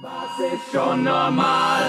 Was 0.00 0.38
ist 0.38 0.70
schon 0.72 1.02
normal? 1.02 1.82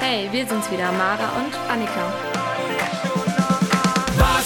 Hey, 0.00 0.28
wir 0.32 0.46
sind's 0.46 0.70
wieder, 0.70 0.90
Mara 0.92 1.28
und 1.36 1.54
Annika. 1.70 2.41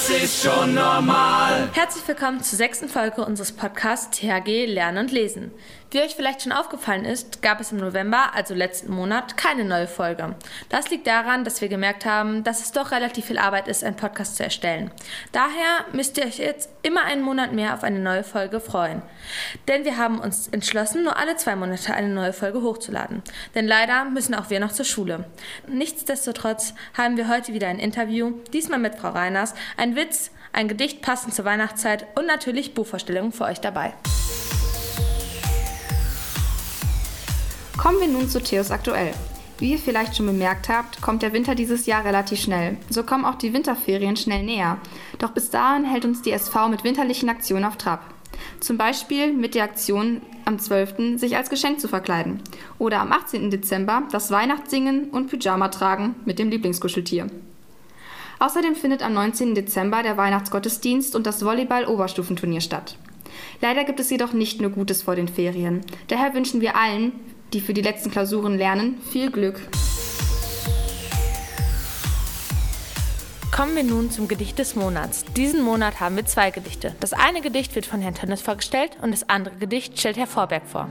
Ist 0.09 0.45
schon 0.45 0.75
normal? 0.75 1.69
Herzlich 1.73 2.07
willkommen 2.07 2.41
zur 2.41 2.57
sechsten 2.57 2.89
Folge 2.89 3.25
unseres 3.25 3.51
Podcasts 3.51 4.17
THG 4.17 4.67
Lernen 4.67 4.99
und 4.99 5.11
Lesen. 5.11 5.51
Wie 5.91 6.01
euch 6.01 6.15
vielleicht 6.15 6.43
schon 6.43 6.53
aufgefallen 6.53 7.05
ist, 7.05 7.43
gab 7.43 7.61
es 7.61 7.73
im 7.73 7.79
November, 7.79 8.35
also 8.35 8.55
letzten 8.55 8.93
Monat, 8.93 9.37
keine 9.37 9.65
neue 9.65 9.87
Folge. 9.87 10.35
Das 10.69 10.91
liegt 10.91 11.07
daran, 11.07 11.45
dass 11.45 11.61
wir 11.61 11.69
gemerkt 11.69 12.05
haben, 12.05 12.45
dass 12.45 12.61
es 12.61 12.73
doch 12.73 12.91
relativ 12.91 13.25
viel 13.25 13.39
Arbeit 13.39 13.67
ist, 13.67 13.83
einen 13.83 13.97
Podcast 13.97 14.37
zu 14.37 14.45
erstellen. 14.45 14.91
Daher 15.33 15.87
müsst 15.93 16.19
ihr 16.19 16.27
euch 16.27 16.39
jetzt 16.39 16.69
immer 16.83 17.05
einen 17.05 17.23
Monat 17.23 17.53
mehr 17.53 17.73
auf 17.73 17.83
eine 17.83 17.99
neue 17.99 18.25
Folge 18.25 18.61
freuen. 18.61 19.01
Denn 19.69 19.85
wir 19.85 19.97
haben 19.97 20.21
uns 20.21 20.49
entschlossen, 20.49 21.03
nur 21.03 21.17
alle 21.17 21.37
zwei 21.37 21.57
Monate 21.57 21.95
eine 21.95 22.09
neue 22.09 22.33
Folge 22.33 22.63
hochzuladen. 22.63 23.23
Denn 23.55 23.67
leider 23.67 24.05
müssen 24.05 24.35
auch 24.35 24.51
wir 24.51 24.61
noch 24.61 24.73
zur 24.73 24.85
Schule. 24.85 25.25
Nichtsdestotrotz 25.67 26.75
haben 26.99 27.17
wir 27.17 27.29
heute 27.29 27.55
wieder 27.55 27.69
ein 27.69 27.79
Interview, 27.79 28.33
diesmal 28.53 28.79
mit 28.81 28.97
Frau 28.97 29.11
Reiners, 29.11 29.55
ein 29.77 29.96
Witz, 29.97 30.31
ein 30.53 30.69
Gedicht 30.69 31.03
passend 31.03 31.35
zur 31.35 31.45
Weihnachtszeit 31.45 32.07
und 32.17 32.27
natürlich 32.27 32.75
Buchvorstellungen 32.75 33.33
für 33.33 33.45
euch 33.45 33.61
dabei. 33.61 33.93
Kommen 37.77 38.01
wir 38.01 38.09
nun 38.09 38.29
zu 38.29 38.43
Theos 38.43 38.71
Aktuell. 38.71 39.13
Wie 39.59 39.73
ihr 39.73 39.79
vielleicht 39.79 40.17
schon 40.17 40.27
bemerkt 40.27 40.69
habt, 40.69 41.01
kommt 41.01 41.23
der 41.23 41.33
Winter 41.33 41.55
dieses 41.55 41.87
Jahr 41.87 42.05
relativ 42.05 42.41
schnell. 42.41 42.77
So 42.91 43.03
kommen 43.03 43.25
auch 43.25 43.37
die 43.37 43.55
Winterferien 43.55 44.17
schnell 44.17 44.43
näher. 44.43 44.79
Doch 45.19 45.31
bis 45.31 45.51
dahin 45.51 45.85
hält 45.85 46.05
uns 46.05 46.21
die 46.21 46.33
SV 46.33 46.69
mit 46.69 46.85
winterlichen 46.85 47.29
Aktionen 47.29 47.65
auf 47.65 47.77
Trab. 47.77 48.01
Zum 48.61 48.77
Beispiel 48.77 49.33
mit 49.33 49.55
der 49.55 49.65
Aktion 49.65 50.21
am 50.45 50.59
12. 50.59 51.19
sich 51.19 51.37
als 51.37 51.49
Geschenk 51.49 51.81
zu 51.81 51.89
verkleiden. 51.89 52.43
Oder 52.79 53.01
am 53.01 53.13
18. 53.13 53.51
Dezember 53.51 54.03
das 54.13 54.31
Weihnachtssingen 54.31 55.11
und 55.11 55.29
Pyjama 55.29 55.69
tragen 55.69 56.17
mit 56.25 56.39
dem 56.39 56.51
Lieblingskuscheltier. 56.51 57.29
Außerdem 58.39 58.75
findet 58.75 59.03
am 59.03 59.15
19. 59.15 59.55
Dezember 59.55 60.03
der 60.03 60.17
Weihnachtsgottesdienst 60.17 61.17
und 61.17 61.27
das 61.27 61.45
Volleyball-Oberstufenturnier 61.45 62.61
statt. 62.61 62.97
Leider 63.61 63.85
gibt 63.85 64.01
es 64.01 64.11
jedoch 64.11 64.33
nicht 64.33 64.61
nur 64.61 64.71
Gutes 64.71 65.03
vor 65.03 65.17
den 65.17 65.29
Ferien. 65.29 65.81
Daher 66.09 66.35
wünschen 66.35 66.61
wir 66.61 66.77
allen, 66.77 67.13
die 67.53 67.61
für 67.61 67.75
die 67.75 67.83
letzten 67.83 68.11
Klausuren 68.11 68.59
lernen, 68.59 69.01
viel 69.11 69.31
Glück. 69.31 69.61
Kommen 73.55 73.75
wir 73.75 73.85
nun 73.85 74.11
zum 74.11 74.29
Gedicht 74.29 74.59
des 74.59 74.77
Monats. 74.77 75.25
Diesen 75.35 75.63
Monat 75.63 75.99
haben 76.01 76.17
wir 76.17 76.27
zwei 76.27 76.51
Gedichte. 76.51 76.95
Das 77.01 77.15
eine 77.15 77.41
Gedicht 77.41 77.75
wird 77.75 77.87
von 77.87 78.03
Herrn 78.03 78.15
Tönnes 78.15 78.43
vorgestellt 78.43 78.99
und 79.01 79.13
das 79.13 79.31
andere 79.31 79.57
Gedicht 79.57 79.99
stellt 79.99 80.19
Herr 80.19 80.27
Vorberg 80.27 80.67
vor. 80.67 80.91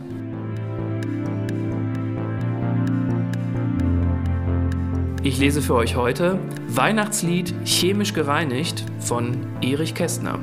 Ich 5.26 5.40
lese 5.40 5.64
für 5.64 5.74
euch 5.74 5.96
heute 5.96 6.38
Weihnachtslied 6.68 7.56
chemisch 7.66 8.14
gereinigt 8.14 8.86
von 9.00 9.48
Erich 9.60 9.96
Kästner. 9.96 10.38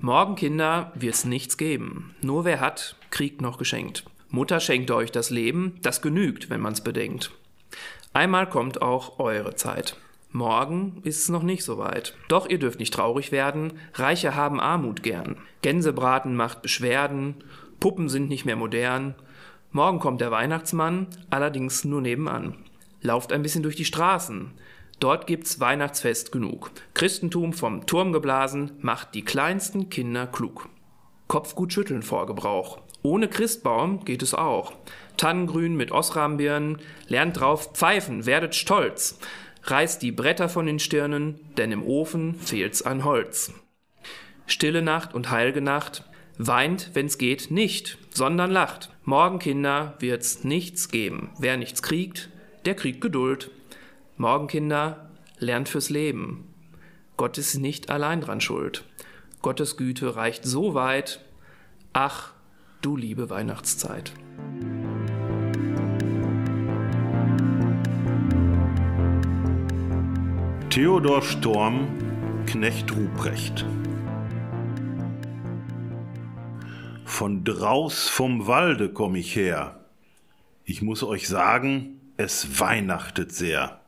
Morgen, 0.00 0.34
Kinder, 0.34 0.90
wird's 0.94 1.26
nichts 1.26 1.58
geben. 1.58 2.16
Nur 2.22 2.46
wer 2.46 2.60
hat, 2.60 2.96
kriegt 3.10 3.42
noch 3.42 3.58
geschenkt. 3.58 4.06
Mutter 4.30 4.58
schenkt 4.60 4.90
euch 4.90 5.12
das 5.12 5.28
Leben, 5.28 5.78
das 5.82 6.00
genügt, 6.00 6.48
wenn 6.48 6.62
man's 6.62 6.82
bedenkt. 6.82 7.30
Einmal 8.14 8.48
kommt 8.48 8.80
auch 8.80 9.18
eure 9.18 9.54
Zeit. 9.54 9.98
Morgen 10.32 11.02
ist 11.02 11.18
es 11.18 11.28
noch 11.28 11.42
nicht 11.42 11.62
so 11.62 11.76
weit. 11.76 12.16
Doch 12.28 12.48
ihr 12.48 12.58
dürft 12.58 12.78
nicht 12.80 12.94
traurig 12.94 13.32
werden, 13.32 13.74
Reiche 13.92 14.34
haben 14.34 14.60
Armut 14.60 15.02
gern. 15.02 15.36
Gänsebraten 15.60 16.34
macht 16.36 16.62
Beschwerden, 16.62 17.34
Puppen 17.80 18.08
sind 18.08 18.30
nicht 18.30 18.46
mehr 18.46 18.56
modern. 18.56 19.14
Morgen 19.74 19.98
kommt 19.98 20.20
der 20.20 20.30
Weihnachtsmann, 20.30 21.08
allerdings 21.30 21.82
nur 21.82 22.00
nebenan. 22.00 22.54
Lauft 23.00 23.32
ein 23.32 23.42
bisschen 23.42 23.64
durch 23.64 23.74
die 23.74 23.84
Straßen. 23.84 24.52
Dort 25.00 25.26
gibt's 25.26 25.58
Weihnachtsfest 25.58 26.30
genug. 26.30 26.70
Christentum 26.94 27.52
vom 27.52 27.84
Turm 27.84 28.12
geblasen, 28.12 28.78
macht 28.82 29.16
die 29.16 29.24
kleinsten 29.24 29.90
Kinder 29.90 30.28
klug. 30.28 30.68
Kopfgut 31.26 31.72
schütteln 31.72 32.04
vor 32.04 32.26
Gebrauch. 32.26 32.78
Ohne 33.02 33.26
Christbaum 33.26 34.04
geht 34.04 34.22
es 34.22 34.32
auch. 34.32 34.74
Tannengrün 35.16 35.74
mit 35.74 35.90
Osrambirnen, 35.90 36.78
lernt 37.08 37.40
drauf 37.40 37.72
pfeifen, 37.72 38.26
werdet 38.26 38.54
stolz. 38.54 39.18
Reißt 39.64 40.00
die 40.02 40.12
Bretter 40.12 40.48
von 40.48 40.66
den 40.66 40.78
Stirnen, 40.78 41.40
denn 41.56 41.72
im 41.72 41.82
Ofen 41.82 42.36
fehlt's 42.36 42.82
an 42.82 43.02
Holz. 43.02 43.52
Stille 44.46 44.82
Nacht 44.82 45.14
und 45.14 45.32
heilge 45.32 45.62
Nacht, 45.62 46.04
weint, 46.38 46.90
wenn's 46.94 47.18
geht, 47.18 47.50
nicht, 47.50 47.98
sondern 48.12 48.50
lacht. 48.50 48.90
Morgen, 49.04 49.38
Kinder, 49.38 49.94
wird's 49.98 50.44
nichts 50.44 50.88
geben. 50.88 51.30
Wer 51.38 51.56
nichts 51.56 51.82
kriegt, 51.82 52.30
der 52.64 52.74
kriegt 52.74 53.00
Geduld. 53.00 53.50
Morgen, 54.16 54.46
Kinder, 54.46 55.10
lernt 55.38 55.68
fürs 55.68 55.90
Leben. 55.90 56.48
Gott 57.16 57.38
ist 57.38 57.56
nicht 57.56 57.90
allein 57.90 58.20
dran 58.20 58.40
schuld. 58.40 58.84
Gottes 59.42 59.76
Güte 59.76 60.16
reicht 60.16 60.44
so 60.44 60.74
weit. 60.74 61.20
Ach, 61.92 62.32
du 62.80 62.96
liebe 62.96 63.30
Weihnachtszeit. 63.30 64.12
Theodor 70.70 71.22
Storm, 71.22 71.86
Knecht 72.46 72.90
Ruprecht. 72.96 73.64
Von 77.04 77.44
draus 77.44 78.08
vom 78.08 78.46
Walde 78.46 78.88
komm 78.88 79.14
ich 79.14 79.36
her. 79.36 79.84
Ich 80.64 80.82
muss 80.82 81.02
euch 81.02 81.28
sagen, 81.28 82.00
es 82.16 82.58
weihnachtet 82.58 83.30
sehr. 83.30 83.82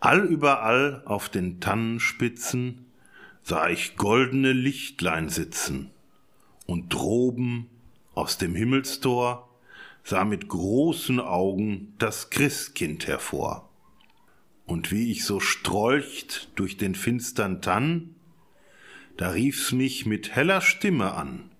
Allüberall 0.00 1.02
auf 1.04 1.28
den 1.28 1.60
Tannenspitzen 1.60 2.86
sah 3.42 3.68
ich 3.68 3.96
goldene 3.96 4.52
Lichtlein 4.52 5.28
sitzen. 5.28 5.90
Und 6.66 6.92
droben 6.94 7.68
aus 8.14 8.38
dem 8.38 8.54
Himmelstor 8.54 9.48
sah 10.04 10.24
mit 10.24 10.48
großen 10.48 11.20
Augen 11.20 11.94
das 11.98 12.30
Christkind 12.30 13.08
hervor. 13.08 13.68
Und 14.64 14.92
wie 14.92 15.10
ich 15.10 15.24
so 15.24 15.40
strolcht 15.40 16.50
durch 16.54 16.76
den 16.76 16.94
finstern 16.94 17.60
Tann, 17.60 18.14
da 19.16 19.30
rief's 19.30 19.72
mich 19.72 20.06
mit 20.06 20.34
heller 20.34 20.60
Stimme 20.60 21.14
an. 21.14 21.51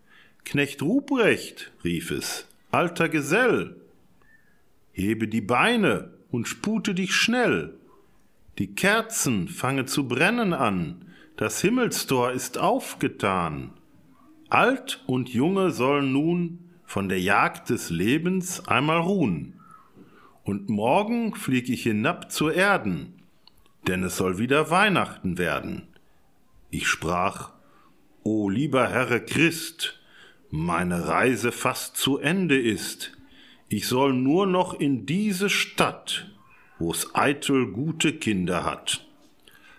Knecht 0.45 0.83
Ruprecht, 0.83 1.73
rief 1.85 2.11
es, 2.11 2.47
alter 2.71 3.09
Gesell, 3.09 3.77
hebe 4.93 5.29
die 5.29 5.41
Beine 5.41 6.11
und 6.31 6.49
spute 6.49 6.95
dich 6.95 7.15
schnell. 7.15 7.75
Die 8.59 8.75
Kerzen 8.75 9.49
fange 9.49 9.87
zu 9.87 10.09
brennen 10.09 10.53
an, 10.53 11.07
das 11.37 11.61
Himmelstor 11.61 12.33
ist 12.33 12.59
aufgetan. 12.59 13.73
Alt 14.51 15.03
und 15.07 15.31
Junge 15.31 15.71
sollen 15.71 16.13
nun 16.13 16.59
von 16.85 17.09
der 17.09 17.21
Jagd 17.21 17.71
des 17.71 17.89
Lebens 17.89 18.69
einmal 18.69 18.99
ruhen. 18.99 19.55
Und 20.45 20.69
morgen 20.69 21.35
flieg 21.35 21.71
ich 21.71 21.85
hinab 21.85 22.31
zur 22.31 22.53
Erden, 22.53 23.15
denn 23.87 24.03
es 24.03 24.17
soll 24.19 24.39
wieder 24.39 24.71
Weihnachten 24.71 25.39
werden. 25.39 25.89
Ich 26.71 26.89
sprach, 26.89 27.53
O 28.25 28.51
lieber 28.51 28.89
Herre 28.89 29.21
Christ, 29.21 30.02
meine 30.55 31.09
Reise 31.09 31.51
fast 31.51 31.97
zu 31.97 32.19
Ende 32.19 32.61
ist. 32.61 33.13
Ich 33.69 33.89
soll 33.89 34.13
nur 34.13 34.47
noch 34.47 34.79
in 34.79 35.07
diese 35.07 35.49
Stadt, 35.49 36.31
wo's 36.79 37.15
eitel 37.15 37.73
gute 37.73 38.13
Kinder 38.13 38.63
hat. 38.63 39.07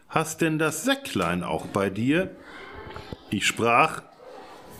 Hast 0.10 0.42
denn 0.42 0.58
das 0.58 0.84
Säcklein 0.84 1.44
auch 1.44 1.68
bei 1.68 1.92
dir? 1.92 2.36
Ich 3.30 3.46
sprach, 3.46 4.02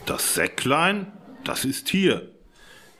das 0.08 0.34
Säcklein, 0.34 1.12
das 1.44 1.64
ist 1.64 1.90
hier. 1.90 2.32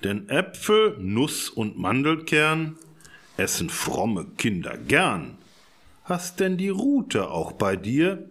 Denn 0.04 0.30
Äpfel, 0.30 0.96
Nuss 1.00 1.50
und 1.50 1.80
Mandelkern 1.80 2.78
essen 3.38 3.72
fromme 3.72 4.28
Kinder 4.38 4.78
gern. 4.78 5.40
Hast 6.04 6.40
denn 6.40 6.58
die 6.58 6.70
Rute 6.70 7.32
auch 7.32 7.54
bei 7.54 7.76
dir? 7.76 8.30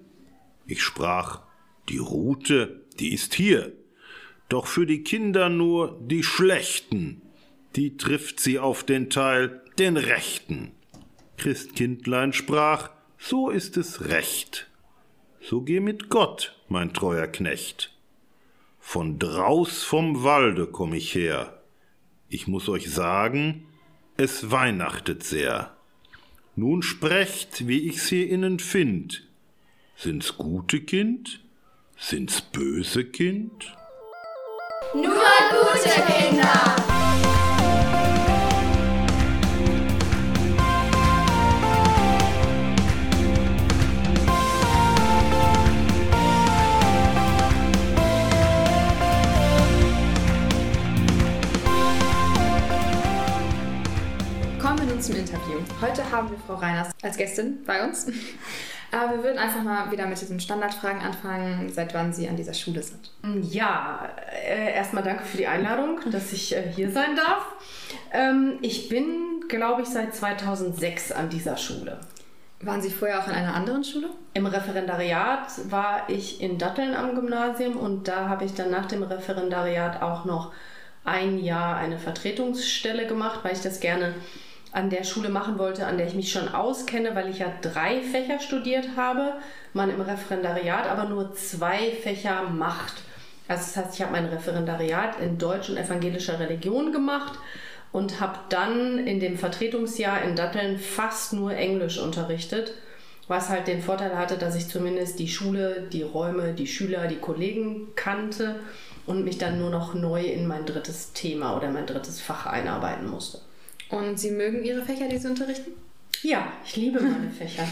Ich 0.66 0.84
sprach, 0.84 1.40
die 1.88 1.98
Rute, 1.98 2.82
die 3.00 3.12
ist 3.12 3.34
hier 3.34 3.72
doch 4.52 4.66
für 4.66 4.84
die 4.84 5.02
Kinder 5.02 5.49
nur 5.49 5.99
die 6.02 6.22
Schlechten, 6.22 7.22
die 7.75 7.96
trifft 7.96 8.38
sie 8.38 8.58
auf 8.58 8.84
den 8.84 9.08
Teil, 9.08 9.62
den 9.78 9.96
Rechten. 9.96 10.72
Christkindlein 11.38 12.34
sprach, 12.34 12.90
so 13.19 13.49
ist 13.49 13.78
es 13.78 14.10
recht. 14.10 14.70
So 15.40 15.62
geh 15.62 15.81
mit 15.81 16.10
Gott, 16.10 16.54
mein 16.69 16.93
treuer 16.93 17.28
Knecht. 17.28 17.96
Von 18.78 19.19
draus 19.19 19.84
vom 19.84 20.22
Walde 20.22 20.66
komm 20.66 20.93
ich 20.93 21.14
her. 21.14 21.62
Ich 22.28 22.46
muss 22.46 22.69
euch 22.69 22.90
sagen, 22.90 23.66
es 24.19 24.50
weihnachtet 24.50 25.22
sehr. 25.22 25.75
Nun 26.56 26.82
sprecht, 26.82 27.66
wie 27.69 27.88
ich 27.88 28.02
sie 28.02 28.25
innen 28.25 28.58
find. 28.58 29.26
Sind's 29.96 30.37
gute 30.37 30.82
Kind? 30.82 31.40
Sind's 31.96 32.43
böse 32.43 33.06
Kind? 33.06 33.72
Nur 34.94 35.04
gute 35.04 35.88
Kinder! 35.88 36.76
Kommen 54.60 54.78
wir 54.78 54.86
nun 54.86 55.00
zum 55.00 55.16
Interview. 55.16 55.60
Heute 55.80 56.10
haben 56.10 56.30
wir 56.30 56.36
Frau 56.46 56.56
Reiners 56.56 56.90
als 57.00 57.16
Gästin 57.16 57.64
bei 57.64 57.82
uns. 57.82 58.08
Aber 58.92 59.16
wir 59.16 59.24
würden 59.24 59.38
einfach 59.38 59.62
mal 59.62 59.90
wieder 59.90 60.06
mit 60.06 60.20
diesen 60.20 60.38
Standardfragen 60.38 61.00
anfangen, 61.00 61.72
seit 61.72 61.94
wann 61.94 62.12
Sie 62.12 62.28
an 62.28 62.36
dieser 62.36 62.52
Schule 62.52 62.82
sind. 62.82 63.10
Ja, 63.40 64.06
äh, 64.46 64.74
erstmal 64.74 65.02
danke 65.02 65.24
für 65.24 65.38
die 65.38 65.46
Einladung, 65.46 65.98
dass 66.10 66.32
ich 66.32 66.54
äh, 66.54 66.70
hier 66.70 66.90
sein 66.90 67.16
darf. 67.16 67.46
Ähm, 68.12 68.58
ich 68.60 68.90
bin, 68.90 69.44
glaube 69.48 69.82
ich, 69.82 69.88
seit 69.88 70.14
2006 70.14 71.10
an 71.10 71.30
dieser 71.30 71.56
Schule. 71.56 72.00
Waren 72.60 72.82
Sie 72.82 72.90
vorher 72.90 73.20
auch 73.20 73.26
an 73.26 73.34
einer 73.34 73.54
anderen 73.54 73.82
Schule? 73.82 74.10
Im 74.34 74.44
Referendariat 74.44 75.70
war 75.70 76.08
ich 76.08 76.42
in 76.42 76.58
Datteln 76.58 76.94
am 76.94 77.14
Gymnasium 77.14 77.76
und 77.76 78.06
da 78.06 78.28
habe 78.28 78.44
ich 78.44 78.54
dann 78.54 78.70
nach 78.70 78.86
dem 78.86 79.02
Referendariat 79.02 80.02
auch 80.02 80.26
noch 80.26 80.52
ein 81.04 81.38
Jahr 81.38 81.76
eine 81.76 81.98
Vertretungsstelle 81.98 83.06
gemacht, 83.06 83.40
weil 83.42 83.54
ich 83.54 83.62
das 83.62 83.80
gerne 83.80 84.14
an 84.72 84.88
der 84.88 85.04
Schule 85.04 85.28
machen 85.28 85.58
wollte, 85.58 85.86
an 85.86 85.98
der 85.98 86.06
ich 86.06 86.14
mich 86.14 86.32
schon 86.32 86.48
auskenne, 86.48 87.14
weil 87.14 87.28
ich 87.28 87.40
ja 87.40 87.52
drei 87.60 88.00
Fächer 88.00 88.40
studiert 88.40 88.88
habe, 88.96 89.34
man 89.74 89.90
im 89.90 90.00
Referendariat 90.00 90.88
aber 90.88 91.04
nur 91.04 91.34
zwei 91.34 91.90
Fächer 92.02 92.44
macht. 92.44 93.02
Also 93.48 93.64
das 93.64 93.76
heißt, 93.76 93.94
ich 93.94 94.02
habe 94.02 94.12
mein 94.12 94.26
Referendariat 94.26 95.20
in 95.20 95.36
Deutsch 95.36 95.69
und 95.69 95.76
evangelischer 95.76 96.40
Religion 96.40 96.90
gemacht 96.90 97.38
und 97.92 98.20
habe 98.20 98.38
dann 98.48 98.98
in 99.06 99.20
dem 99.20 99.36
Vertretungsjahr 99.36 100.22
in 100.22 100.36
Datteln 100.36 100.78
fast 100.78 101.34
nur 101.34 101.54
Englisch 101.54 101.98
unterrichtet, 101.98 102.72
was 103.28 103.50
halt 103.50 103.66
den 103.66 103.82
Vorteil 103.82 104.16
hatte, 104.16 104.38
dass 104.38 104.56
ich 104.56 104.68
zumindest 104.68 105.18
die 105.18 105.28
Schule, 105.28 105.86
die 105.92 106.02
Räume, 106.02 106.54
die 106.54 106.66
Schüler, 106.66 107.08
die 107.08 107.18
Kollegen 107.18 107.88
kannte 107.94 108.56
und 109.04 109.25
mich 109.25 109.36
dann 109.36 109.58
nur 109.58 109.68
noch 109.68 109.92
neu 109.92 110.22
in 110.22 110.46
mein 110.46 110.64
drittes 110.64 111.12
Thema 111.12 111.56
oder 111.56 111.70
mein 111.70 111.86
drittes 111.86 112.22
Fach 112.22 112.46
einarbeiten 112.46 113.10
musste. 113.10 113.40
Und 113.92 114.18
Sie 114.18 114.30
mögen 114.30 114.64
Ihre 114.64 114.82
Fächer, 114.82 115.06
die 115.06 115.18
Sie 115.18 115.28
unterrichten? 115.28 115.72
Ja, 116.22 116.46
ich 116.64 116.76
liebe 116.76 116.98
meine 117.00 117.30
Fächer. 117.30 117.64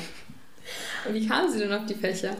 Und 1.09 1.15
wie 1.15 1.27
kamen 1.27 1.51
Sie 1.51 1.59
denn 1.59 1.73
auf 1.73 1.87
die 1.87 1.95
Fächer? 1.95 2.37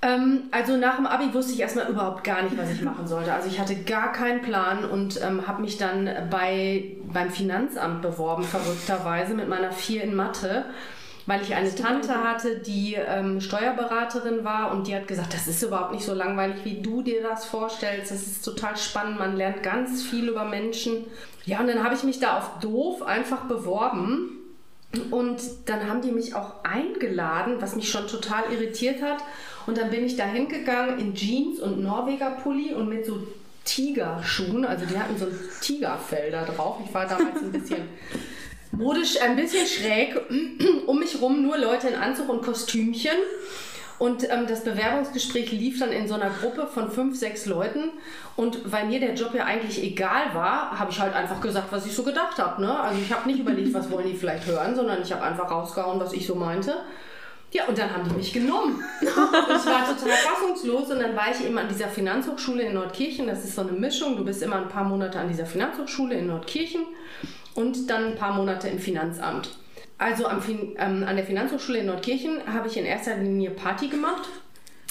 Ähm, 0.00 0.44
also 0.50 0.78
nach 0.78 0.96
dem 0.96 1.06
Abi 1.06 1.34
wusste 1.34 1.52
ich 1.52 1.60
erstmal 1.60 1.90
überhaupt 1.90 2.24
gar 2.24 2.42
nicht, 2.42 2.56
was 2.56 2.70
ich 2.70 2.80
machen 2.80 3.06
sollte. 3.06 3.34
Also 3.34 3.48
ich 3.48 3.60
hatte 3.60 3.76
gar 3.76 4.12
keinen 4.12 4.40
Plan 4.40 4.86
und 4.86 5.20
ähm, 5.22 5.46
habe 5.46 5.60
mich 5.60 5.76
dann 5.76 6.08
bei, 6.30 6.96
beim 7.12 7.30
Finanzamt 7.30 8.00
beworben, 8.00 8.42
verrückterweise, 8.42 9.34
mit 9.34 9.48
meiner 9.48 9.72
4 9.72 10.04
in 10.04 10.14
Mathe, 10.14 10.64
weil 11.30 11.42
ich 11.42 11.54
eine 11.54 11.72
Tante 11.72 12.24
hatte, 12.24 12.58
die 12.58 12.94
ähm, 12.94 13.40
Steuerberaterin 13.40 14.42
war 14.42 14.72
und 14.72 14.88
die 14.88 14.96
hat 14.96 15.06
gesagt, 15.06 15.32
das 15.32 15.46
ist 15.46 15.62
überhaupt 15.62 15.92
nicht 15.92 16.04
so 16.04 16.12
langweilig, 16.12 16.56
wie 16.64 16.82
du 16.82 17.02
dir 17.02 17.22
das 17.22 17.44
vorstellst. 17.44 18.10
Das 18.10 18.22
ist 18.22 18.44
total 18.44 18.76
spannend, 18.76 19.20
man 19.20 19.36
lernt 19.36 19.62
ganz 19.62 20.02
viel 20.02 20.28
über 20.28 20.44
Menschen. 20.44 21.04
Ja, 21.44 21.60
und 21.60 21.68
dann 21.68 21.84
habe 21.84 21.94
ich 21.94 22.02
mich 22.02 22.18
da 22.18 22.36
auf 22.36 22.58
doof 22.60 23.02
einfach 23.02 23.44
beworben. 23.44 24.38
Und 25.12 25.40
dann 25.66 25.88
haben 25.88 26.02
die 26.02 26.10
mich 26.10 26.34
auch 26.34 26.64
eingeladen, 26.64 27.58
was 27.60 27.76
mich 27.76 27.88
schon 27.88 28.08
total 28.08 28.52
irritiert 28.52 29.00
hat. 29.00 29.22
Und 29.68 29.78
dann 29.78 29.90
bin 29.90 30.04
ich 30.04 30.16
da 30.16 30.24
hingegangen 30.24 30.98
in 30.98 31.14
Jeans 31.14 31.60
und 31.60 31.80
Norweger-Pulli 31.80 32.74
und 32.74 32.88
mit 32.88 33.06
so 33.06 33.22
Tigerschuhen. 33.64 34.64
Also 34.64 34.84
die 34.84 34.98
hatten 34.98 35.16
so 35.16 35.26
da 36.32 36.44
drauf. 36.44 36.78
Ich 36.84 36.92
war 36.92 37.06
damals 37.06 37.40
ein 37.40 37.52
bisschen 37.52 37.82
modisch, 38.72 39.20
ein 39.20 39.36
bisschen 39.36 39.66
schräg. 39.66 40.20
Um 40.86 40.98
mich 40.98 41.20
rum 41.20 41.42
nur 41.42 41.56
Leute 41.56 41.88
in 41.88 41.94
Anzug 41.94 42.28
und 42.28 42.42
Kostümchen. 42.42 43.16
Und 43.98 44.24
ähm, 44.30 44.46
das 44.48 44.64
Bewerbungsgespräch 44.64 45.52
lief 45.52 45.78
dann 45.78 45.92
in 45.92 46.08
so 46.08 46.14
einer 46.14 46.30
Gruppe 46.30 46.66
von 46.66 46.90
fünf, 46.90 47.18
sechs 47.18 47.44
Leuten. 47.44 47.90
Und 48.34 48.72
weil 48.72 48.86
mir 48.86 48.98
der 48.98 49.14
Job 49.14 49.34
ja 49.34 49.44
eigentlich 49.44 49.82
egal 49.82 50.32
war, 50.32 50.78
habe 50.78 50.90
ich 50.90 50.98
halt 50.98 51.14
einfach 51.14 51.40
gesagt, 51.40 51.66
was 51.70 51.84
ich 51.84 51.94
so 51.94 52.02
gedacht 52.02 52.38
habe. 52.38 52.62
Ne? 52.62 52.80
Also 52.80 52.98
ich 52.98 53.12
habe 53.12 53.28
nicht 53.28 53.40
überlegt, 53.40 53.74
was 53.74 53.90
wollen 53.90 54.06
die 54.06 54.16
vielleicht 54.16 54.46
hören, 54.46 54.74
sondern 54.74 55.02
ich 55.02 55.12
habe 55.12 55.22
einfach 55.22 55.50
rausgehauen, 55.50 56.00
was 56.00 56.14
ich 56.14 56.26
so 56.26 56.34
meinte. 56.34 56.76
Ja, 57.52 57.66
und 57.66 57.76
dann 57.76 57.92
haben 57.92 58.08
die 58.08 58.14
mich 58.14 58.32
genommen. 58.32 58.82
ich 59.02 59.08
war 59.08 59.84
total 59.84 60.16
fassungslos 60.16 60.90
und 60.90 61.00
dann 61.00 61.14
war 61.14 61.30
ich 61.30 61.44
eben 61.44 61.58
an 61.58 61.68
dieser 61.68 61.88
Finanzhochschule 61.88 62.62
in 62.62 62.74
Nordkirchen. 62.74 63.26
Das 63.26 63.44
ist 63.44 63.54
so 63.54 63.60
eine 63.60 63.72
Mischung. 63.72 64.16
Du 64.16 64.24
bist 64.24 64.42
immer 64.42 64.56
ein 64.56 64.68
paar 64.68 64.84
Monate 64.84 65.18
an 65.18 65.28
dieser 65.28 65.44
Finanzhochschule 65.44 66.14
in 66.14 66.28
Nordkirchen 66.28 66.86
und 67.54 67.90
dann 67.90 68.04
ein 68.06 68.16
paar 68.16 68.34
Monate 68.34 68.68
im 68.68 68.78
Finanzamt. 68.78 69.50
Also 69.98 70.26
am, 70.26 70.42
ähm, 70.48 71.04
an 71.06 71.16
der 71.16 71.26
Finanzhochschule 71.26 71.80
in 71.80 71.86
Nordkirchen 71.86 72.40
habe 72.50 72.68
ich 72.68 72.76
in 72.76 72.86
erster 72.86 73.16
Linie 73.16 73.50
Party 73.50 73.88
gemacht, 73.88 74.28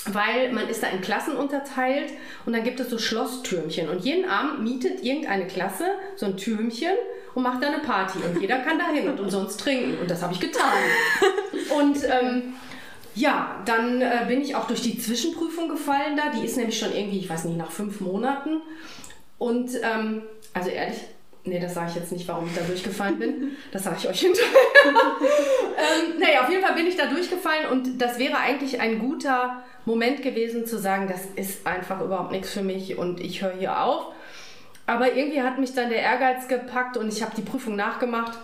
weil 0.06 0.52
man 0.54 0.70
ist 0.70 0.84
da 0.84 0.88
in 0.88 1.02
Klassen 1.02 1.36
unterteilt 1.36 2.12
und 2.46 2.54
dann 2.54 2.64
gibt 2.64 2.80
es 2.80 2.90
so 2.90 3.00
Schlosstürmchen 3.00 3.90
und 3.90 4.06
jeden 4.06 4.30
Abend 4.30 4.62
mietet 4.62 5.04
irgendeine 5.04 5.48
Klasse 5.48 5.86
so 6.16 6.28
ein 6.28 6.38
Türmchen 6.38 6.94
und 7.34 7.44
macht 7.44 7.64
da 7.64 7.68
eine 7.68 7.80
Party 7.80 8.20
und 8.20 8.40
jeder 8.40 8.60
kann 8.60 8.78
da 8.78 8.90
hin 8.90 9.10
und 9.10 9.20
umsonst 9.20 9.60
trinken 9.60 9.98
und 10.00 10.10
das 10.10 10.22
habe 10.22 10.34
ich 10.34 10.40
getan. 10.40 10.78
Und 11.78 11.98
ähm, 12.04 12.54
ja, 13.16 13.62
dann 13.66 14.02
äh, 14.02 14.26
bin 14.28 14.42
ich 14.42 14.56
auch 14.56 14.66
durch 14.68 14.82
die 14.82 14.98
Zwischenprüfung 14.98 15.70
gefallen 15.70 16.18
da, 16.18 16.32
die 16.32 16.46
ist 16.46 16.58
nämlich 16.58 16.80
schon 16.80 16.94
irgendwie, 16.96 17.20
ich 17.20 17.30
weiß 17.30 17.46
nicht, 17.46 17.58
nach 17.58 17.72
fünf 17.72 18.00
Monaten 18.00 18.62
und 19.38 19.72
ähm, 19.84 20.24
also 20.54 20.70
ehrlich, 20.70 21.00
Nee, 21.46 21.60
das 21.60 21.74
sage 21.74 21.90
ich 21.90 21.96
jetzt 21.96 22.12
nicht, 22.12 22.28
warum 22.28 22.48
ich 22.48 22.56
da 22.56 22.62
durchgefallen 22.62 23.18
bin. 23.18 23.58
Das 23.72 23.84
sage 23.84 23.98
ich 24.00 24.10
euch 24.10 24.20
hinterher. 24.20 24.50
ähm, 24.86 26.20
naja, 26.20 26.42
auf 26.42 26.50
jeden 26.50 26.64
Fall 26.64 26.76
bin 26.76 26.88
ich 26.88 26.98
da 26.98 27.06
durchgefallen 27.06 27.68
und 27.72 28.02
das 28.02 28.20
wäre 28.20 28.38
eigentlich 28.38 28.80
ein 28.82 29.00
guter 29.00 29.64
Moment 29.86 30.22
gewesen 30.22 30.66
zu 30.66 30.78
sagen, 30.78 31.08
das 31.08 31.26
ist 31.36 31.66
einfach 31.66 32.02
überhaupt 32.02 32.32
nichts 32.32 32.52
für 32.52 32.64
mich 32.64 32.98
und 32.98 33.20
ich 33.20 33.42
höre 33.42 33.54
hier 33.54 33.82
auf. 33.82 34.08
Aber 34.86 35.14
irgendwie 35.14 35.42
hat 35.42 35.60
mich 35.60 35.74
dann 35.74 35.90
der 35.90 36.02
Ehrgeiz 36.02 36.48
gepackt 36.48 36.98
und 36.98 37.14
ich 37.14 37.22
habe 37.22 37.36
die 37.36 37.44
Prüfung 37.44 37.76
nachgemacht, 37.76 38.38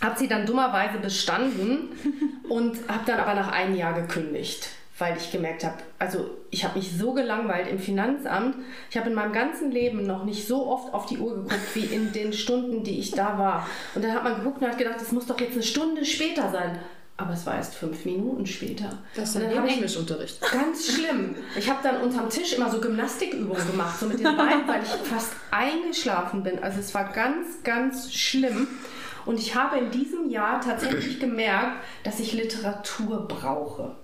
habe 0.00 0.18
sie 0.18 0.28
dann 0.28 0.44
dummerweise 0.44 0.98
bestanden 0.98 1.88
und 2.48 2.76
habe 2.88 3.04
dann 3.06 3.20
aber 3.20 3.34
nach 3.34 3.52
einem 3.52 3.76
Jahr 3.76 3.94
gekündigt 3.94 4.68
weil 4.98 5.16
ich 5.16 5.30
gemerkt 5.30 5.64
habe, 5.64 5.76
also 5.98 6.30
ich 6.50 6.64
habe 6.64 6.78
mich 6.78 6.96
so 6.96 7.12
gelangweilt 7.12 7.68
im 7.68 7.78
Finanzamt. 7.78 8.56
Ich 8.90 8.96
habe 8.96 9.10
in 9.10 9.14
meinem 9.14 9.32
ganzen 9.32 9.70
Leben 9.70 10.06
noch 10.06 10.24
nicht 10.24 10.46
so 10.46 10.66
oft 10.66 10.94
auf 10.94 11.06
die 11.06 11.18
Uhr 11.18 11.34
geguckt, 11.34 11.74
wie 11.74 11.84
in 11.84 12.12
den 12.12 12.32
Stunden, 12.32 12.82
die 12.82 12.98
ich 12.98 13.10
da 13.10 13.38
war. 13.38 13.66
Und 13.94 14.02
dann 14.02 14.14
hat 14.14 14.24
man 14.24 14.36
geguckt 14.36 14.62
und 14.62 14.68
hat 14.68 14.78
gedacht, 14.78 15.00
das 15.00 15.12
muss 15.12 15.26
doch 15.26 15.38
jetzt 15.38 15.52
eine 15.52 15.62
Stunde 15.62 16.04
später 16.04 16.50
sein. 16.50 16.78
Aber 17.18 17.32
es 17.32 17.46
war 17.46 17.56
erst 17.56 17.74
fünf 17.74 18.04
Minuten 18.04 18.44
später. 18.44 18.98
Das 19.14 19.34
ist 19.34 19.36
dann 19.36 19.66
Englischunterricht. 19.66 20.40
Ganz 20.52 20.86
schlimm. 20.86 21.34
Ich 21.56 21.68
habe 21.68 21.80
dann 21.82 22.02
unterm 22.02 22.28
Tisch 22.28 22.52
immer 22.54 22.70
so 22.70 22.78
Gymnastikübungen 22.78 23.66
gemacht, 23.66 23.98
so 23.98 24.06
mit 24.06 24.18
den 24.18 24.36
Beinen, 24.36 24.68
weil 24.68 24.82
ich 24.82 24.88
fast 24.88 25.32
eingeschlafen 25.50 26.42
bin. 26.42 26.62
Also 26.62 26.80
es 26.80 26.94
war 26.94 27.10
ganz, 27.12 27.62
ganz 27.64 28.12
schlimm. 28.12 28.68
Und 29.24 29.38
ich 29.38 29.54
habe 29.54 29.78
in 29.78 29.90
diesem 29.90 30.28
Jahr 30.28 30.60
tatsächlich 30.60 31.18
gemerkt, 31.18 31.82
dass 32.04 32.20
ich 32.20 32.34
Literatur 32.34 33.26
brauche. 33.26 33.96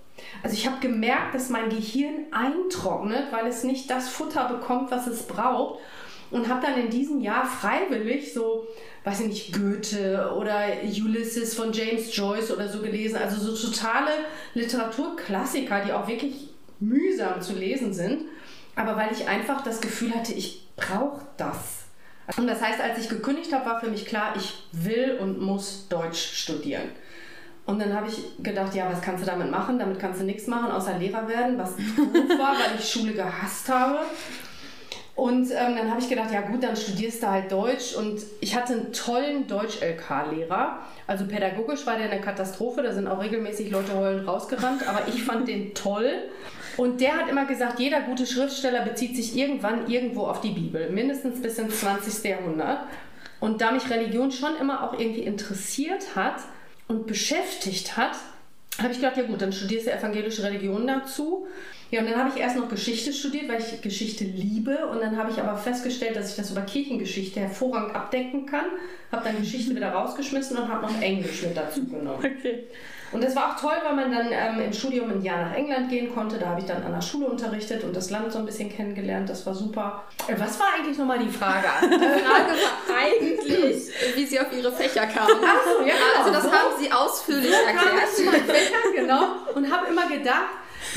Also 0.43 0.55
ich 0.55 0.67
habe 0.67 0.81
gemerkt, 0.81 1.35
dass 1.35 1.51
mein 1.51 1.69
Gehirn 1.69 2.27
eintrocknet, 2.31 3.31
weil 3.31 3.47
es 3.47 3.65
nicht 3.65 3.91
das 3.91 4.09
Futter 4.09 4.49
bekommt, 4.49 4.91
was 4.91 5.07
es 5.07 5.25
braucht. 5.25 5.81
Und 6.31 6.49
habe 6.49 6.67
dann 6.67 6.81
in 6.81 6.89
diesem 6.89 7.21
Jahr 7.21 7.45
freiwillig 7.45 8.33
so, 8.33 8.67
weiß 9.05 9.21
ich 9.21 9.27
nicht, 9.27 9.53
Goethe 9.53 10.33
oder 10.35 10.65
Ulysses 10.83 11.55
von 11.55 11.73
James 11.73 12.17
Joyce 12.17 12.51
oder 12.53 12.69
so 12.69 12.81
gelesen. 12.81 13.17
Also 13.17 13.37
so 13.37 13.69
totale 13.69 14.11
Literaturklassiker, 14.55 15.85
die 15.85 15.93
auch 15.93 16.09
wirklich 16.09 16.49
mühsam 16.81 17.43
zu 17.43 17.53
lesen 17.53 17.93
sind. 17.93 18.23
Aber 18.75 18.97
weil 18.97 19.13
ich 19.13 19.29
einfach 19.29 19.63
das 19.63 19.83
Gefühl 19.83 20.15
hatte, 20.15 20.33
ich 20.33 20.67
brauche 20.77 21.21
das. 21.37 21.83
Und 22.37 22.47
das 22.47 22.63
heißt, 22.63 22.81
als 22.81 22.99
ich 22.99 23.09
gekündigt 23.09 23.53
habe, 23.53 23.67
war 23.67 23.81
für 23.81 23.91
mich 23.91 24.07
klar, 24.07 24.35
ich 24.37 24.65
will 24.73 25.19
und 25.21 25.41
muss 25.41 25.89
Deutsch 25.89 26.35
studieren. 26.35 26.89
Und 27.65 27.81
dann 27.81 27.95
habe 27.95 28.09
ich 28.09 28.43
gedacht, 28.43 28.75
ja, 28.75 28.91
was 28.91 29.01
kannst 29.01 29.23
du 29.23 29.27
damit 29.27 29.51
machen? 29.51 29.79
Damit 29.79 29.99
kannst 29.99 30.21
du 30.21 30.25
nichts 30.25 30.47
machen, 30.49 30.73
außer 30.73 30.99
Lehrer 30.99 31.29
werden, 31.29 31.59
was 31.59 31.77
doof 31.77 31.87
war, 32.39 32.55
weil 32.55 32.79
ich 32.79 32.91
Schule 32.91 33.13
gehasst 33.13 33.69
habe. 33.69 34.01
Und 35.15 35.51
ähm, 35.51 35.77
dann 35.77 35.91
habe 35.91 36.01
ich 36.01 36.09
gedacht, 36.09 36.33
ja 36.33 36.41
gut, 36.41 36.63
dann 36.63 36.75
studierst 36.75 37.23
du 37.23 37.29
halt 37.29 37.53
Deutsch. 37.53 37.95
Und 37.95 38.21
ich 38.41 38.57
hatte 38.57 38.73
einen 38.73 38.93
tollen 38.93 39.47
Deutsch-LK-Lehrer. 39.47 40.79
Also 41.07 41.27
pädagogisch 41.27 41.87
war 41.87 41.97
der 41.97 42.11
eine 42.11 42.21
Katastrophe, 42.21 42.83
da 42.83 42.93
sind 42.93 43.07
auch 43.07 43.21
regelmäßig 43.21 43.71
Leute 43.71 43.95
heulend 43.95 44.27
rausgerannt, 44.27 44.89
aber 44.89 45.03
ich 45.09 45.23
fand 45.23 45.49
den 45.49 45.75
toll. 45.75 46.11
Und 46.79 47.01
der 47.03 47.19
hat 47.19 47.29
immer 47.29 47.45
gesagt, 47.45 47.79
jeder 47.79 48.01
gute 48.01 48.27
Schriftsteller 48.27 48.81
bezieht 48.81 49.15
sich 49.15 49.37
irgendwann 49.37 49.91
irgendwo 49.91 50.23
auf 50.23 50.41
die 50.41 50.53
Bibel, 50.53 50.89
mindestens 50.91 51.43
bis 51.43 51.59
ins 51.59 51.81
20. 51.81 52.25
Jahrhundert. 52.25 52.81
Und 53.41 53.61
da 53.61 53.73
mich 53.73 53.91
Religion 53.91 54.31
schon 54.31 54.57
immer 54.57 54.83
auch 54.83 54.99
irgendwie 54.99 55.23
interessiert 55.23 56.17
hat, 56.17 56.37
und 56.93 57.07
beschäftigt 57.07 57.97
hat, 57.97 58.17
habe 58.79 58.93
ich 58.93 59.01
gedacht, 59.01 59.17
ja 59.17 59.25
gut, 59.25 59.41
dann 59.41 59.53
studierst 59.53 59.87
du 59.87 59.93
evangelische 59.93 60.43
Religion 60.43 60.87
dazu. 60.87 61.47
Ja, 61.91 62.01
und 62.01 62.11
dann 62.11 62.19
habe 62.19 62.31
ich 62.35 62.41
erst 62.41 62.57
noch 62.57 62.69
Geschichte 62.69 63.13
studiert, 63.13 63.49
weil 63.49 63.61
ich 63.61 63.83
Geschichte 63.83 64.25
liebe. 64.25 64.87
Und 64.87 65.01
dann 65.01 65.17
habe 65.17 65.31
ich 65.31 65.39
aber 65.39 65.59
festgestellt, 65.59 66.17
dass 66.17 66.31
ich 66.31 66.37
das 66.37 66.51
über 66.51 66.63
Kirchengeschichte 66.63 67.41
hervorragend 67.41 67.95
abdecken 67.95 68.47
kann. 68.47 68.65
Habe 69.11 69.25
dann 69.25 69.39
Geschichte 69.39 69.71
wieder 69.77 69.91
rausgeschmissen 69.91 70.57
und 70.57 70.69
habe 70.69 70.87
noch 70.87 71.01
Englisch 71.03 71.43
mit 71.43 71.57
dazu 71.57 71.87
genommen. 71.87 72.19
Okay. 72.19 72.65
Und 73.13 73.23
das 73.23 73.37
war 73.37 73.51
auch 73.53 73.61
toll, 73.61 73.75
weil 73.85 73.95
man 73.95 74.11
dann 74.11 74.29
ähm, 74.31 74.61
im 74.65 74.73
Studium 74.73 75.11
ein 75.11 75.23
Jahr 75.23 75.45
nach 75.47 75.55
England 75.55 75.91
gehen 75.91 76.15
konnte. 76.15 76.39
Da 76.39 76.47
habe 76.49 76.61
ich 76.61 76.67
dann 76.67 76.83
an 76.83 76.93
der 76.93 77.03
Schule 77.03 77.27
unterrichtet 77.27 77.85
und 77.85 77.95
das 77.95 78.11
Land 78.11 78.33
so 78.33 78.39
ein 78.39 78.47
bisschen 78.47 78.71
kennengelernt. 78.75 79.29
Das 79.29 79.45
war 79.47 79.55
super. 79.55 80.05
Äh, 80.29 80.35
was 80.39 80.59
war 80.59 80.69
eigentlich 80.79 80.97
nochmal 80.99 81.19
die 81.19 81.29
Frage? 81.29 81.67
Die 81.83 81.89
Frage 81.89 82.53
war 82.89 82.97
eigentlich, 82.99 83.91
wie 84.17 84.25
Sie 84.27 84.41
auf 84.41 84.47
Ihre 84.57 84.73
Fächer 84.73 85.07
kamen. 85.07 85.41
Ach 85.45 85.65
so, 85.65 85.81
ja, 85.87 85.93
genau. 85.95 86.19
Also 86.21 86.33
das 86.33 86.43
So. 86.45 86.53
haben 86.53 86.71
Sie 86.81 86.91
ausführlich 86.93 87.51
So 87.51 87.65
kam 87.67 87.77
erklärt. 87.77 88.09
ich 88.11 88.17
zu 88.17 88.25
meinen 88.25 88.45
Fächern, 88.45 88.93
genau. 88.95 89.23
Und 89.55 89.71
habe 89.71 89.87
immer 89.89 90.09
gedacht, 90.09 90.49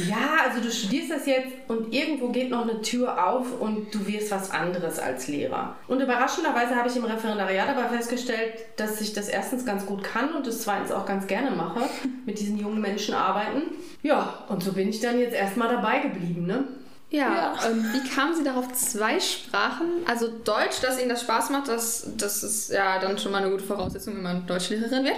ja, 0.08 0.38
also 0.44 0.62
du 0.62 0.72
studierst 0.72 1.12
das 1.12 1.25
jetzt 1.25 1.54
und 1.68 1.94
irgendwo 1.94 2.30
geht 2.30 2.50
noch 2.50 2.64
eine 2.64 2.82
Tür 2.82 3.28
auf 3.28 3.60
und 3.60 3.94
du 3.94 4.06
wirst 4.08 4.32
was 4.32 4.52
anderes 4.52 5.00
als 5.00 5.28
Lehrer. 5.28 5.75
Und 5.88 6.02
überraschenderweise 6.02 6.75
habe 6.75 6.90
ich 6.90 6.96
im 6.96 7.06
Referendariat 7.06 7.70
aber 7.70 7.90
festgestellt, 7.90 8.54
dass 8.78 9.02
ich 9.02 9.14
das 9.14 9.30
erstens 9.30 9.66
ganz 9.66 9.86
gut 9.86 10.04
kann 10.04 10.34
und 10.34 10.48
das 10.48 10.62
zweitens 10.62 10.92
auch 10.92 11.06
ganz 11.06 11.28
gerne 11.28 11.52
mache, 11.52 11.82
mit 12.25 12.40
diesen 12.40 12.58
jungen 12.58 12.82
Menschen 12.82 13.16
arbeiten. 13.16 13.64
Ja, 14.04 14.46
und 14.50 14.64
so 14.64 14.74
bin 14.74 14.90
ich 14.90 15.00
dann 15.00 15.20
jetzt 15.20 15.36
erstmal 15.36 15.70
dabei 15.70 16.00
geblieben, 16.00 16.46
ne? 16.46 16.66
Ja, 17.12 17.54
und 17.70 17.94
wie 17.94 18.10
kamen 18.10 18.36
Sie 18.36 18.44
darauf, 18.44 18.74
zwei 18.74 19.20
Sprachen? 19.20 20.04
Also 20.08 20.28
Deutsch, 20.28 20.82
dass 20.82 21.00
Ihnen 21.00 21.10
das 21.10 21.22
Spaß 21.22 21.50
macht, 21.52 21.68
das, 21.68 22.08
das 22.18 22.44
ist 22.44 22.72
ja 22.72 23.00
dann 23.00 23.18
schon 23.18 23.32
mal 23.32 23.42
eine 23.42 23.52
gute 23.52 23.64
Voraussetzung, 23.64 24.16
wenn 24.16 24.24
man 24.24 24.48
Deutschlehrerin 24.48 25.06
wird. 25.06 25.16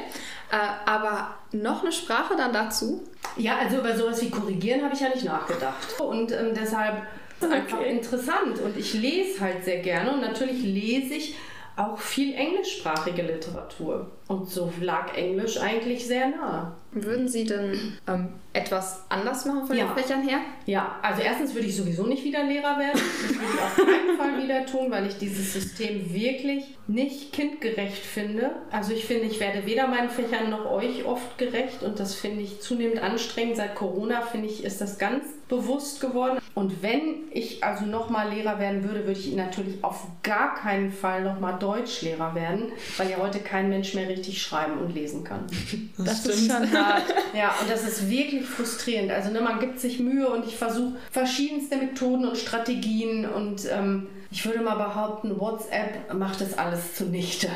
Äh, 0.51 0.89
aber 0.89 1.35
noch 1.51 1.83
eine 1.83 1.91
Sprache 1.91 2.35
dann 2.37 2.53
dazu? 2.53 3.03
Ja, 3.35 3.57
also 3.57 3.79
über 3.79 3.95
sowas 3.95 4.21
wie 4.21 4.29
korrigieren 4.29 4.83
habe 4.83 4.93
ich 4.93 5.01
ja 5.01 5.09
nicht 5.09 5.25
nachgedacht. 5.25 5.99
Und 5.99 6.31
ähm, 6.31 6.53
deshalb 6.55 7.03
ist 7.39 7.47
es 7.47 7.51
einfach 7.51 7.81
interessant. 7.81 8.59
Und 8.59 8.77
ich 8.77 8.93
lese 8.93 9.41
halt 9.41 9.65
sehr 9.65 9.79
gerne. 9.79 10.13
Und 10.13 10.21
natürlich 10.21 10.63
lese 10.63 11.15
ich 11.15 11.35
auch 11.75 11.97
viel 11.99 12.33
englischsprachige 12.33 13.21
Literatur. 13.21 14.11
Und 14.27 14.49
so 14.49 14.71
lag 14.81 15.15
Englisch 15.15 15.57
eigentlich 15.59 16.05
sehr 16.05 16.27
nah. 16.29 16.75
Würden 16.91 17.27
Sie 17.27 17.43
denn 17.45 17.97
ähm, 18.07 18.29
etwas 18.53 19.03
anders 19.09 19.45
machen 19.45 19.67
von 19.67 19.77
Ja. 19.77 19.85
den 19.85 19.93
Fächern 19.95 20.27
her? 20.27 20.39
Ja, 20.65 20.95
also 21.01 21.21
erstens 21.21 21.53
würde 21.53 21.67
ich 21.67 21.75
sowieso 21.77 22.05
nicht 22.07 22.23
wieder 22.23 22.43
Lehrer 22.43 22.77
werden. 22.79 22.99
Das 22.99 23.29
würde 23.35 23.45
ich 23.53 23.61
auf 23.61 23.75
keinen 23.75 24.17
Fall 24.17 24.43
wieder 24.43 24.65
tun, 24.65 24.89
weil 24.89 25.05
ich 25.07 25.17
dieses 25.17 25.53
System 25.53 26.13
wirklich 26.13 26.75
nicht 26.87 27.33
kindgerecht 27.33 28.03
finde. 28.03 28.51
Also 28.71 28.93
ich 28.93 29.05
finde, 29.05 29.25
ich 29.25 29.39
werde 29.39 29.65
weder 29.65 29.87
meinen 29.87 30.09
Fächern 30.09 30.49
noch 30.49 30.65
euch 30.71 31.05
oft 31.05 31.37
gerecht 31.37 31.83
und 31.83 31.99
das 31.99 32.15
finde 32.15 32.41
ich 32.41 32.61
zunehmend 32.61 33.01
anstrengend. 33.03 33.57
Seit 33.57 33.75
Corona 33.75 34.21
finde 34.21 34.47
ich, 34.47 34.63
ist 34.63 34.81
das 34.81 34.97
ganz 34.97 35.23
bewusst 35.49 36.01
geworden. 36.01 36.39
Und 36.55 36.81
wenn 36.81 37.25
ich 37.31 37.63
also 37.63 37.85
nochmal 37.85 38.33
Lehrer 38.33 38.59
werden 38.59 38.83
würde, 38.83 39.05
würde 39.05 39.19
ich 39.19 39.33
natürlich 39.35 39.83
auf 39.83 40.07
gar 40.23 40.55
keinen 40.55 40.91
Fall 40.91 41.23
nochmal 41.23 41.59
Deutschlehrer 41.59 42.33
werden, 42.35 42.71
weil 42.97 43.09
ja 43.11 43.17
heute 43.17 43.39
kein 43.39 43.69
Mensch 43.69 43.93
mehr 43.93 44.09
richtig 44.17 44.41
schreiben 44.41 44.79
und 44.79 44.93
lesen 44.93 45.23
kann. 45.23 45.47
Das, 45.97 46.25
ist 46.25 46.51
schon 46.51 46.71
hart. 46.71 47.03
Ja, 47.35 47.55
und 47.59 47.69
das 47.69 47.83
ist 47.83 48.09
wirklich 48.09 48.45
frustrierend. 48.45 49.11
Also 49.11 49.31
ne, 49.31 49.41
man 49.41 49.59
gibt 49.59 49.79
sich 49.79 49.99
Mühe 49.99 50.29
und 50.29 50.45
ich 50.45 50.55
versuche 50.55 50.95
verschiedenste 51.11 51.77
Methoden 51.77 52.25
und 52.25 52.37
Strategien 52.37 53.25
und 53.27 53.65
ähm, 53.71 54.07
ich 54.29 54.45
würde 54.45 54.61
mal 54.61 54.75
behaupten, 54.75 55.39
WhatsApp 55.39 56.13
macht 56.13 56.41
das 56.41 56.57
alles 56.57 56.93
zunichte. 56.95 57.49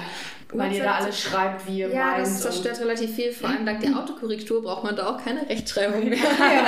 Weil 0.53 0.73
ihr 0.73 0.83
da 0.83 0.95
alles 0.95 1.19
schreibt, 1.21 1.65
wie 1.67 1.79
ihr 1.79 1.89
Ja, 1.93 2.05
meint. 2.07 2.21
das 2.21 2.41
zerstört 2.41 2.79
relativ 2.79 3.15
viel. 3.15 3.31
Vor 3.31 3.49
allem 3.49 3.65
dank 3.65 3.79
der 3.81 3.91
Autokorrektur 3.97 4.61
braucht 4.61 4.83
man 4.83 4.95
da 4.95 5.07
auch 5.09 5.23
keine 5.23 5.47
Rechtschreibung 5.47 6.09
mehr. 6.09 6.17
Ja, 6.39 6.65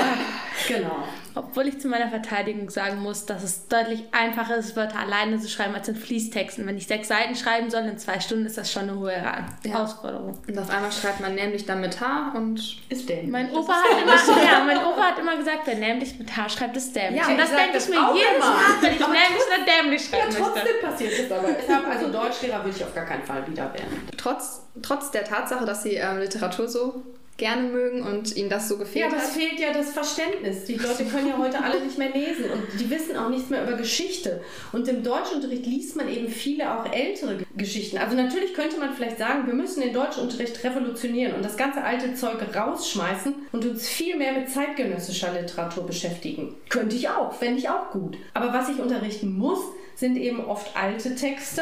genau. 0.78 1.04
Obwohl 1.36 1.68
ich 1.68 1.80
zu 1.80 1.88
meiner 1.88 2.10
Verteidigung 2.10 2.70
sagen 2.70 3.00
muss, 3.00 3.26
dass 3.26 3.44
es 3.44 3.68
deutlich 3.68 4.04
einfacher 4.12 4.56
ist, 4.56 4.76
Wörter 4.76 5.00
alleine 5.00 5.40
zu 5.40 5.50
schreiben 5.50 5.74
als 5.74 5.88
in 5.88 5.96
Fließtexten. 5.96 6.68
Wenn 6.68 6.78
ich 6.78 6.86
sechs 6.86 7.08
Seiten 7.08 7.36
schreiben 7.36 7.72
soll 7.72 7.82
in 7.86 7.98
zwei 7.98 8.20
Stunden, 8.20 8.46
ist 8.46 8.56
das 8.60 8.72
schon 8.72 8.84
eine 8.84 9.00
hohe 9.00 9.12
Hera- 9.12 9.44
Ja. 9.66 9.72
Herausforderung. 9.72 10.38
Und 10.48 10.60
auf 10.60 10.70
einmal 10.70 10.92
schreibt 10.92 11.22
man 11.22 11.34
nämlich 11.34 11.66
dann 11.66 11.82
mit 11.82 12.00
H 12.00 12.34
und 12.36 12.60
Ist 12.88 13.10
denn? 13.10 13.32
Mein 13.32 13.50
Opa, 13.52 13.74
hat 13.74 14.04
immer, 14.04 14.44
ja, 14.44 14.64
mein 14.64 14.78
Opa 14.78 15.02
hat 15.02 15.18
immer 15.18 15.36
gesagt, 15.36 15.62
wer 15.66 15.74
nämlich 15.76 16.20
mit 16.20 16.38
H 16.38 16.50
schreibt, 16.50 16.78
ist 16.78 16.96
dämlich. 16.96 17.20
Ja, 17.20 17.28
Und 17.28 17.38
das 17.40 17.50
denke 17.50 17.78
ich 17.80 17.90
mir 17.90 18.14
jedes 18.14 18.36
immer. 18.38 18.46
Mal, 18.46 18.62
wenn 18.82 18.94
ich 18.96 19.04
Aber 19.04 19.14
nämlich 19.14 19.44
oder 19.48 19.66
dämlich 19.82 20.12
ja, 20.12 20.18
schreiben 20.20 20.34
möchte. 20.34 20.44
trotzdem 20.54 20.90
passiert 20.90 21.14
es 21.20 21.32
aber. 21.32 21.48
Deshalb, 21.52 21.88
also 21.88 22.12
Deutschlehrer 22.12 22.64
würde 22.64 22.78
ich 22.78 22.84
auf 22.84 22.94
gar 22.94 23.06
keinen 23.06 23.24
Fall 23.24 23.48
wieder 23.48 23.73
werden. 23.74 24.08
trotz, 24.18 24.62
trotz 24.82 25.12
der 25.12 25.24
Tatsache, 25.26 25.66
dass 25.66 25.84
Sie 25.84 25.96
ähm, 25.96 26.20
Literatur 26.20 26.68
so 26.68 27.04
gerne 27.36 27.64
mögen 27.64 28.04
und 28.04 28.36
Ihnen 28.38 28.48
das 28.48 28.70
so 28.70 28.76
Ja, 28.76 28.82
gefehlt 28.82 29.06
aber 29.08 29.18
es 29.18 29.24
hat. 29.24 29.32
fehlt 29.32 29.60
ja 29.60 29.74
das 29.74 29.90
Verständnis. 29.92 30.66
Die 30.66 30.76
Leute 30.76 31.04
können 31.06 31.28
ja 31.28 31.36
heute 31.40 31.64
alle 31.64 31.84
nicht 31.84 31.98
mehr 31.98 32.12
lesen 32.12 32.46
und 32.52 32.62
die 32.80 32.88
wissen 32.92 33.18
auch 33.18 33.30
nichts 33.30 33.50
mehr 33.50 33.64
über 33.68 33.76
Geschichte. 33.76 34.40
Und 34.72 34.88
im 34.88 35.02
Deutschunterricht 35.04 35.66
liest 35.66 35.96
man 35.96 36.10
eben 36.10 36.28
viele 36.28 36.72
auch 36.72 36.94
ältere 36.94 37.40
Geschichten. 37.58 37.98
Also 37.98 38.16
natürlich 38.16 38.54
könnte 38.54 38.78
man 38.78 38.94
vielleicht 38.94 39.18
sagen, 39.18 39.48
wir 39.48 39.56
müssen 39.56 39.82
den 39.82 39.94
Deutschunterricht 39.94 40.64
revolutionieren 40.64 41.34
und 41.34 41.44
das 41.44 41.58
ganze 41.58 41.84
alte 41.84 42.14
Zeug 42.14 42.38
rausschmeißen 42.56 43.34
und 43.52 43.66
uns 43.66 43.88
viel 43.88 44.16
mehr 44.16 44.34
mit 44.34 44.52
zeitgenössischer 44.52 45.34
Literatur 45.34 45.88
beschäftigen. 45.88 46.56
Könnte 46.70 46.96
ich 46.96 47.10
auch, 47.10 47.34
fände 47.34 47.58
ich 47.58 47.68
auch 47.68 47.90
gut. 47.90 48.16
Aber 48.36 48.54
was 48.54 48.70
ich 48.70 48.78
unterrichten 48.80 49.36
muss, 49.36 49.60
sind 49.96 50.18
eben 50.18 50.44
oft 50.44 50.76
alte 50.76 51.16
Texte 51.16 51.62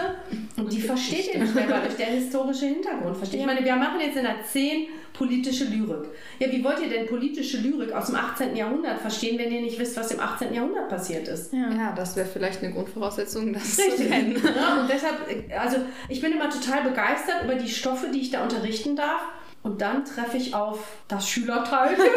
und 0.57 0.71
die 0.71 0.81
versteht 0.81 1.33
ihr 1.33 1.41
nicht 1.41 1.53
mehr, 1.53 1.69
weil 1.69 1.87
euch 1.87 1.95
der 1.95 2.07
historische 2.07 2.65
Hintergrund 2.65 3.17
versteht. 3.17 3.39
Ich 3.41 3.45
meine, 3.45 3.63
wir 3.63 3.75
machen 3.75 3.99
jetzt 3.99 4.15
in 4.17 4.23
der 4.23 4.43
10 4.43 4.87
politische 5.13 5.65
Lyrik. 5.65 6.09
Ja, 6.39 6.51
wie 6.51 6.63
wollt 6.63 6.79
ihr 6.79 6.89
denn 6.89 7.05
politische 7.05 7.57
Lyrik 7.57 7.91
aus 7.91 8.07
dem 8.07 8.15
18. 8.15 8.55
Jahrhundert 8.55 8.99
verstehen, 8.99 9.37
wenn 9.37 9.51
ihr 9.51 9.61
nicht 9.61 9.77
wisst, 9.77 9.97
was 9.97 10.11
im 10.11 10.19
18. 10.19 10.53
Jahrhundert 10.53 10.89
passiert 10.89 11.27
ist? 11.27 11.53
Ja, 11.53 11.93
das 11.93 12.15
wäre 12.15 12.27
vielleicht 12.27 12.63
eine 12.63 12.73
Grundvoraussetzung, 12.73 13.53
das 13.53 13.75
zu 13.75 13.81
Richtig. 13.83 14.09
kennen. 14.09 14.41
Ja, 14.55 14.81
und 14.81 14.89
deshalb, 14.89 15.15
also 15.57 15.77
ich 16.09 16.21
bin 16.21 16.31
immer 16.31 16.49
total 16.49 16.83
begeistert 16.83 17.43
über 17.43 17.55
die 17.55 17.69
Stoffe, 17.69 18.07
die 18.13 18.19
ich 18.19 18.31
da 18.31 18.43
unterrichten 18.43 18.95
darf. 18.95 19.21
Und 19.63 19.81
dann 19.81 20.05
treffe 20.05 20.37
ich 20.37 20.55
auf 20.55 20.97
das 21.07 21.27
Schülerteil. 21.29 21.95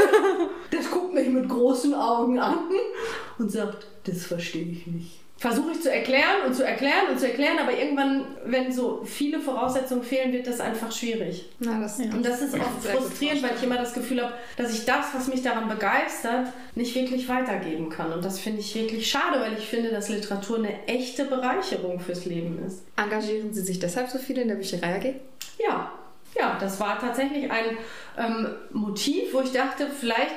Das 0.71 0.91
guckt 0.91 1.15
mich 1.15 1.29
mit 1.29 1.49
großen 1.49 1.95
Augen 1.95 2.39
an 2.41 2.59
und 3.39 3.51
sagt, 3.51 3.87
das 4.05 4.27
verstehe 4.27 4.65
ich 4.65 4.87
nicht. 4.89 5.24
Versuche 5.37 5.73
ich 5.73 5.83
zu 5.83 5.93
erklären 5.93 6.47
und 6.47 6.55
zu 6.55 6.65
erklären 6.65 7.09
und 7.11 7.19
zu 7.19 7.27
erklären, 7.27 7.59
aber 7.59 7.77
irgendwann, 7.77 8.25
wenn 8.47 8.73
so 8.73 9.03
viele 9.05 9.41
Voraussetzungen 9.41 10.05
fehlen, 10.05 10.33
wird 10.33 10.47
das 10.47 10.61
einfach 10.61 10.93
schwierig. 10.93 11.51
Ja, 11.59 11.81
das, 11.81 11.99
Und 11.99 12.25
das 12.25 12.41
ist 12.41 12.53
gut 12.53 12.63
frustrierend, 12.63 13.43
weil 13.43 13.51
ich 13.57 13.63
immer 13.63 13.77
das 13.77 13.93
Gefühl 13.93 14.23
habe, 14.23 14.33
dass 14.57 14.73
ich 14.73 14.85
das, 14.85 15.07
was 15.13 15.27
mich 15.29 15.43
daran 15.43 15.69
begeistert, 15.69 16.47
nicht 16.77 16.95
wirklich 16.95 17.29
weitergeben 17.29 17.91
kann. 17.91 18.13
Und 18.13 18.25
das 18.25 18.39
finde 18.39 18.61
ich 18.61 18.75
wirklich 18.75 19.11
schade, 19.11 19.41
weil 19.41 19.55
ich 19.59 19.67
finde, 19.67 19.91
dass 19.91 20.09
Literatur 20.09 20.59
eine 20.59 20.87
echte 20.87 21.25
Bereicherung 21.25 21.99
fürs 22.01 22.25
Leben 22.25 22.65
ist. 22.67 22.83
Engagieren 22.97 23.53
Sie 23.53 23.63
sich 23.63 23.81
deshalb 23.81 24.09
so 24.09 24.19
viel 24.19 24.39
in 24.39 24.49
der 24.49 24.55
Bücherei 24.55 24.97
AG? 24.97 25.15
Ja, 25.59 25.93
ja, 26.39 26.57
das 26.61 26.81
war 26.81 26.99
tatsächlich 26.99 27.51
ein 27.51 27.77
ähm, 28.19 28.55
Motiv, 28.73 29.33
wo 29.33 29.41
ich 29.41 29.53
dachte, 29.53 29.89
vielleicht 29.89 30.35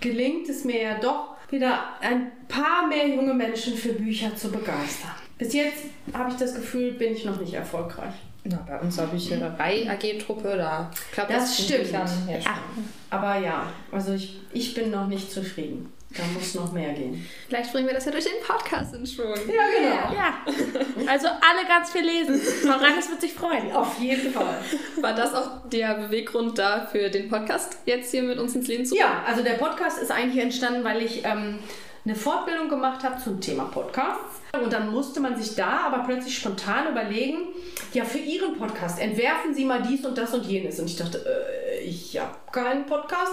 gelingt 0.00 0.48
es 0.48 0.64
mir 0.64 0.82
ja 0.82 0.98
doch 1.00 1.33
wieder 1.54 1.78
ein 2.00 2.32
paar 2.48 2.86
mehr 2.86 3.08
junge 3.08 3.34
Menschen 3.34 3.76
für 3.76 3.92
Bücher 3.92 4.34
zu 4.36 4.50
begeistern. 4.50 5.12
Bis 5.38 5.52
jetzt 5.52 5.84
habe 6.12 6.30
ich 6.30 6.36
das 6.36 6.54
Gefühl, 6.54 6.92
bin 6.92 7.14
ich 7.14 7.24
noch 7.24 7.40
nicht 7.40 7.54
erfolgreich. 7.54 8.14
Na, 8.44 8.58
bei 8.68 8.78
unserer 8.78 9.06
Bücherei 9.06 9.88
AG-Truppe, 9.90 10.56
da 10.56 10.90
klappt 11.12 11.30
Das 11.30 11.56
das, 11.56 11.64
stimmt. 11.64 11.88
Schon. 11.88 12.84
Aber 13.10 13.38
ja, 13.38 13.66
also 13.90 14.12
ich, 14.12 14.40
ich 14.52 14.74
bin 14.74 14.90
noch 14.90 15.06
nicht 15.06 15.32
zufrieden. 15.32 15.90
Da 16.16 16.22
muss 16.32 16.54
noch 16.54 16.72
mehr 16.72 16.92
gehen. 16.92 17.26
Vielleicht 17.48 17.72
bringen 17.72 17.88
wir 17.88 17.94
das 17.94 18.04
ja 18.04 18.12
durch 18.12 18.24
den 18.24 18.40
Podcast 18.46 18.94
in 18.94 19.04
schon. 19.06 19.26
Ja, 19.26 19.64
genau. 19.76 20.14
Ja, 20.14 21.10
also 21.10 21.26
alle 21.26 21.66
ganz 21.66 21.90
viel 21.90 22.04
lesen. 22.04 22.40
Frau 22.40 22.78
Rannes 22.78 23.10
wird 23.10 23.20
sich 23.20 23.32
freuen. 23.32 23.72
Auf 23.72 23.98
jeden 23.98 24.32
Fall. 24.32 24.58
War 25.00 25.14
das 25.14 25.34
auch 25.34 25.68
der 25.68 25.94
Beweggrund 25.94 26.58
da 26.58 26.86
für 26.86 27.10
den 27.10 27.28
Podcast, 27.28 27.78
jetzt 27.86 28.12
hier 28.12 28.22
mit 28.22 28.38
uns 28.38 28.54
ins 28.54 28.68
Leben 28.68 28.86
zu 28.86 28.96
Ja, 28.96 29.24
also 29.26 29.42
der 29.42 29.54
Podcast 29.54 29.98
ist 29.98 30.12
eigentlich 30.12 30.42
entstanden, 30.42 30.84
weil 30.84 31.02
ich 31.02 31.24
ähm, 31.24 31.58
eine 32.04 32.14
Fortbildung 32.14 32.68
gemacht 32.68 33.02
habe 33.02 33.20
zum 33.22 33.40
Thema 33.40 33.64
Podcasts. 33.64 34.40
Und 34.62 34.72
dann 34.72 34.92
musste 34.92 35.20
man 35.20 35.40
sich 35.40 35.56
da 35.56 35.86
aber 35.86 36.04
plötzlich 36.04 36.36
spontan 36.36 36.92
überlegen, 36.92 37.48
ja, 37.92 38.04
für 38.04 38.18
Ihren 38.18 38.56
Podcast 38.56 39.00
entwerfen 39.00 39.54
Sie 39.54 39.64
mal 39.64 39.82
dies 39.82 40.04
und 40.04 40.16
das 40.16 40.34
und 40.34 40.44
jenes. 40.44 40.78
Und 40.78 40.86
ich 40.86 40.96
dachte, 40.96 41.18
äh, 41.18 41.80
ich 41.80 42.18
habe 42.18 42.36
keinen 42.52 42.86
Podcast. 42.86 43.32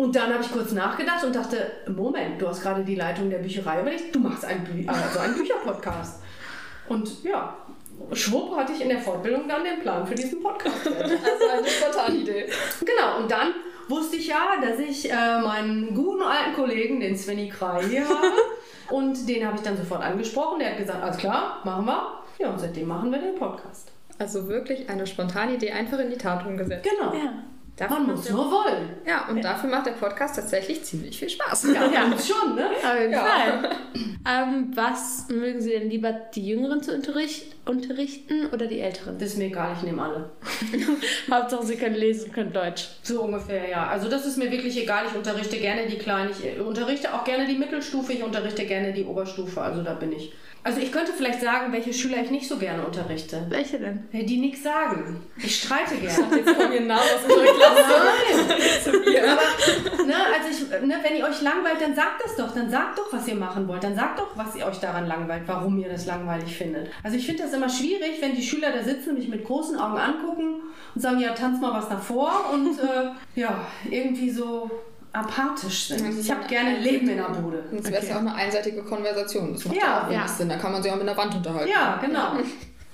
Und 0.00 0.16
dann 0.16 0.32
habe 0.32 0.42
ich 0.42 0.50
kurz 0.50 0.72
nachgedacht 0.72 1.22
und 1.24 1.36
dachte, 1.36 1.72
Moment, 1.86 2.40
du 2.40 2.48
hast 2.48 2.62
gerade 2.62 2.82
die 2.82 2.94
Leitung 2.94 3.28
der 3.28 3.36
Bücherei 3.36 3.82
überlegt, 3.82 4.14
du 4.14 4.20
machst 4.20 4.46
einen, 4.46 4.64
Bü 4.64 4.88
also 4.88 5.18
einen 5.18 5.34
Bücherpodcast. 5.34 6.22
Und 6.88 7.22
ja, 7.22 7.54
schwupp 8.14 8.56
hatte 8.56 8.72
ich 8.72 8.80
in 8.80 8.88
der 8.88 9.00
Fortbildung 9.00 9.46
dann 9.46 9.62
den 9.62 9.80
Plan 9.80 10.06
für 10.06 10.14
diesen 10.14 10.42
Podcast. 10.42 10.86
Also 10.86 11.44
eine 11.52 11.68
spontane 11.68 12.16
Idee. 12.16 12.46
Genau, 12.80 13.18
und 13.20 13.30
dann 13.30 13.48
wusste 13.88 14.16
ich 14.16 14.28
ja, 14.28 14.54
dass 14.62 14.78
ich 14.78 15.12
äh, 15.12 15.38
meinen 15.42 15.94
guten 15.94 16.22
alten 16.22 16.54
Kollegen, 16.54 17.00
den 17.00 17.14
Svenny 17.14 17.50
Krei 17.50 17.82
hier 17.82 18.08
habe. 18.08 18.32
Und 18.88 19.28
den 19.28 19.46
habe 19.46 19.56
ich 19.56 19.62
dann 19.62 19.76
sofort 19.76 20.02
angesprochen. 20.02 20.58
Der 20.60 20.70
hat 20.70 20.78
gesagt, 20.78 21.00
alles 21.00 21.18
klar, 21.18 21.60
machen 21.62 21.84
wir. 21.84 22.20
Ja, 22.38 22.50
und 22.50 22.58
seitdem 22.58 22.88
machen 22.88 23.12
wir 23.12 23.20
den 23.20 23.36
Podcast. 23.36 23.92
Also 24.18 24.48
wirklich 24.48 24.90
eine 24.90 25.06
spontane 25.06 25.54
Idee 25.54 25.70
einfach 25.70 26.00
in 26.00 26.10
die 26.10 26.16
Tat 26.16 26.44
umgesetzt. 26.44 26.88
Genau. 26.90 27.14
Ja. 27.14 27.44
Man 27.88 28.06
muss 28.06 28.28
nur 28.28 28.50
wollen. 28.50 28.90
Ja, 29.06 29.28
und 29.28 29.42
dafür 29.42 29.70
macht 29.70 29.86
der 29.86 29.92
Podcast 29.92 30.36
tatsächlich 30.36 30.82
ziemlich 30.84 31.18
viel 31.18 31.30
Spaß. 31.30 31.68
Ja, 31.74 31.86
ja. 31.86 32.02
schon, 32.18 32.54
ne? 32.54 32.66
Auf 32.66 33.00
jeden 33.00 33.12
Ja. 33.12 33.24
Fall. 33.24 33.70
ähm, 34.28 34.70
was 34.74 35.28
mögen 35.28 35.60
Sie 35.60 35.70
denn 35.70 35.88
lieber, 35.88 36.12
die 36.12 36.46
Jüngeren 36.46 36.82
zu 36.82 36.92
unterricht 36.94 37.46
unterrichten 37.64 38.46
oder 38.52 38.66
die 38.66 38.80
Älteren? 38.80 39.18
Das 39.18 39.30
ist 39.30 39.38
mir 39.38 39.46
egal, 39.46 39.74
ich 39.76 39.82
nehme 39.82 40.02
alle. 40.02 40.30
Hauptsache, 41.30 41.64
Sie 41.64 41.76
können 41.76 41.94
lesen 41.94 42.26
und 42.26 42.32
können 42.34 42.52
Deutsch. 42.52 42.88
So 43.02 43.22
ungefähr, 43.22 43.68
ja. 43.68 43.86
Also 43.86 44.08
das 44.08 44.26
ist 44.26 44.36
mir 44.36 44.50
wirklich 44.50 44.76
egal. 44.80 45.04
Ich 45.10 45.16
unterrichte 45.16 45.56
gerne 45.56 45.86
die 45.86 45.98
Kleinen. 45.98 46.30
Ich 46.30 46.44
äh, 46.44 46.60
unterrichte 46.60 47.14
auch 47.14 47.24
gerne 47.24 47.46
die 47.46 47.56
Mittelstufe. 47.56 48.12
Ich 48.12 48.22
unterrichte 48.22 48.64
gerne 48.66 48.92
die 48.92 49.04
Oberstufe. 49.04 49.60
Also 49.60 49.82
da 49.82 49.94
bin 49.94 50.12
ich. 50.12 50.32
Also 50.62 50.80
ich 50.80 50.92
könnte 50.92 51.12
vielleicht 51.12 51.40
sagen, 51.40 51.72
welche 51.72 51.92
Schüler 51.94 52.22
ich 52.22 52.30
nicht 52.30 52.46
so 52.46 52.58
gerne 52.58 52.84
unterrichte. 52.84 53.46
Welche 53.48 53.78
denn? 53.78 54.04
Hey, 54.10 54.26
Die 54.26 54.36
nichts 54.36 54.62
sagen. 54.62 55.22
Ich 55.38 55.62
streite 55.62 55.96
gerne. 55.96 56.36
Jetzt 56.36 56.56
kommen 56.56 56.72
hier 56.72 56.80
Namen 56.82 57.00
aus 57.00 57.24
unserer 57.24 57.44
Klasse. 57.44 57.94
Aber, 59.22 60.04
ne, 60.04 60.14
also 60.14 60.48
ich, 60.50 60.86
ne, 60.86 60.96
wenn 61.02 61.16
ihr 61.16 61.24
euch 61.24 61.40
langweilt, 61.40 61.80
dann 61.80 61.94
sagt 61.94 62.22
das 62.24 62.36
doch. 62.36 62.54
Dann 62.54 62.70
sagt 62.70 62.98
doch, 62.98 63.10
was 63.10 63.26
ihr 63.26 63.36
machen 63.36 63.66
wollt. 63.68 63.82
Dann 63.82 63.94
sagt 63.94 64.18
doch, 64.18 64.36
was 64.36 64.54
ihr 64.54 64.66
euch 64.66 64.78
daran 64.78 65.06
langweilt, 65.06 65.44
warum 65.46 65.78
ihr 65.78 65.88
das 65.88 66.04
langweilig 66.04 66.56
findet. 66.56 66.90
Also 67.02 67.16
ich 67.16 67.24
finde 67.24 67.44
das 67.44 67.54
immer 67.54 67.70
schwierig, 67.70 68.20
wenn 68.20 68.34
die 68.34 68.42
Schüler 68.42 68.70
da 68.70 68.82
sitzen, 68.82 69.14
mich 69.14 69.28
mit 69.28 69.44
großen 69.44 69.78
Augen 69.78 69.96
angucken 69.96 70.60
und 70.94 71.00
sagen, 71.00 71.20
ja, 71.20 71.32
tanz 71.32 71.60
mal 71.60 71.72
was 71.72 71.88
davor 71.88 72.50
und 72.52 72.78
äh, 72.78 73.40
ja, 73.40 73.66
irgendwie 73.90 74.30
so 74.30 74.70
apathisch 75.12 75.88
sind. 75.88 76.18
Ich 76.18 76.30
habe 76.30 76.46
gerne 76.46 76.78
Leben 76.78 77.08
in 77.08 77.16
der 77.16 77.24
Bude. 77.24 77.64
Das 77.72 77.90
wäre 77.90 78.06
ja 78.06 78.14
auch 78.16 78.20
eine 78.20 78.34
einseitige 78.34 78.82
Konversation. 78.82 79.52
Das 79.54 79.64
macht 79.64 79.76
Ja, 79.76 80.02
auch 80.02 80.08
wenig 80.08 80.20
ja. 80.20 80.28
Sinn. 80.28 80.48
Da 80.48 80.56
kann 80.56 80.72
man 80.72 80.82
sich 80.82 80.90
auch 80.92 80.96
mit 80.96 81.08
einer 81.08 81.16
Wand 81.16 81.34
unterhalten. 81.34 81.70
Ja, 81.70 81.98
genau. 82.00 82.32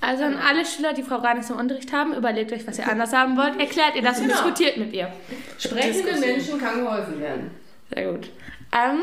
Also 0.01 0.23
an 0.25 0.35
alle 0.37 0.65
Schüler, 0.65 0.93
die 0.93 1.01
Frau 1.03 1.15
Reines 1.17 1.49
im 1.49 1.57
Unterricht 1.57 1.91
haben, 1.91 2.13
überlegt 2.13 2.51
euch, 2.53 2.67
was 2.67 2.77
ihr 2.77 2.87
anders 2.87 3.13
haben 3.13 3.35
wollt, 3.35 3.59
erklärt 3.59 3.95
ihr 3.95 4.01
das 4.03 4.19
und 4.19 4.27
Genau. 4.27 4.35
diskutiert 4.43 4.77
mit 4.77 4.93
ihr. 4.93 5.11
Sprechende 5.57 6.19
Menschen 6.19 6.59
kann 6.59 6.83
geholfen 6.83 7.19
werden. 7.19 7.51
Sehr 7.93 8.11
gut. 8.11 8.29
Ähm, 8.71 8.99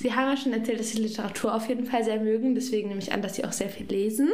Sie 0.00 0.14
haben 0.14 0.30
ja 0.30 0.36
schon 0.36 0.54
erzählt, 0.54 0.80
dass 0.80 0.92
Sie 0.92 0.98
Literatur 1.02 1.54
auf 1.54 1.68
jeden 1.68 1.84
Fall 1.84 2.02
sehr 2.02 2.18
mögen. 2.20 2.54
Deswegen 2.54 2.88
nehme 2.88 3.02
ich 3.02 3.12
an, 3.12 3.20
dass 3.20 3.34
Sie 3.36 3.44
auch 3.44 3.52
sehr 3.52 3.68
viel 3.68 3.86
lesen. 3.86 4.30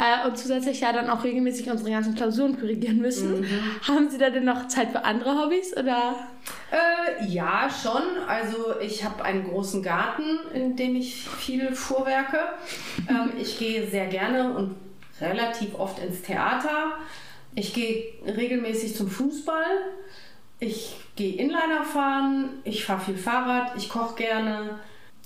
Äh, 0.00 0.26
und 0.28 0.36
zusätzlich 0.36 0.80
ja 0.80 0.92
dann 0.92 1.08
auch 1.08 1.22
regelmäßig 1.22 1.70
unsere 1.70 1.92
ganzen 1.92 2.16
Klausuren 2.16 2.58
korrigieren 2.58 2.98
müssen. 2.98 3.46
Haben 3.86 4.10
Sie 4.10 4.18
da 4.18 4.30
denn 4.30 4.44
noch 4.44 4.66
Zeit 4.66 4.90
für 4.90 5.04
andere 5.04 5.38
Hobbys? 5.38 5.76
Oder? 5.76 6.16
Äh, 6.72 7.24
ja, 7.28 7.70
schon. 7.70 8.02
Also 8.26 8.80
ich 8.80 9.04
habe 9.04 9.24
einen 9.24 9.44
großen 9.44 9.80
Garten, 9.80 10.24
in 10.52 10.74
dem 10.74 10.96
ich 10.96 11.28
viel 11.28 11.72
fuhrwerke. 11.72 12.38
Ähm, 13.08 13.32
ich 13.40 13.60
gehe 13.60 13.86
sehr 13.88 14.08
gerne 14.08 14.54
und 14.54 14.74
relativ 15.20 15.78
oft 15.78 16.02
ins 16.02 16.22
Theater. 16.22 16.94
Ich 17.54 17.74
gehe 17.74 18.14
regelmäßig 18.26 18.96
zum 18.96 19.08
Fußball. 19.08 19.66
Ich 20.60 20.96
gehe 21.16 21.36
Inliner 21.36 21.84
fahren. 21.84 22.60
Ich 22.64 22.84
fahre 22.84 23.00
viel 23.00 23.16
Fahrrad. 23.16 23.76
Ich 23.76 23.88
koche 23.88 24.14
gerne. 24.14 24.78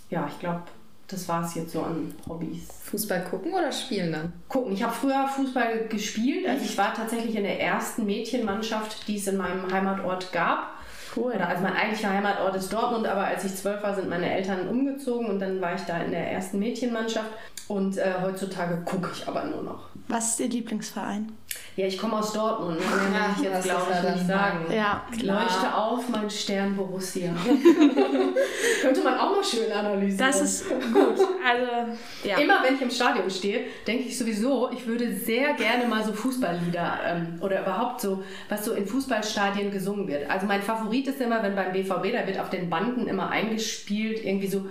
Ja, 0.08 0.28
ich 0.30 0.38
glaube, 0.38 0.62
das 1.08 1.28
war 1.28 1.44
es 1.44 1.54
jetzt 1.54 1.72
so 1.72 1.82
an 1.82 2.14
Hobbys. 2.28 2.68
Fußball 2.84 3.24
gucken 3.24 3.52
oder 3.52 3.72
spielen 3.72 4.12
dann? 4.12 4.32
Gucken, 4.48 4.72
ich 4.72 4.82
habe 4.82 4.92
früher 4.92 5.26
Fußball 5.26 5.88
gespielt. 5.88 6.46
Also 6.48 6.64
ich 6.64 6.78
war 6.78 6.94
tatsächlich 6.94 7.34
in 7.34 7.42
der 7.42 7.60
ersten 7.60 8.06
Mädchenmannschaft, 8.06 9.06
die 9.08 9.16
es 9.16 9.26
in 9.26 9.36
meinem 9.36 9.70
Heimatort 9.72 10.32
gab. 10.32 10.78
Cool. 11.16 11.32
Oder 11.32 11.48
also 11.48 11.62
mein 11.62 11.74
eigentlicher 11.74 12.10
Heimatort 12.10 12.56
ist 12.56 12.72
Dortmund, 12.72 13.06
aber 13.06 13.24
als 13.24 13.44
ich 13.44 13.54
zwölf 13.54 13.82
war, 13.82 13.94
sind 13.94 14.08
meine 14.08 14.32
Eltern 14.32 14.68
umgezogen 14.68 15.26
und 15.28 15.38
dann 15.38 15.60
war 15.60 15.74
ich 15.74 15.82
da 15.82 15.98
in 15.98 16.10
der 16.10 16.32
ersten 16.32 16.58
Mädchenmannschaft. 16.58 17.30
Und 17.66 17.96
äh, 17.96 18.12
heutzutage 18.20 18.76
gucke 18.84 19.10
ich 19.14 19.26
aber 19.26 19.44
nur 19.44 19.62
noch. 19.62 19.88
Was 20.08 20.30
ist 20.30 20.40
Ihr 20.40 20.48
Lieblingsverein? 20.48 21.32
Ja, 21.76 21.86
ich 21.86 21.96
komme 21.96 22.18
aus 22.18 22.32
Dortmund, 22.32 22.78
ne? 22.78 22.84
mehr 23.10 23.34
ich 23.34 23.42
jetzt 23.42 23.64
glaube 23.64 23.86
ich 23.90 24.14
nicht 24.14 24.26
sagen. 24.26 24.66
Ja, 24.70 25.02
Leuchte 25.22 25.74
auf, 25.74 26.08
mein 26.10 26.28
Stern 26.28 26.76
Borussia. 26.76 27.32
Könnte 28.82 29.02
man 29.02 29.18
auch 29.18 29.36
mal 29.36 29.44
schön 29.44 29.72
analysieren. 29.72 30.18
Das 30.18 30.40
ist 30.42 30.68
gut. 30.68 31.26
Also, 31.44 31.98
ja. 32.24 32.38
Immer 32.38 32.62
wenn 32.64 32.76
ich 32.76 32.80
im 32.80 32.90
Stadion 32.90 33.30
stehe, 33.30 33.64
denke 33.86 34.04
ich 34.04 34.16
sowieso, 34.16 34.70
ich 34.72 34.86
würde 34.86 35.14
sehr 35.14 35.52
gerne 35.54 35.86
mal 35.86 36.02
so 36.02 36.12
Fußballlieder 36.12 37.00
ähm, 37.06 37.38
oder 37.42 37.60
überhaupt 37.60 38.00
so, 38.00 38.24
was 38.48 38.64
so 38.64 38.72
in 38.72 38.86
Fußballstadien 38.86 39.70
gesungen 39.70 40.08
wird. 40.08 40.30
Also 40.30 40.46
mein 40.46 40.62
Favorit 40.62 41.06
ist 41.06 41.20
immer, 41.20 41.42
wenn 41.42 41.54
beim 41.54 41.72
BVB, 41.72 42.12
da 42.12 42.26
wird 42.26 42.40
auf 42.40 42.48
den 42.48 42.70
Banden 42.70 43.06
immer 43.08 43.28
eingespielt, 43.30 44.24
irgendwie 44.24 44.46
so 44.46 44.66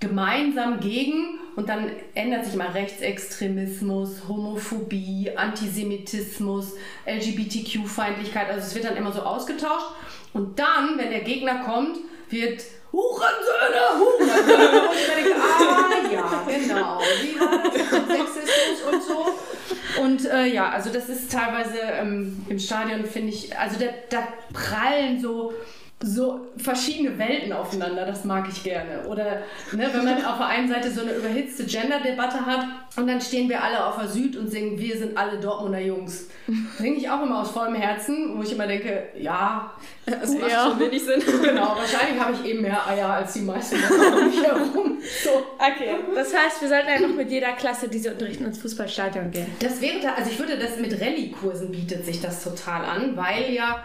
gemeinsam 0.00 0.80
gegen 0.80 1.38
und 1.54 1.68
dann 1.68 1.90
ändert 2.14 2.44
sich 2.44 2.54
mal 2.54 2.68
Rechtsextremismus, 2.68 4.28
Homophobie, 4.28 5.32
Antisemitismus, 5.36 6.74
LGBTQ-Feindlichkeit, 7.06 8.48
also 8.48 8.60
es 8.60 8.74
wird 8.74 8.84
dann 8.84 8.96
immer 8.96 9.12
so 9.12 9.22
ausgetauscht 9.22 9.86
und 10.34 10.58
dann, 10.58 10.98
wenn 10.98 11.10
der 11.10 11.20
Gegner 11.20 11.64
kommt, 11.64 11.98
wird 12.30 12.62
Hurensöhne, 12.92 13.98
Hurensöhne. 13.98 14.88
Und 14.88 14.96
ich 14.96 15.06
denke, 15.06 15.34
ah 15.40 16.12
ja, 16.12 16.44
genau, 16.46 17.00
wie 17.22 17.40
war 17.40 17.62
das 17.62 18.34
Sexismus 18.34 18.92
und 18.92 19.02
so. 19.02 20.02
Und 20.02 20.24
äh, 20.26 20.46
ja, 20.46 20.70
also 20.70 20.90
das 20.90 21.08
ist 21.08 21.30
teilweise 21.30 21.78
ähm, 21.80 22.44
im 22.48 22.58
Stadion, 22.58 23.04
finde 23.04 23.32
ich, 23.32 23.56
also 23.56 23.78
da, 23.78 23.86
da 24.10 24.28
prallen 24.52 25.20
so 25.20 25.52
so 26.00 26.46
verschiedene 26.58 27.18
Welten 27.18 27.54
aufeinander, 27.54 28.04
das 28.04 28.24
mag 28.24 28.46
ich 28.50 28.62
gerne. 28.62 29.06
Oder 29.08 29.42
ne, 29.72 29.88
wenn 29.94 30.04
man 30.04 30.22
auf 30.26 30.36
der 30.36 30.46
einen 30.46 30.68
Seite 30.68 30.90
so 30.90 31.00
eine 31.00 31.12
überhitzte 31.12 31.64
Gender-Debatte 31.64 32.44
hat 32.44 32.66
und 32.96 33.06
dann 33.06 33.18
stehen 33.20 33.48
wir 33.48 33.62
alle 33.64 33.82
auf 33.82 33.96
der 33.98 34.06
Süd 34.08 34.36
und 34.36 34.48
singen, 34.50 34.78
wir 34.78 34.98
sind 34.98 35.16
alle 35.16 35.38
Dortmunder 35.40 35.80
Jungs. 35.80 36.28
Singe 36.76 36.96
ich 36.98 37.08
auch 37.08 37.22
immer 37.22 37.40
aus 37.40 37.50
vollem 37.50 37.74
Herzen, 37.76 38.36
wo 38.36 38.42
ich 38.42 38.52
immer 38.52 38.66
denke, 38.66 39.04
ja, 39.18 39.72
Das 40.04 40.30
macht 40.34 40.50
Ja. 40.52 40.68
schon 40.68 40.80
wenig 40.80 41.02
Sinn. 41.02 41.22
genau, 41.42 41.74
wahrscheinlich 41.76 42.22
habe 42.22 42.34
ich 42.34 42.44
eben 42.50 42.60
mehr 42.60 42.86
Eier 42.86 43.08
als 43.08 43.32
die 43.32 43.40
meisten 43.40 43.76
Leute 43.80 44.16
um 44.18 44.26
mich 44.26 44.42
herum. 44.42 44.98
So. 45.24 45.30
Okay, 45.58 45.96
das 46.14 46.34
heißt, 46.36 46.60
wir 46.60 46.68
sollten 46.68 46.88
einfach 46.88 47.08
mit 47.16 47.30
jeder 47.30 47.52
Klasse, 47.52 47.88
die 47.88 47.98
sie 47.98 48.10
unterrichten, 48.10 48.44
ins 48.44 48.58
Fußballstadion 48.58 49.30
gehen. 49.30 49.46
Das 49.60 49.80
wäre, 49.80 49.98
da, 50.00 50.12
also 50.14 50.30
ich 50.30 50.38
würde 50.38 50.58
das 50.58 50.76
mit 50.78 50.92
Rallye-Kursen 51.00 51.70
bietet 51.72 52.04
sich 52.04 52.20
das 52.20 52.44
total 52.44 52.84
an, 52.84 53.16
weil 53.16 53.50
ja 53.52 53.82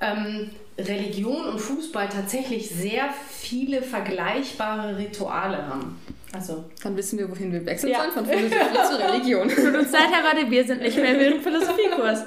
ähm, 0.00 0.50
Religion 0.78 1.46
und 1.46 1.58
Fußball 1.60 2.08
tatsächlich 2.08 2.68
sehr 2.70 3.10
viele 3.30 3.82
vergleichbare 3.82 4.96
Rituale 4.98 5.66
haben. 5.68 5.98
Also 6.32 6.64
Dann 6.82 6.96
wissen 6.96 7.18
wir, 7.18 7.30
wohin 7.30 7.52
wir 7.52 7.64
wechseln 7.64 7.92
Ja. 7.92 8.00
sollen, 8.00 8.10
von 8.12 8.26
Philosophie 8.26 8.88
zu 8.88 8.98
Religion. 8.98 9.48
Tut 9.48 9.74
uns 9.74 9.92
leid, 9.92 10.08
Herr 10.10 10.24
Rade, 10.28 10.50
wir 10.50 10.64
sind 10.64 10.82
nicht 10.82 10.96
mehr 10.96 11.32
im 11.32 11.40
Philosophiekurs. 11.40 12.24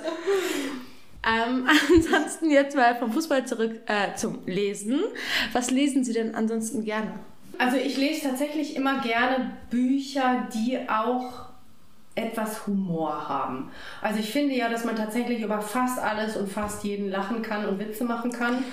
Ähm, 1.27 1.67
ansonsten 1.93 2.49
jetzt 2.49 2.75
mal 2.75 2.95
vom 2.95 3.11
Fußball 3.11 3.45
zurück 3.45 3.81
äh, 3.87 4.15
zum 4.15 4.39
Lesen. 4.45 5.01
Was 5.51 5.71
lesen 5.71 6.05
Sie 6.05 6.13
denn 6.13 6.35
ansonsten 6.35 6.85
gerne? 6.85 7.19
Also 7.57 7.75
ich 7.75 7.97
lese 7.97 8.29
tatsächlich 8.29 8.75
immer 8.77 9.01
gerne 9.01 9.51
Bücher, 9.69 10.47
die 10.53 10.77
auch 10.89 11.46
etwas 12.17 12.65
Humor 12.65 13.29
haben. 13.29 13.71
Also 14.01 14.19
ich 14.19 14.31
finde 14.31 14.55
ja, 14.55 14.69
dass 14.69 14.83
man 14.83 14.95
tatsächlich 14.95 15.41
über 15.41 15.61
fast 15.61 15.99
alles 15.99 16.35
und 16.35 16.51
fast 16.51 16.83
jeden 16.83 17.09
lachen 17.09 17.41
kann 17.41 17.65
und 17.65 17.79
Witze 17.79 18.03
machen 18.03 18.31
kann. 18.31 18.63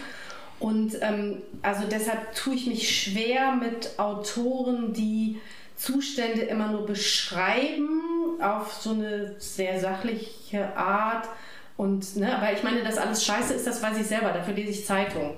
Und 0.58 0.96
ähm, 1.02 1.42
also 1.62 1.84
deshalb 1.90 2.34
tue 2.34 2.54
ich 2.54 2.66
mich 2.66 3.02
schwer 3.02 3.52
mit 3.52 3.98
Autoren, 3.98 4.94
die 4.94 5.40
Zustände 5.76 6.42
immer 6.42 6.68
nur 6.68 6.86
beschreiben 6.86 8.00
auf 8.40 8.72
so 8.72 8.92
eine 8.92 9.34
sehr 9.38 9.78
sachliche 9.78 10.76
Art. 10.76 11.28
Und, 11.76 12.16
ne, 12.16 12.34
aber 12.36 12.52
ich 12.52 12.62
meine, 12.62 12.84
dass 12.84 12.98
alles 12.98 13.24
scheiße 13.24 13.52
ist, 13.52 13.66
das 13.66 13.82
weiß 13.82 13.98
ich 13.98 14.06
selber. 14.06 14.32
Dafür 14.32 14.54
lese 14.54 14.70
ich 14.70 14.86
Zeitung. 14.86 15.34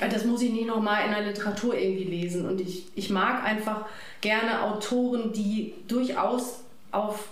Äh, 0.00 0.08
Das 0.08 0.24
muss 0.24 0.42
ich 0.42 0.52
nicht 0.52 0.66
nochmal 0.66 1.06
in 1.06 1.10
der 1.12 1.22
Literatur 1.22 1.76
irgendwie 1.76 2.04
lesen. 2.04 2.46
Und 2.46 2.60
ich, 2.60 2.86
ich 2.94 3.10
mag 3.10 3.42
einfach 3.42 3.86
gerne 4.20 4.62
Autoren, 4.62 5.32
die 5.32 5.74
durchaus 5.88 6.60
auf 6.92 7.28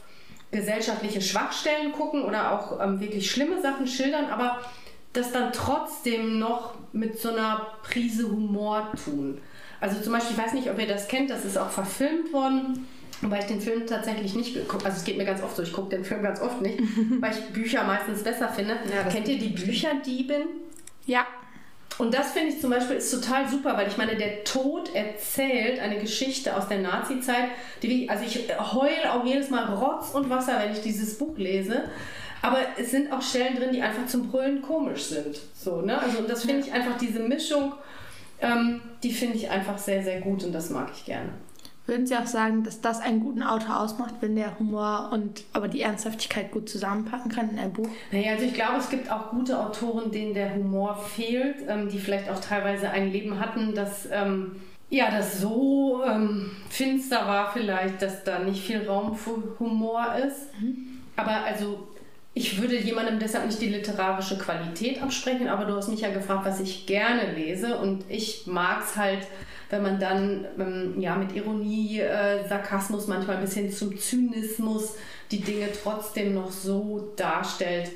gesellschaftliche 0.51 1.21
Schwachstellen 1.21 1.93
gucken 1.93 2.25
oder 2.25 2.53
auch 2.53 2.81
ähm, 2.81 3.01
wirklich 3.01 3.31
schlimme 3.31 3.61
Sachen 3.61 3.87
schildern, 3.87 4.27
aber 4.27 4.61
das 5.13 5.33
dann 5.33 5.53
trotzdem 5.53 6.39
noch 6.39 6.75
mit 6.93 7.19
so 7.19 7.31
einer 7.31 7.67
Prise 7.83 8.31
Humor 8.31 8.93
tun. 9.05 9.41
Also 9.81 10.01
zum 10.01 10.13
Beispiel, 10.13 10.37
ich 10.37 10.43
weiß 10.43 10.53
nicht, 10.55 10.71
ob 10.71 10.79
ihr 10.79 10.87
das 10.87 11.09
kennt, 11.09 11.31
das 11.31 11.45
ist 11.45 11.59
auch 11.59 11.71
verfilmt 11.71 12.33
worden. 12.33 12.87
Weil 13.23 13.41
ich 13.41 13.47
den 13.47 13.63
Film 13.63 13.87
tatsächlich 13.87 14.35
nicht 14.35 14.53
geguckt 14.53 14.85
Also 14.85 14.99
es 14.99 15.05
geht 15.05 15.17
mir 15.17 15.25
ganz 15.25 15.43
oft 15.43 15.57
so, 15.57 15.63
ich 15.63 15.73
gucke 15.73 15.89
den 15.89 16.05
Film 16.05 16.23
ganz 16.23 16.41
oft 16.41 16.61
nicht, 16.61 16.79
weil 17.21 17.33
ich 17.33 17.41
Bücher 17.47 17.83
meistens 17.85 18.23
besser 18.23 18.49
finde. 18.49 18.77
das 19.05 19.13
Kennt 19.13 19.27
ihr 19.29 19.39
die 19.39 19.49
Bücherdiebin? 19.49 20.43
Ja. 21.07 21.27
Und 21.99 22.13
das 22.13 22.33
finde 22.33 22.53
ich 22.53 22.61
zum 22.61 22.71
Beispiel 22.71 22.97
ist 22.97 23.11
total 23.11 23.49
super, 23.49 23.77
weil 23.77 23.89
ich 23.89 23.97
meine, 23.97 24.17
der 24.17 24.45
Tod 24.45 24.95
erzählt 24.95 25.81
eine 25.81 25.99
Geschichte 25.99 26.55
aus 26.55 26.69
der 26.69 26.79
Nazi-Zeit, 26.79 27.49
die 27.83 28.09
also 28.11 28.25
ich 28.25 28.49
heule 28.59 29.13
auch 29.13 29.25
jedes 29.25 29.49
Mal 29.49 29.65
Rotz 29.65 30.11
und 30.11 30.29
Wasser, 30.29 30.59
wenn 30.59 30.73
ich 30.73 30.83
dieses 30.83 31.17
Buch 31.17 31.39
lese. 31.39 31.85
Aber 32.43 32.59
es 32.79 32.91
sind 32.91 33.13
auch 33.13 33.23
Stellen 33.23 33.57
drin, 33.57 33.71
die 33.73 33.81
einfach 33.81 34.07
zum 34.07 34.31
Brüllen 34.31 34.61
komisch 34.61 35.05
sind. 35.05 35.41
So, 35.55 35.81
ne? 35.81 35.99
Also 35.99 36.19
und 36.19 36.29
das 36.29 36.45
finde 36.45 36.61
ich 36.61 36.73
einfach 36.73 36.99
diese 36.99 37.21
Mischung, 37.21 37.73
ähm, 38.41 38.83
die 39.03 39.13
finde 39.13 39.37
ich 39.37 39.51
einfach 39.51 39.79
sehr, 39.79 40.03
sehr 40.03 40.21
gut 40.21 40.45
und 40.45 40.53
das 40.53 40.69
mag 40.71 40.91
ich 40.95 41.05
gerne. 41.07 41.31
Würden 41.87 42.07
Sie 42.07 42.17
auch 42.17 42.27
sagen, 42.27 42.65
dass 42.65 42.81
das 42.81 43.01
einen 43.01 43.21
guten 43.21 43.43
Autor 43.43 43.81
ausmacht, 43.81 44.15
wenn 44.21 44.35
der 44.35 44.59
Humor 44.59 45.11
und 45.13 45.45
aber 45.53 45.69
die 45.69 45.83
Ernsthaftigkeit 45.83 46.51
gut 46.51 46.69
zusammenpacken 46.69 47.31
kann 47.31 47.51
in 47.51 47.59
einem 47.59 47.73
Buch? 47.73 47.89
Naja, 48.11 48.33
also 48.33 48.45
ich 48.45 48.55
glaube, 48.55 48.79
es 48.79 48.91
gibt 48.91 49.11
auch 49.11 49.31
gute 49.31 49.59
Autoren, 49.59 50.11
denen 50.11 50.35
der 50.35 50.55
Humor 50.55 50.97
fehlt, 50.97 51.57
ähm, 51.69 51.89
die 51.89 51.99
vielleicht 51.99 52.29
auch 52.29 52.41
teilweise 52.41 52.91
ein 52.91 53.13
Leben 53.13 53.39
hatten, 53.39 53.75
das 53.75 54.09
ähm, 54.11 54.57
ja, 54.89 55.11
das 55.11 55.41
so 55.41 56.05
ähm, 56.05 56.51
finster 56.69 57.27
war 57.27 57.53
vielleicht, 57.53 58.03
dass 58.03 58.23
da 58.25 58.39
nicht 58.39 58.65
viel 58.65 58.87
Raum 58.87 59.17
für 59.17 59.43
Humor 59.59 60.15
ist. 60.15 60.53
Mhm. 60.61 61.01
Aber 61.17 61.45
also 61.45 61.89
ich 62.35 62.61
würde 62.61 62.79
jemandem 62.79 63.19
deshalb 63.19 63.47
nicht 63.47 63.61
die 63.61 63.69
literarische 63.69 64.39
Qualität 64.39 65.03
absprechen, 65.03 65.49
aber 65.49 65.65
du 65.65 65.75
hast 65.75 65.89
mich 65.89 66.03
ja 66.03 66.11
gefragt, 66.11 66.45
was 66.45 66.61
ich 66.61 66.87
gerne 66.87 67.33
lese 67.33 67.79
und 67.79 68.05
ich 68.09 68.47
mag 68.47 68.83
es 68.85 68.97
halt, 68.97 69.27
wenn 69.71 69.83
man 69.83 69.99
dann 69.99 70.47
ähm, 70.59 71.01
ja, 71.01 71.17
mit 71.17 71.35
Ironie, 71.35 72.01
äh, 72.01 72.47
Sarkasmus, 72.49 73.07
manchmal 73.07 73.39
bis 73.39 73.55
hin 73.55 73.71
zum 73.71 73.99
Zynismus 73.99 74.95
die 75.31 75.41
Dinge 75.41 75.69
trotzdem 75.83 76.35
noch 76.35 76.51
so 76.51 77.13
darstellt, 77.17 77.91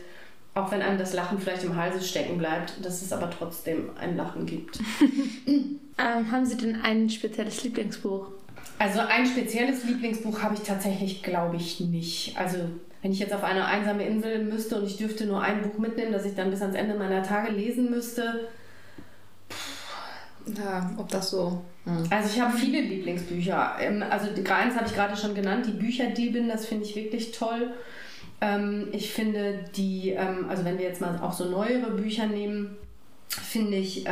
auch 0.55 0.73
wenn 0.73 0.83
einem 0.83 0.99
das 0.99 1.13
Lachen 1.13 1.39
vielleicht 1.39 1.63
im 1.63 1.77
Halse 1.77 2.03
stecken 2.03 2.39
bleibt, 2.39 2.85
dass 2.85 3.03
es 3.03 3.13
aber 3.13 3.31
trotzdem 3.31 3.91
ein 3.99 4.17
Lachen 4.17 4.47
gibt. 4.47 4.79
Ähm, 6.01 6.33
haben 6.33 6.47
Sie 6.47 6.57
denn 6.57 6.81
ein 6.83 7.11
spezielles 7.11 7.63
Lieblingsbuch? 7.63 8.29
Also 8.79 9.01
ein 9.01 9.27
spezielles 9.27 9.85
Lieblingsbuch 9.85 10.43
habe 10.43 10.55
ich 10.55 10.63
tatsächlich, 10.63 11.23
glaube 11.23 11.57
ich, 11.57 11.81
nicht. 11.81 12.39
Also 12.39 12.57
wenn 13.03 13.13
ich 13.13 13.19
jetzt 13.19 13.35
auf 13.35 13.45
eine 13.45 13.67
einsame 13.67 14.07
Insel 14.07 14.43
müsste 14.45 14.77
und 14.77 14.87
ich 14.87 14.97
dürfte 14.97 15.27
nur 15.27 15.43
ein 15.43 15.63
Buch 15.63 15.79
mitnehmen, 15.79 16.13
das 16.13 16.25
ich 16.25 16.35
dann 16.35 16.51
bis 16.51 16.63
ans 16.63 16.77
Ende 16.77 16.95
meiner 16.95 17.23
Tage 17.23 17.53
lesen 17.53 17.91
müsste. 17.91 18.49
Ja, 20.59 20.91
ob 20.97 21.09
das 21.09 21.31
so. 21.31 21.63
Hm. 21.85 22.05
Also 22.11 22.31
ich 22.35 22.41
habe 22.41 22.57
viele 22.57 22.81
Lieblingsbücher. 22.81 23.77
Ähm, 23.81 24.03
also 24.09 24.29
eins 24.29 24.77
habe 24.77 24.87
ich 24.87 24.95
gerade 24.95 25.17
schon 25.17 25.35
genannt, 25.35 25.67
die 25.67 25.73
Bücherdiebin, 25.73 26.49
das 26.49 26.67
finde 26.67 26.85
ich 26.85 26.97
wirklich 26.97 27.33
toll. 27.33 27.73
Ähm, 28.41 28.89
ich 28.93 29.13
finde 29.13 29.65
die, 29.77 30.11
ähm, 30.11 30.47
also 30.49 30.65
wenn 30.65 30.79
wir 30.79 30.87
jetzt 30.87 31.01
mal 31.01 31.19
auch 31.21 31.33
so 31.33 31.47
neuere 31.47 31.91
Bücher 31.91 32.27
nehmen, 32.27 32.77
finde 33.29 33.77
ich 33.77 34.07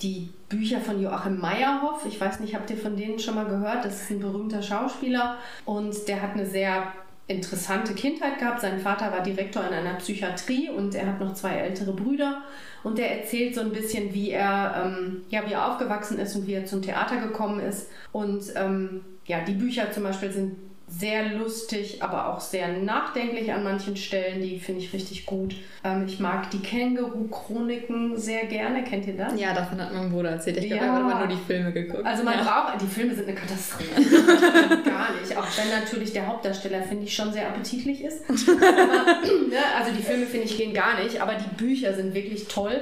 die 0.00 0.30
Bücher 0.48 0.80
von 0.80 1.00
Joachim 1.00 1.38
Meyerhoff. 1.38 2.04
Ich 2.06 2.20
weiß 2.20 2.40
nicht, 2.40 2.54
habt 2.54 2.70
ihr 2.70 2.76
von 2.76 2.96
denen 2.96 3.18
schon 3.18 3.36
mal 3.36 3.46
gehört? 3.46 3.84
Das 3.84 4.02
ist 4.02 4.10
ein 4.10 4.18
berühmter 4.18 4.62
Schauspieler 4.62 5.38
und 5.64 6.08
der 6.08 6.20
hat 6.20 6.32
eine 6.32 6.44
sehr 6.44 6.92
interessante 7.26 7.94
Kindheit 7.94 8.38
gehabt. 8.38 8.60
Sein 8.60 8.80
Vater 8.80 9.12
war 9.12 9.22
Direktor 9.22 9.64
in 9.66 9.74
einer 9.74 9.94
Psychiatrie 9.94 10.70
und 10.70 10.94
er 10.94 11.06
hat 11.06 11.20
noch 11.20 11.34
zwei 11.34 11.54
ältere 11.56 11.92
Brüder. 11.92 12.42
Und 12.82 12.98
er 12.98 13.18
erzählt 13.18 13.54
so 13.54 13.60
ein 13.60 13.70
bisschen, 13.70 14.12
wie 14.12 14.30
er, 14.30 14.84
ähm, 14.84 15.22
ja, 15.30 15.46
wie 15.46 15.52
er 15.52 15.72
aufgewachsen 15.72 16.18
ist 16.18 16.34
und 16.34 16.46
wie 16.46 16.54
er 16.54 16.66
zum 16.66 16.82
Theater 16.82 17.16
gekommen 17.16 17.60
ist. 17.60 17.88
Und 18.10 18.42
ähm, 18.56 19.02
ja, 19.26 19.40
die 19.40 19.54
Bücher 19.54 19.92
zum 19.92 20.02
Beispiel 20.02 20.32
sind 20.32 20.56
sehr 20.98 21.30
lustig, 21.30 22.02
aber 22.02 22.28
auch 22.28 22.40
sehr 22.40 22.68
nachdenklich 22.68 23.52
an 23.52 23.64
manchen 23.64 23.96
Stellen. 23.96 24.42
Die 24.42 24.58
finde 24.58 24.82
ich 24.82 24.92
richtig 24.92 25.26
gut. 25.26 25.56
Ähm, 25.84 26.04
ich 26.06 26.20
mag 26.20 26.50
die 26.50 26.60
Känguru-Chroniken 26.60 28.16
sehr 28.16 28.44
gerne. 28.46 28.84
Kennt 28.84 29.06
ihr 29.06 29.16
das? 29.16 29.38
Ja, 29.40 29.54
davon 29.54 29.80
hat 29.80 29.92
mein 29.92 30.10
Bruder 30.10 30.30
erzählt. 30.30 30.58
Ich 30.58 30.70
ja. 30.70 30.76
glaube, 30.76 30.86
er 30.86 30.92
hat 30.92 31.02
aber 31.02 31.26
nur 31.26 31.36
die 31.36 31.42
Filme 31.44 31.72
geguckt. 31.72 32.04
Also 32.04 32.22
man 32.22 32.38
ja. 32.38 32.44
braucht, 32.44 32.80
die 32.80 32.86
Filme 32.86 33.14
sind 33.14 33.26
eine 33.26 33.36
Katastrophe. 33.36 34.00
Gar 34.84 35.20
nicht. 35.20 35.36
Auch 35.36 35.46
wenn 35.56 35.80
natürlich 35.80 36.12
der 36.12 36.26
Hauptdarsteller, 36.26 36.82
finde 36.82 37.04
ich, 37.04 37.14
schon 37.14 37.32
sehr 37.32 37.48
appetitlich 37.48 38.04
ist. 38.04 38.28
aber, 38.28 38.40
ne, 39.48 39.58
also 39.78 39.92
die 39.96 40.02
Filme, 40.02 40.26
finde 40.26 40.46
ich, 40.46 40.56
gehen 40.56 40.74
gar 40.74 41.02
nicht. 41.02 41.20
Aber 41.20 41.34
die 41.34 41.54
Bücher 41.56 41.94
sind 41.94 42.14
wirklich 42.14 42.48
toll. 42.48 42.80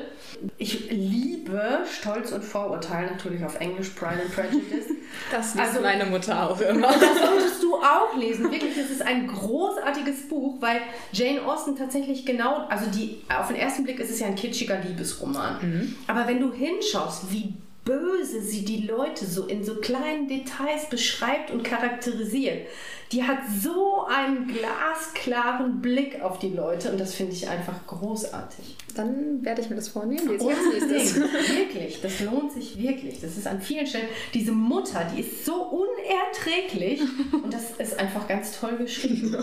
Ich 0.59 0.91
liebe 0.91 1.81
Stolz 1.91 2.33
und 2.33 2.45
Vorurteil, 2.45 3.07
natürlich 3.07 3.45
auf 3.45 3.61
Englisch, 3.61 3.91
Pride 3.91 4.23
and 4.23 4.35
Prejudice. 4.35 4.87
Das 5.31 5.55
liest 5.55 5.69
also, 5.69 5.81
meine 5.81 6.07
Mutter 6.07 6.49
auch 6.49 6.61
immer. 6.61 6.89
Das 6.89 7.19
solltest 7.19 7.63
du 7.63 7.75
auch 7.75 8.00
lesen. 8.17 8.51
Wirklich, 8.51 8.75
das 8.77 8.91
ist 8.91 9.03
ein 9.03 9.27
großartiges 9.27 10.29
Buch, 10.29 10.57
weil 10.61 10.81
Jane 11.13 11.43
Austen 11.45 11.77
tatsächlich 11.77 12.27
genau, 12.27 12.67
also 12.69 12.87
die, 12.91 13.23
auf 13.29 13.49
den 13.49 13.57
ersten 13.57 13.85
Blick 13.85 14.01
ist 14.01 14.11
es 14.11 14.21
ja 14.21 14.27
ein 14.27 14.35
kitschiger 14.35 14.79
Liebesroman. 14.81 15.59
Mhm. 15.61 15.97
Aber 16.07 16.27
wenn 16.27 16.41
du 16.41 16.53
hinschaust, 16.53 17.31
wie 17.33 17.55
böse 17.91 18.41
sie 18.41 18.65
die 18.65 18.87
Leute 18.87 19.27
so 19.27 19.47
in 19.47 19.65
so 19.65 19.77
kleinen 19.77 20.29
Details 20.29 20.89
beschreibt 20.89 21.51
und 21.51 21.65
charakterisiert. 21.65 22.69
Die 23.11 23.25
hat 23.25 23.39
so 23.61 24.05
einen 24.07 24.47
glasklaren 24.47 25.81
Blick 25.81 26.23
auf 26.23 26.39
die 26.39 26.51
Leute 26.51 26.93
und 26.93 27.01
das 27.01 27.15
finde 27.15 27.33
ich 27.33 27.49
einfach 27.49 27.85
großartig. 27.89 28.77
Dann 28.95 29.45
werde 29.45 29.63
ich 29.63 29.71
mir 29.71 29.75
das 29.75 29.89
vornehmen. 29.89 30.29
Lese 30.29 30.97
ich 30.97 31.17
wirklich, 31.57 32.01
das 32.01 32.21
lohnt 32.21 32.53
sich 32.53 32.79
wirklich. 32.79 33.21
Das 33.21 33.37
ist 33.37 33.49
an 33.49 33.61
vielen 33.61 33.89
Stellen. 33.89 34.07
Diese 34.33 34.53
Mutter, 34.53 35.05
die 35.13 35.23
ist 35.23 35.45
so 35.45 35.55
unerträglich 35.55 37.01
und 37.33 37.53
das 37.53 37.73
ist 37.79 37.99
einfach 37.99 38.29
ganz 38.29 38.61
toll 38.61 38.77
geschrieben. 38.77 39.37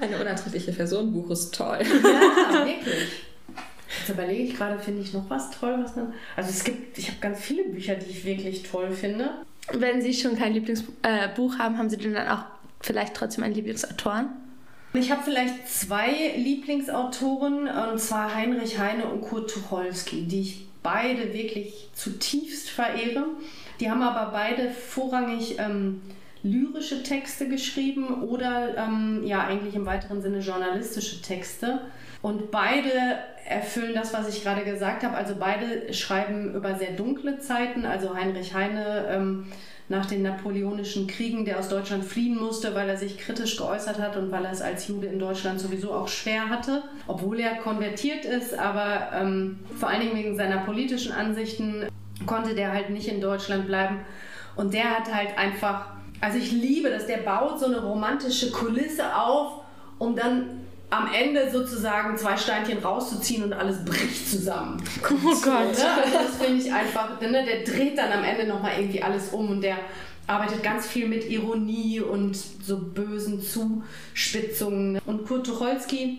Eine 0.00 0.20
unerträgliche 0.20 0.70
Person, 0.70 1.12
Buch 1.12 1.30
ist 1.30 1.52
toll. 1.52 1.80
Ja, 1.82 2.64
wirklich. 2.64 3.08
Jetzt 3.98 4.08
überlege 4.08 4.42
ich 4.44 4.56
gerade, 4.56 4.78
finde 4.78 5.02
ich 5.02 5.12
noch 5.12 5.28
was 5.28 5.50
toll, 5.50 5.78
was 5.82 5.94
dann. 5.94 6.12
Also 6.36 6.50
es 6.50 6.62
gibt, 6.64 6.96
ich 6.96 7.08
habe 7.08 7.18
ganz 7.20 7.40
viele 7.40 7.64
Bücher, 7.64 7.96
die 7.96 8.10
ich 8.10 8.24
wirklich 8.24 8.62
toll 8.62 8.92
finde. 8.92 9.30
Wenn 9.72 10.00
Sie 10.00 10.14
schon 10.14 10.36
kein 10.36 10.52
Lieblingsbuch 10.52 10.94
äh, 11.02 11.58
haben, 11.58 11.78
haben 11.78 11.90
Sie 11.90 11.96
denn 11.96 12.14
dann 12.14 12.28
auch 12.28 12.44
vielleicht 12.80 13.14
trotzdem 13.14 13.44
einen 13.44 13.54
Lieblingsautoren? 13.54 14.28
Ich 14.92 15.10
habe 15.10 15.22
vielleicht 15.22 15.68
zwei 15.68 16.34
Lieblingsautoren, 16.36 17.68
und 17.68 18.00
zwar 18.00 18.34
Heinrich 18.34 18.78
Heine 18.78 19.06
und 19.06 19.20
Kurt 19.22 19.50
Tucholsky, 19.50 20.26
die 20.26 20.40
ich 20.40 20.66
beide 20.82 21.32
wirklich 21.32 21.88
zutiefst 21.94 22.70
verehre. 22.70 23.26
Die 23.78 23.90
haben 23.90 24.02
aber 24.02 24.32
beide 24.32 24.70
vorrangig 24.70 25.58
ähm, 25.58 26.00
lyrische 26.42 27.02
Texte 27.02 27.48
geschrieben 27.48 28.22
oder 28.22 28.76
ähm, 28.76 29.22
ja 29.24 29.46
eigentlich 29.46 29.74
im 29.74 29.86
weiteren 29.86 30.22
Sinne 30.22 30.40
journalistische 30.40 31.22
Texte. 31.22 31.80
Und 32.22 32.50
beide 32.50 32.90
erfüllen 33.46 33.94
das, 33.94 34.12
was 34.12 34.28
ich 34.28 34.42
gerade 34.42 34.62
gesagt 34.64 35.02
habe. 35.02 35.16
Also 35.16 35.34
beide 35.38 35.92
schreiben 35.92 36.54
über 36.54 36.74
sehr 36.74 36.92
dunkle 36.92 37.38
Zeiten. 37.38 37.86
Also 37.86 38.14
Heinrich 38.14 38.54
Heine 38.54 39.06
ähm, 39.08 39.46
nach 39.88 40.06
den 40.06 40.22
napoleonischen 40.22 41.08
Kriegen, 41.08 41.44
der 41.44 41.58
aus 41.58 41.68
Deutschland 41.68 42.04
fliehen 42.04 42.38
musste, 42.38 42.74
weil 42.76 42.88
er 42.88 42.96
sich 42.96 43.18
kritisch 43.18 43.56
geäußert 43.56 43.98
hat 43.98 44.16
und 44.16 44.30
weil 44.30 44.44
er 44.44 44.52
es 44.52 44.62
als 44.62 44.86
Jude 44.86 45.08
in 45.08 45.18
Deutschland 45.18 45.60
sowieso 45.60 45.92
auch 45.92 46.06
schwer 46.06 46.48
hatte, 46.48 46.84
obwohl 47.08 47.40
er 47.40 47.56
konvertiert 47.56 48.24
ist, 48.24 48.56
aber 48.56 49.10
ähm, 49.12 49.58
vor 49.76 49.88
allen 49.88 50.00
Dingen 50.00 50.16
wegen 50.16 50.36
seiner 50.36 50.58
politischen 50.58 51.10
Ansichten 51.10 51.86
konnte 52.24 52.54
der 52.54 52.72
halt 52.72 52.90
nicht 52.90 53.08
in 53.08 53.20
Deutschland 53.20 53.66
bleiben. 53.66 54.00
Und 54.54 54.74
der 54.74 54.90
hat 54.90 55.12
halt 55.12 55.36
einfach, 55.36 55.86
also 56.20 56.38
ich 56.38 56.52
liebe 56.52 56.88
das, 56.90 57.06
der 57.06 57.18
baut 57.18 57.58
so 57.58 57.66
eine 57.66 57.82
romantische 57.82 58.52
Kulisse 58.52 59.16
auf, 59.16 59.64
um 59.98 60.14
dann 60.14 60.59
am 60.90 61.08
Ende 61.12 61.50
sozusagen 61.50 62.16
zwei 62.16 62.36
Steinchen 62.36 62.78
rauszuziehen 62.78 63.44
und 63.44 63.52
alles 63.52 63.84
bricht 63.84 64.28
zusammen. 64.28 64.82
Oh 65.04 65.34
Gott. 65.42 65.44
Ne? 65.44 65.90
Also 66.02 66.18
das 66.18 66.36
finde 66.44 66.62
ich 66.62 66.72
einfach, 66.72 67.20
ne? 67.20 67.44
der 67.44 67.64
dreht 67.64 67.96
dann 67.96 68.12
am 68.12 68.24
Ende 68.24 68.46
nochmal 68.46 68.72
irgendwie 68.78 69.02
alles 69.02 69.28
um 69.28 69.50
und 69.50 69.60
der 69.62 69.76
arbeitet 70.26 70.62
ganz 70.62 70.86
viel 70.86 71.08
mit 71.08 71.28
Ironie 71.30 72.00
und 72.00 72.36
so 72.36 72.78
bösen 72.78 73.40
Zuspitzungen. 73.40 75.00
Und 75.06 75.26
Kurt 75.26 75.46
Tucholsky, 75.46 76.18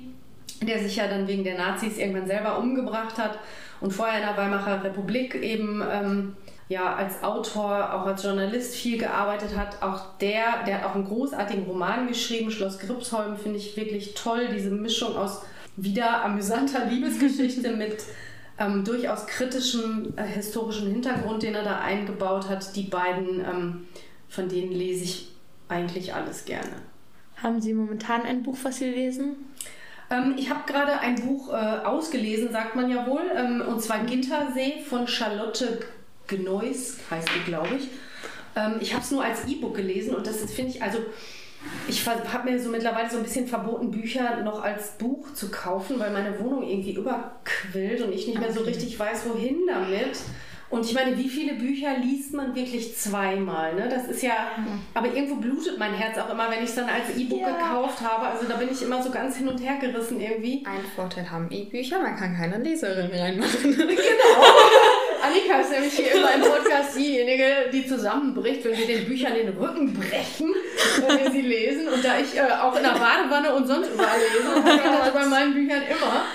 der 0.61 0.79
sich 0.79 0.97
ja 0.97 1.07
dann 1.07 1.27
wegen 1.27 1.43
der 1.43 1.57
Nazis 1.57 1.97
irgendwann 1.97 2.27
selber 2.27 2.57
umgebracht 2.57 3.17
hat 3.17 3.39
und 3.79 3.91
vorher 3.91 4.19
in 4.19 4.27
der 4.27 4.37
Weimarer 4.37 4.83
Republik 4.83 5.35
eben 5.35 5.83
ähm, 5.89 6.35
ja 6.71 6.95
als 6.95 7.21
Autor, 7.21 7.93
auch 7.93 8.05
als 8.05 8.23
Journalist 8.23 8.73
viel 8.75 8.97
gearbeitet 8.97 9.57
hat. 9.57 9.83
Auch 9.83 10.17
der, 10.19 10.63
der 10.65 10.77
hat 10.77 10.85
auch 10.85 10.95
einen 10.95 11.05
großartigen 11.05 11.65
Roman 11.65 12.07
geschrieben, 12.07 12.49
Schloss 12.49 12.79
Gripsholm, 12.79 13.35
finde 13.35 13.57
ich 13.57 13.75
wirklich 13.75 14.13
toll. 14.13 14.47
Diese 14.53 14.71
Mischung 14.71 15.15
aus 15.17 15.41
wieder 15.75 16.23
amüsanter 16.23 16.85
Liebesgeschichte 16.89 17.75
mit 17.75 17.97
ähm, 18.57 18.85
durchaus 18.85 19.27
kritischem 19.27 20.13
äh, 20.15 20.23
historischen 20.23 20.89
Hintergrund, 20.91 21.43
den 21.43 21.55
er 21.55 21.63
da 21.63 21.79
eingebaut 21.79 22.47
hat. 22.47 22.75
Die 22.75 22.83
beiden, 22.83 23.41
ähm, 23.41 23.87
von 24.29 24.47
denen 24.47 24.71
lese 24.71 25.03
ich 25.03 25.27
eigentlich 25.67 26.13
alles 26.13 26.45
gerne. 26.45 26.71
Haben 27.35 27.59
Sie 27.59 27.73
momentan 27.73 28.21
ein 28.21 28.43
Buch, 28.43 28.57
was 28.63 28.77
Sie 28.77 28.89
lesen? 28.89 29.35
Ähm, 30.09 30.35
ich 30.37 30.49
habe 30.49 30.61
gerade 30.65 30.99
ein 30.99 31.15
Buch 31.15 31.51
äh, 31.51 31.55
ausgelesen, 31.85 32.51
sagt 32.51 32.75
man 32.75 32.89
ja 32.89 33.05
wohl, 33.07 33.29
ähm, 33.35 33.61
und 33.67 33.81
zwar 33.81 34.05
Gintersee 34.05 34.81
von 34.87 35.07
Charlotte 35.07 35.79
Gnois 36.27 36.97
heißt 37.09 37.29
die, 37.35 37.49
glaube 37.49 37.75
ich. 37.75 37.89
Ähm, 38.55 38.75
ich 38.79 38.93
habe 38.93 39.03
es 39.03 39.11
nur 39.11 39.23
als 39.23 39.47
E-Book 39.47 39.75
gelesen 39.75 40.15
und 40.15 40.25
das 40.27 40.37
finde 40.51 40.71
ich, 40.71 40.81
also 40.81 40.99
ich 41.87 42.07
habe 42.07 42.51
mir 42.51 42.59
so 42.59 42.69
mittlerweile 42.69 43.09
so 43.09 43.17
ein 43.17 43.23
bisschen 43.23 43.47
verboten, 43.47 43.91
Bücher 43.91 44.41
noch 44.43 44.63
als 44.63 44.97
Buch 44.97 45.33
zu 45.33 45.51
kaufen, 45.51 45.99
weil 45.99 46.11
meine 46.11 46.39
Wohnung 46.39 46.63
irgendwie 46.63 46.93
überquillt 46.93 48.01
und 48.01 48.11
ich 48.13 48.27
nicht 48.27 48.39
mehr 48.39 48.51
so 48.51 48.61
richtig 48.61 48.97
weiß, 48.97 49.25
wohin 49.29 49.67
damit. 49.67 50.17
Und 50.71 50.85
ich 50.85 50.93
meine, 50.93 51.17
wie 51.17 51.27
viele 51.27 51.55
Bücher 51.55 51.97
liest 51.97 52.33
man 52.33 52.55
wirklich 52.55 52.97
zweimal? 52.97 53.75
Ne? 53.75 53.89
Das 53.89 54.07
ist 54.07 54.23
ja, 54.23 54.51
aber 54.93 55.13
irgendwo 55.13 55.35
blutet 55.35 55.77
mein 55.77 55.93
Herz 55.93 56.17
auch 56.17 56.29
immer, 56.29 56.49
wenn 56.49 56.63
ich 56.63 56.69
es 56.69 56.75
dann 56.75 56.87
als 56.87 57.17
E-Book 57.17 57.41
ja. 57.41 57.51
gekauft 57.51 57.99
habe. 57.99 58.27
Also 58.27 58.47
da 58.47 58.55
bin 58.55 58.69
ich 58.71 58.81
immer 58.81 59.03
so 59.03 59.11
ganz 59.11 59.35
hin 59.35 59.49
und 59.49 59.59
her 59.59 59.75
gerissen 59.81 60.21
irgendwie. 60.21 60.65
Ein 60.65 60.85
Vorteil 60.95 61.29
haben 61.29 61.49
E-Bücher, 61.51 61.99
man 61.99 62.15
kann 62.15 62.37
keine 62.37 62.57
Leserin 62.57 63.11
reinmachen. 63.11 63.75
genau. 63.75 63.97
Annika 65.21 65.59
ist 65.59 65.71
nämlich 65.71 65.93
hier 65.93 66.15
immer 66.15 66.33
im 66.33 66.41
Podcast 66.41 66.97
diejenige, 66.97 67.69
die 67.71 67.85
zusammenbricht, 67.85 68.63
wenn 68.65 68.77
wir 68.77 68.87
den 68.87 69.05
Büchern 69.05 69.33
den 69.33 69.49
Rücken 69.49 69.93
brechen, 69.93 70.53
wenn 71.07 71.19
wir 71.19 71.31
sie 71.31 71.41
lesen. 71.41 71.87
Und 71.87 72.03
da 72.03 72.19
ich 72.19 72.35
äh, 72.35 72.41
auch 72.41 72.75
in 72.75 72.83
der 72.83 72.91
Badewanne 72.91 73.53
und 73.53 73.67
sonst 73.67 73.89
überall 73.93 74.19
lese, 74.19 74.55
habe 74.55 74.75
ich 74.75 74.81
das 74.81 75.13
bei 75.13 75.25
meinen 75.25 75.53
Büchern 75.53 75.81
immer. 75.83 76.25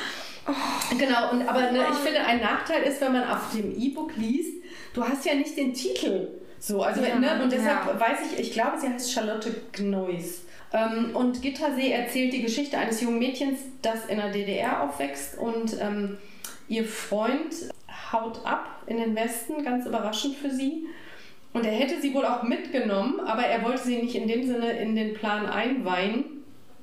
Genau, 0.96 1.32
und 1.32 1.48
aber 1.48 1.72
ne, 1.72 1.86
ich 1.90 1.98
finde, 1.98 2.20
ein 2.20 2.40
Nachteil 2.40 2.82
ist, 2.84 3.00
wenn 3.00 3.12
man 3.12 3.28
auf 3.28 3.50
dem 3.52 3.76
E-Book 3.76 4.12
liest, 4.16 4.62
du 4.94 5.02
hast 5.02 5.24
ja 5.24 5.34
nicht 5.34 5.56
den 5.56 5.74
Titel. 5.74 6.28
So, 6.60 6.82
also 6.82 7.02
wenn, 7.02 7.20
ne, 7.20 7.40
und 7.42 7.50
deshalb 7.50 7.86
ja. 7.86 8.00
weiß 8.00 8.18
ich, 8.30 8.38
ich 8.38 8.52
glaube, 8.52 8.78
sie 8.78 8.88
heißt 8.88 9.12
Charlotte 9.12 9.52
Gneuss. 9.72 10.42
Ähm, 10.72 11.14
und 11.14 11.42
Gittersee 11.42 11.90
erzählt 11.90 12.32
die 12.32 12.42
Geschichte 12.42 12.78
eines 12.78 13.00
jungen 13.00 13.18
Mädchens, 13.18 13.60
das 13.82 14.06
in 14.06 14.18
der 14.18 14.30
DDR 14.30 14.82
aufwächst 14.82 15.38
und 15.38 15.76
ähm, 15.80 16.18
ihr 16.68 16.84
Freund 16.84 17.54
haut 18.20 18.40
ab 18.44 18.82
in 18.86 18.98
den 18.98 19.14
Westen, 19.14 19.64
ganz 19.64 19.86
überraschend 19.86 20.36
für 20.36 20.50
sie. 20.50 20.86
Und 21.52 21.64
er 21.64 21.72
hätte 21.72 22.00
sie 22.00 22.12
wohl 22.12 22.26
auch 22.26 22.42
mitgenommen, 22.42 23.20
aber 23.20 23.44
er 23.44 23.64
wollte 23.64 23.84
sie 23.84 23.96
nicht 23.96 24.14
in 24.14 24.28
dem 24.28 24.46
Sinne 24.46 24.72
in 24.72 24.94
den 24.94 25.14
Plan 25.14 25.46
einweihen 25.46 26.24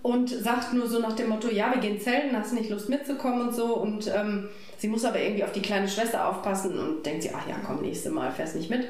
und 0.01 0.29
sagt 0.29 0.73
nur 0.73 0.87
so 0.87 0.99
nach 0.99 1.15
dem 1.15 1.29
Motto, 1.29 1.49
ja, 1.49 1.71
wir 1.73 1.79
gehen 1.79 1.99
zelten, 1.99 2.37
hast 2.37 2.53
nicht 2.53 2.69
Lust 2.69 2.89
mitzukommen 2.89 3.41
und 3.47 3.55
so. 3.55 3.77
Und 3.77 4.11
ähm, 4.13 4.49
sie 4.77 4.87
muss 4.87 5.05
aber 5.05 5.19
irgendwie 5.19 5.43
auf 5.43 5.51
die 5.51 5.61
kleine 5.61 5.87
Schwester 5.87 6.27
aufpassen 6.27 6.77
und 6.77 7.05
denkt 7.05 7.23
sie, 7.23 7.31
ach 7.33 7.47
ja, 7.47 7.55
komm, 7.65 7.81
nächste 7.81 8.09
Mal 8.09 8.31
fährst 8.31 8.55
nicht 8.55 8.69
mit. 8.69 8.87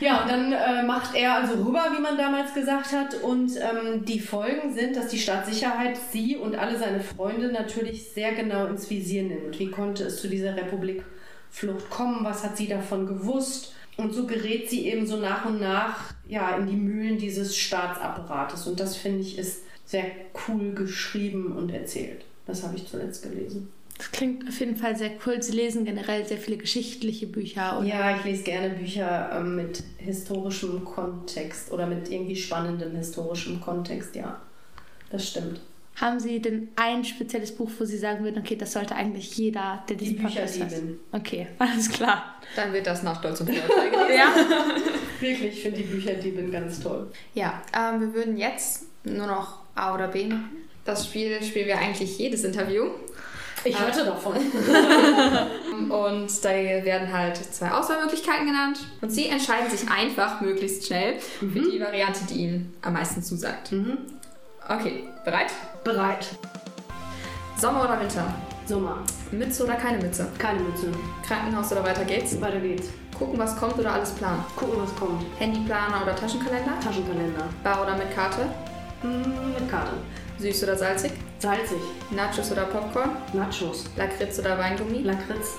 Ja, 0.00 0.22
und 0.22 0.30
dann 0.30 0.52
äh, 0.52 0.84
macht 0.84 1.14
er 1.14 1.34
also 1.34 1.54
rüber, 1.62 1.86
wie 1.96 2.00
man 2.00 2.16
damals 2.16 2.54
gesagt 2.54 2.92
hat. 2.92 3.22
Und 3.22 3.52
ähm, 3.56 4.04
die 4.04 4.20
Folgen 4.20 4.72
sind, 4.72 4.96
dass 4.96 5.08
die 5.08 5.18
Staatssicherheit 5.18 5.98
sie 6.12 6.36
und 6.36 6.56
alle 6.56 6.78
seine 6.78 7.00
Freunde 7.00 7.52
natürlich 7.52 8.10
sehr 8.10 8.32
genau 8.32 8.66
ins 8.66 8.88
Visier 8.90 9.24
nimmt. 9.24 9.58
Wie 9.58 9.70
konnte 9.70 10.04
es 10.04 10.20
zu 10.20 10.28
dieser 10.28 10.56
Republikflucht 10.56 11.04
kommen? 11.04 11.17
Was 12.22 12.44
hat 12.44 12.56
sie 12.56 12.68
davon 12.68 13.06
gewusst? 13.06 13.72
Und 13.96 14.14
so 14.14 14.26
gerät 14.26 14.70
sie 14.70 14.86
eben 14.86 15.06
so 15.06 15.16
nach 15.16 15.44
und 15.44 15.60
nach 15.60 16.14
ja, 16.28 16.56
in 16.56 16.66
die 16.66 16.76
Mühlen 16.76 17.18
dieses 17.18 17.56
Staatsapparates. 17.56 18.66
Und 18.66 18.78
das 18.78 18.96
finde 18.96 19.20
ich 19.20 19.38
ist 19.38 19.62
sehr 19.84 20.04
cool 20.46 20.72
geschrieben 20.72 21.56
und 21.56 21.72
erzählt. 21.72 22.24
Das 22.46 22.62
habe 22.62 22.76
ich 22.76 22.86
zuletzt 22.86 23.22
gelesen. 23.22 23.72
Das 23.96 24.12
klingt 24.12 24.48
auf 24.48 24.60
jeden 24.60 24.76
Fall 24.76 24.96
sehr 24.96 25.10
cool. 25.26 25.42
Sie 25.42 25.52
lesen 25.52 25.84
generell 25.84 26.24
sehr 26.24 26.38
viele 26.38 26.56
geschichtliche 26.56 27.26
Bücher. 27.26 27.78
Oder? 27.78 27.88
Ja, 27.88 28.16
ich 28.16 28.24
lese 28.24 28.44
gerne 28.44 28.70
Bücher 28.70 29.30
ähm, 29.34 29.56
mit 29.56 29.82
historischem 29.96 30.84
Kontext 30.84 31.72
oder 31.72 31.86
mit 31.86 32.08
irgendwie 32.08 32.36
spannendem 32.36 32.94
historischem 32.94 33.60
Kontext, 33.60 34.14
ja. 34.14 34.40
Das 35.10 35.28
stimmt. 35.28 35.60
Haben 36.00 36.20
Sie 36.20 36.40
denn 36.40 36.68
ein 36.76 37.04
spezielles 37.04 37.52
Buch, 37.52 37.70
wo 37.78 37.84
Sie 37.84 37.98
sagen 37.98 38.22
würden, 38.22 38.38
okay, 38.38 38.54
das 38.56 38.72
sollte 38.72 38.94
eigentlich 38.94 39.36
jeder, 39.36 39.82
der 39.88 39.96
Die 39.96 40.04
diesen 40.04 40.22
Podcast 40.22 40.58
hört? 40.58 40.68
Bücherdiebin. 40.68 41.00
Okay, 41.12 41.46
alles 41.58 41.90
klar. 41.90 42.36
Dann 42.54 42.72
wird 42.72 42.86
das 42.86 43.02
nach 43.02 43.18
Stolz 43.18 43.40
und 43.40 43.50
Vorurteil 43.50 43.90
gelesen. 44.06 44.16
Ja. 44.16 44.34
Wirklich, 45.20 45.54
ich 45.54 45.62
finde 45.62 45.78
die 45.78 45.84
Bücherdiebin 45.84 46.52
ganz 46.52 46.80
toll. 46.80 47.10
Ja, 47.34 47.60
ähm, 47.76 48.00
wir 48.00 48.14
würden 48.14 48.36
jetzt 48.36 48.84
nur 49.04 49.26
noch 49.26 49.60
A 49.74 49.94
oder 49.94 50.08
B 50.08 50.26
machen. 50.26 50.50
Das 50.84 51.06
Spiel 51.06 51.42
spielen 51.42 51.66
wir 51.66 51.78
eigentlich 51.78 52.16
jedes 52.18 52.44
Interview. 52.44 52.86
Ich 53.64 53.78
hörte 53.78 54.04
davon. 54.04 54.36
Und 55.90 56.44
da 56.44 56.48
werden 56.50 57.12
halt 57.12 57.36
zwei 57.36 57.72
Auswahlmöglichkeiten 57.72 58.46
genannt. 58.46 58.78
Und 59.00 59.10
Sie 59.10 59.26
entscheiden 59.26 59.68
sich 59.68 59.90
einfach 59.90 60.40
möglichst 60.40 60.86
schnell 60.86 61.18
für 61.18 61.46
die 61.46 61.80
Variante, 61.80 62.20
die 62.30 62.34
Ihnen 62.44 62.74
am 62.82 62.92
meisten 62.92 63.20
zusagt. 63.22 63.72
Okay, 64.68 65.04
bereit? 65.24 65.50
Bereit. 65.82 66.26
Sommer 67.56 67.84
oder 67.84 67.98
Winter? 68.00 68.34
Sommer. 68.66 68.98
Mütze 69.32 69.64
oder 69.64 69.76
keine 69.76 69.96
Mütze? 69.96 70.28
Keine 70.38 70.60
Mütze. 70.60 70.92
Krankenhaus 71.26 71.72
oder 71.72 71.84
weiter 71.84 72.04
geht's? 72.04 72.38
Weiter 72.38 72.60
geht's. 72.60 72.88
Gucken, 73.18 73.38
was 73.38 73.56
kommt 73.56 73.78
oder 73.78 73.94
alles 73.94 74.10
planen? 74.10 74.44
Gucken, 74.56 74.82
was 74.82 74.94
kommt. 74.94 75.24
Handyplaner 75.38 76.02
oder 76.02 76.14
Taschenkalender? 76.14 76.78
Taschenkalender. 76.84 77.44
Bar 77.64 77.82
oder 77.82 77.96
mit 77.96 78.14
Karte? 78.14 78.46
Hm, 79.00 79.54
mit 79.58 79.70
Karte. 79.70 79.92
Süß 80.38 80.64
oder 80.64 80.76
salzig? 80.76 81.12
Salzig. 81.38 81.80
Nachos 82.10 82.52
oder 82.52 82.64
Popcorn? 82.64 83.10
Nachos. 83.32 83.86
Lakritz 83.96 84.38
oder 84.38 84.58
Weingummi? 84.58 84.98
Lakritz. 84.98 85.54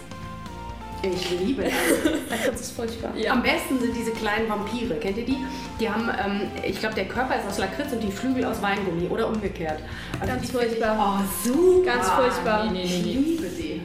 Ich 1.02 1.30
liebe 1.32 1.64
das. 1.64 1.74
Lakritz 2.30 2.60
ist 2.62 2.72
furchtbar. 2.76 3.16
Ja. 3.16 3.32
Am 3.32 3.42
besten 3.42 3.80
sind 3.80 3.96
diese 3.96 4.12
kleinen 4.12 4.50
Vampire. 4.50 4.96
Kennt 4.96 5.18
ihr 5.18 5.26
die? 5.26 5.38
Die 5.80 5.90
haben, 5.90 6.10
ähm, 6.26 6.42
ich 6.64 6.80
glaube, 6.80 6.96
der 6.96 7.06
Körper 7.08 7.36
ist 7.40 7.48
aus 7.48 7.58
Lakritz 7.58 7.94
und 7.94 8.02
die 8.02 8.12
Flügel 8.12 8.44
aus 8.44 8.62
Weingummi 8.62 9.08
oder 9.08 9.28
umgekehrt. 9.28 9.80
Also 10.20 10.34
Ganz 10.34 10.50
finde 10.50 10.66
ich- 10.66 10.72
furchtbar. 10.72 11.20
Oh, 11.22 11.48
super. 11.48 11.86
Ganz 11.86 12.10
furchtbar. 12.10 12.66
Nee, 12.66 12.72
nee, 12.72 12.84
Ich 12.84 12.92
nee, 13.06 13.14
nee. 13.14 13.18
liebe 13.20 13.48
die. 13.48 13.82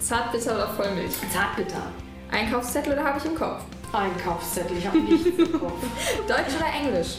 Zartbitter 0.00 0.54
oder 0.54 0.68
Vollmilch? 0.68 1.12
Zartbitter. 1.32 1.82
Einkaufszettel 2.30 2.92
oder 2.92 3.04
habe 3.04 3.18
ich 3.18 3.24
im 3.24 3.34
Kopf? 3.34 3.62
Einkaufszettel. 3.92 4.76
Ich 4.78 4.86
habe 4.86 4.98
nichts 5.00 5.26
im 5.38 5.52
Kopf. 5.58 5.72
Deutsch 6.28 6.54
oder 6.58 6.66
Englisch? 6.86 7.16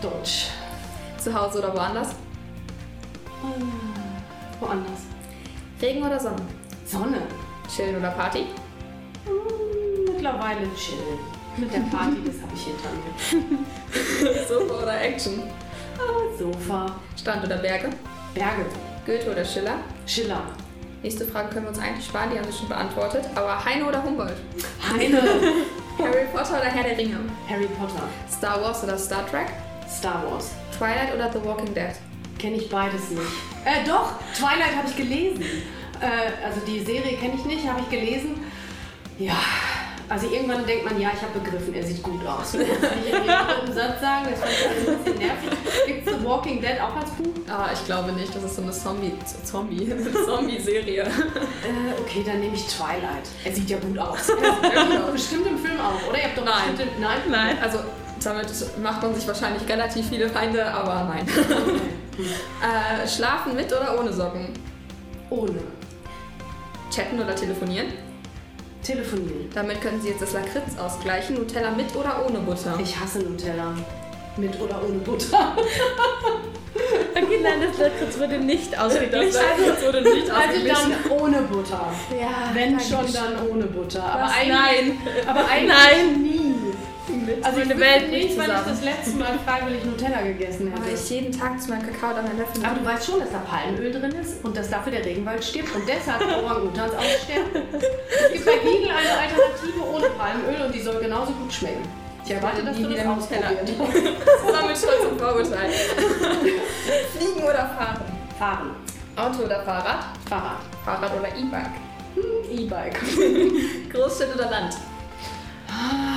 Deutsch. 0.00 0.46
Zu 1.18 1.32
Hause 1.34 1.58
oder 1.58 1.74
woanders? 1.74 2.08
Woanders. 4.60 5.00
Regen 5.80 6.02
oder 6.02 6.18
Sonne? 6.18 6.36
Sonne. 6.86 7.18
Chillen 7.68 7.96
oder 7.96 8.10
Party? 8.10 8.46
Hm, 9.26 10.12
Mittlerweile 10.12 10.60
chill. 10.76 10.98
Mit 11.56 11.72
der 11.72 11.80
Party, 11.80 12.16
das 12.24 12.36
habe 12.42 12.52
ich 12.54 12.64
hinter 12.64 12.90
mir. 12.90 14.44
Sofa 14.48 14.82
oder 14.82 15.00
Action? 15.00 15.42
Sofa. 16.38 16.86
Strand 17.16 17.44
oder 17.44 17.56
Berge? 17.58 17.90
Berge. 18.34 18.66
Goethe 19.06 19.30
oder 19.30 19.44
Schiller? 19.44 19.76
Schiller. 20.06 20.42
Nächste 21.02 21.26
Frage 21.26 21.50
können 21.50 21.66
wir 21.66 21.68
uns 21.70 21.78
eigentlich 21.78 22.06
sparen, 22.06 22.30
die 22.32 22.38
haben 22.38 22.46
wir 22.46 22.52
schon 22.52 22.68
beantwortet. 22.68 23.24
Aber 23.34 23.62
Heine 23.64 23.84
oder 23.86 24.02
Humboldt? 24.02 24.32
Heine. 24.90 25.20
Harry 25.98 26.24
Potter 26.32 26.54
oder 26.60 26.64
Herr 26.70 26.82
der 26.82 26.98
Ringe? 26.98 27.18
Harry 27.48 27.66
Potter. 27.78 28.02
Star 28.30 28.60
Wars 28.60 28.82
oder 28.82 28.98
Star 28.98 29.24
Trek? 29.30 29.46
Star 29.88 30.24
Wars. 30.28 30.50
Twilight 30.76 31.14
oder 31.14 31.30
The 31.32 31.44
Walking 31.46 31.72
Dead? 31.74 31.92
Kenne 32.38 32.56
ich 32.56 32.68
beides 32.68 33.10
nicht. 33.10 33.22
Äh, 33.64 33.86
doch, 33.86 34.12
Twilight 34.34 34.74
habe 34.76 34.88
ich 34.88 34.96
gelesen. 34.96 35.44
Äh, 36.00 36.44
also 36.44 36.60
die 36.66 36.80
Serie 36.80 37.16
kenne 37.16 37.34
ich 37.34 37.44
nicht, 37.44 37.68
habe 37.68 37.80
ich 37.80 37.90
gelesen. 37.90 38.44
Ja, 39.18 39.36
also 40.08 40.28
irgendwann 40.28 40.66
denkt 40.66 40.84
man, 40.84 41.00
ja, 41.00 41.10
ich 41.14 41.22
habe 41.22 41.38
begriffen, 41.38 41.72
er 41.72 41.82
sieht 41.82 42.02
gut 42.02 42.26
aus. 42.26 42.52
Kann 42.52 42.62
ich 42.62 43.12
in 43.12 43.22
jedem 43.22 43.74
Satz 43.74 44.00
sagen, 44.00 44.26
das 44.30 44.40
fand 44.40 44.52
ich 44.52 44.88
ein 44.88 44.98
bisschen 44.98 45.18
nervig. 45.18 45.50
Gibt 45.86 46.06
es 46.06 46.18
The 46.18 46.24
Walking 46.24 46.60
Dead 46.60 46.80
auch 46.80 46.94
als 46.96 47.10
Buch? 47.12 47.32
Ah, 47.48 47.70
ich 47.72 47.84
glaube 47.86 48.12
nicht. 48.12 48.34
Das 48.34 48.44
ist 48.44 48.56
so 48.56 48.62
eine 48.62 48.72
Zombie... 48.72 49.12
Zombie... 49.44 49.92
Zombie-Serie. 50.26 51.02
Äh, 51.04 52.00
okay, 52.00 52.22
dann 52.26 52.40
nehme 52.40 52.54
ich 52.54 52.66
Twilight. 52.66 53.28
Er 53.44 53.52
sieht 53.52 53.70
ja 53.70 53.78
gut 53.78 53.98
aus. 53.98 54.28
Er. 54.28 55.10
Bestimmt 55.10 55.46
im 55.46 55.58
Film 55.58 55.80
auch, 55.80 56.08
oder? 56.08 56.18
Ihr 56.18 56.24
habt 56.24 56.38
doch 56.38 56.44
Nein. 56.44 56.76
bestimmt... 56.76 57.00
Nein? 57.00 57.18
Nein. 57.30 57.58
Also 57.62 57.78
damit 58.22 58.48
macht 58.82 59.02
man 59.02 59.14
sich 59.14 59.26
wahrscheinlich 59.26 59.66
relativ 59.68 60.08
viele 60.08 60.28
Feinde, 60.28 60.66
aber 60.66 61.04
nein. 61.04 61.26
äh, 62.62 63.08
schlafen 63.08 63.54
mit 63.54 63.66
oder 63.66 63.98
ohne 63.98 64.12
Socken? 64.12 64.48
Ohne. 65.30 65.60
Chatten 66.94 67.20
oder 67.20 67.34
telefonieren? 67.34 67.86
Telefonieren. 68.82 69.48
Damit 69.54 69.80
können 69.80 70.00
Sie 70.00 70.08
jetzt 70.08 70.22
das 70.22 70.32
Lakritz 70.32 70.78
ausgleichen. 70.78 71.36
Nutella 71.36 71.70
mit 71.70 71.94
oder 71.96 72.24
ohne 72.26 72.38
Butter? 72.38 72.78
Ich 72.80 72.98
hasse 72.98 73.20
Nutella. 73.20 73.74
Mit 74.36 74.60
oder 74.60 74.80
ohne 74.86 74.98
Butter. 74.98 75.56
Okay, 77.16 77.38
nein, 77.40 77.60
das 77.70 77.78
Lakritz 77.78 78.18
wurde 78.18 78.38
nicht 78.38 78.76
ausgeglichen. 78.78 79.32
Lakritz 79.32 79.86
wurde 79.86 80.02
nicht 80.02 80.28
Also 80.28 80.66
dann 80.66 81.10
ohne 81.20 81.42
Butter. 81.42 81.86
ja, 82.20 82.50
Wenn 82.52 82.80
schon, 82.80 83.10
dann 83.12 83.48
ohne 83.48 83.64
Butter. 83.66 84.02
Aber 84.02 84.24
Was? 84.24 84.32
eigentlich, 84.32 84.48
Nein. 84.50 84.98
aber 85.26 85.48
eigentlich 85.48 85.68
Nein. 85.68 86.24
Nie. 87.26 87.42
Also 87.42 87.60
ich 87.60 87.68
Meine 87.68 87.80
wüsste 87.80 87.80
Welt 87.80 88.10
nicht, 88.10 88.38
wann 88.38 88.50
ich 88.50 88.66
das 88.66 88.82
letzte 88.82 89.18
Mal 89.18 89.38
freiwillig 89.44 89.84
Nutella 89.84 90.22
gegessen 90.22 90.72
Aber 90.74 90.84
hätte. 90.84 90.94
ich 90.94 91.10
jeden 91.10 91.32
Tag 91.32 91.60
zu 91.60 91.70
meinem 91.70 91.82
Kakao 91.86 92.14
dann 92.14 92.36
Löffel 92.36 92.64
Aber 92.64 92.78
du 92.78 92.84
weißt 92.84 93.06
schon, 93.06 93.20
dass 93.20 93.30
da 93.30 93.38
Palmöl 93.38 93.92
drin 93.92 94.12
ist 94.20 94.44
und 94.44 94.56
dass 94.56 94.70
dafür 94.70 94.92
der 94.92 95.04
Regenwald 95.04 95.44
stirbt 95.44 95.74
und 95.74 95.82
deshalb 95.88 96.20
Orang-Utans 96.44 96.92
aussterben. 96.94 97.50
Es 97.72 98.32
gibt 98.32 98.44
bei 98.44 98.56
Lidl 98.62 98.90
eine 98.90 99.12
Alternative 99.18 99.80
ohne 99.92 100.06
Palmöl 100.16 100.66
und 100.66 100.74
die 100.74 100.80
soll 100.80 101.00
genauso 101.00 101.32
gut 101.32 101.52
schmecken. 101.52 101.82
Ich 102.24 102.30
erwarte, 102.30 102.62
dass 102.64 102.76
du 102.76 102.88
das 102.88 103.06
ausprobiert 103.06 103.68
zusammen 103.68 104.68
mit 104.68 104.78
Stolz 104.78 105.04
und 105.10 105.20
Vorurteil. 105.20 105.70
Fliegen 107.16 107.42
oder 107.44 107.68
fahren? 107.76 108.00
Fahren. 108.38 108.70
Auto 109.16 109.44
oder 109.44 109.62
Fahrrad? 109.62 110.06
Fahrrad. 110.28 110.58
Fahrrad 110.84 111.12
oder 111.18 111.28
E-Bike? 111.28 111.70
E-Bike. 112.50 113.00
Großstadt 113.92 114.34
oder 114.34 114.50
Land? 114.50 114.74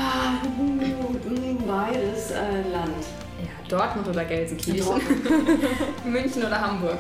Ah, 0.09 0.39
Beides 1.67 2.31
äh, 2.31 2.69
Land. 2.71 3.03
Ja, 3.41 3.77
Dortmund 3.77 4.07
oder 4.07 4.23
Gelsenkirchen? 4.23 4.85
Dortmund. 4.85 6.05
München 6.05 6.43
oder 6.43 6.61
Hamburg? 6.61 6.99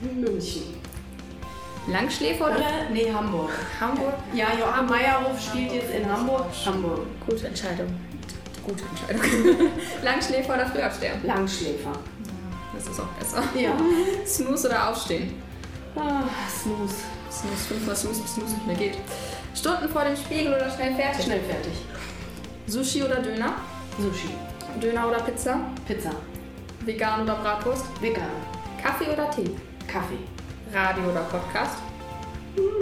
München. 0.00 0.62
Langschläfer 1.86 2.46
oder, 2.46 2.56
Oder? 2.56 2.90
Nee, 2.92 3.12
Hamburg. 3.12 3.50
Hamburg? 3.80 4.14
Ja, 4.34 4.46
Joachim 4.58 4.86
Meyerhof 4.86 5.40
spielt 5.40 5.72
jetzt 5.72 5.94
in 5.94 6.10
Hamburg. 6.10 6.46
Hamburg. 6.66 7.00
Gute 7.24 7.46
Entscheidung. 7.46 7.86
Gute 8.64 8.82
Entscheidung. 8.90 9.68
Langschläfer 10.02 10.54
oder 10.54 10.66
Frühaufsteher? 10.66 11.12
Langschläfer. 11.22 11.92
Das 12.74 12.88
ist 12.88 13.00
auch 13.00 13.06
besser. 13.18 13.42
Ja. 13.54 13.76
Snooze 14.26 14.68
oder 14.68 14.90
Aufstehen? 14.90 15.34
Ah, 15.94 16.22
Snooze. 16.48 17.02
Snooze, 17.32 17.64
fünfmal 17.68 17.96
Snooze, 17.96 18.22
bis 18.22 18.34
Snooze 18.34 18.54
nicht 18.54 18.66
mehr 18.66 18.76
geht. 18.76 18.98
Stunden 19.54 19.88
vor 19.88 20.04
dem 20.04 20.16
Spiegel 20.16 20.54
oder 20.54 20.70
schnell 20.70 20.94
fertig? 20.94 21.24
Schnell 21.24 21.40
fertig. 21.40 21.72
Sushi 22.66 23.02
oder 23.02 23.16
Döner? 23.16 23.54
Sushi. 23.98 24.30
Döner 24.80 25.08
oder 25.08 25.20
Pizza? 25.20 25.60
Pizza. 25.86 26.10
Vegan 26.80 27.22
oder 27.22 27.34
Bratwurst? 27.36 27.84
Vegan. 28.00 28.22
Kaffee 28.82 29.10
oder 29.10 29.30
Tee? 29.30 29.50
Kaffee. 29.86 30.18
Radio 30.72 31.10
oder 31.10 31.20
Podcast? 31.22 31.76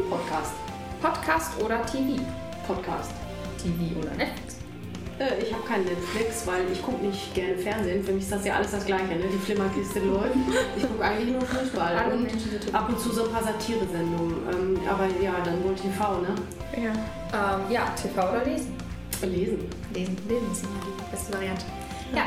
Podcast. 0.09 0.53
Podcast 1.01 1.63
oder 1.63 1.85
TV? 1.87 2.21
Podcast. 2.67 3.11
TV 3.59 3.99
oder 3.99 4.11
Netflix? 4.17 4.50
Äh, 5.21 5.43
ich 5.43 5.53
habe 5.53 5.63
kein 5.65 5.85
Netflix, 5.85 6.47
weil 6.47 6.63
ich 6.73 6.83
gucke 6.83 7.05
nicht 7.05 7.35
gerne 7.35 7.55
Fernsehen. 7.57 8.03
Für 8.03 8.13
mich 8.13 8.25
ist 8.25 8.33
das 8.33 8.45
ja 8.47 8.55
alles 8.55 8.71
das 8.71 8.87
Gleiche. 8.87 9.05
Ne? 9.05 9.25
Die 9.33 9.39
Flimmerkiste 9.39 10.01
läuft. 10.01 10.35
Ich 10.77 10.83
gucke 10.89 11.05
eigentlich 11.05 11.31
nur 11.33 11.43
Fußball 11.43 11.95
Alle 11.97 12.15
und 12.15 12.75
ab 12.75 12.89
und 12.89 12.99
zu 12.99 13.13
so 13.13 13.25
ein 13.27 13.31
paar 13.33 13.43
Satire-Sendungen. 13.43 14.37
Ähm, 14.51 14.81
aber 14.89 15.05
ja, 15.23 15.35
dann 15.45 15.63
wohl 15.63 15.75
TV, 15.75 16.19
ne? 16.23 16.35
Ja. 16.75 16.93
Ähm, 17.55 17.61
ja, 17.71 17.83
TV 18.01 18.31
oder 18.31 18.45
Lesen? 18.45 18.75
Lesen. 19.23 19.69
Lesen, 19.93 20.17
Lesen 20.27 20.51
ist 20.53 20.65
immer 20.65 20.81
die 20.87 21.11
beste 21.11 21.33
Variante. 21.35 21.65
Ja, 22.15 22.23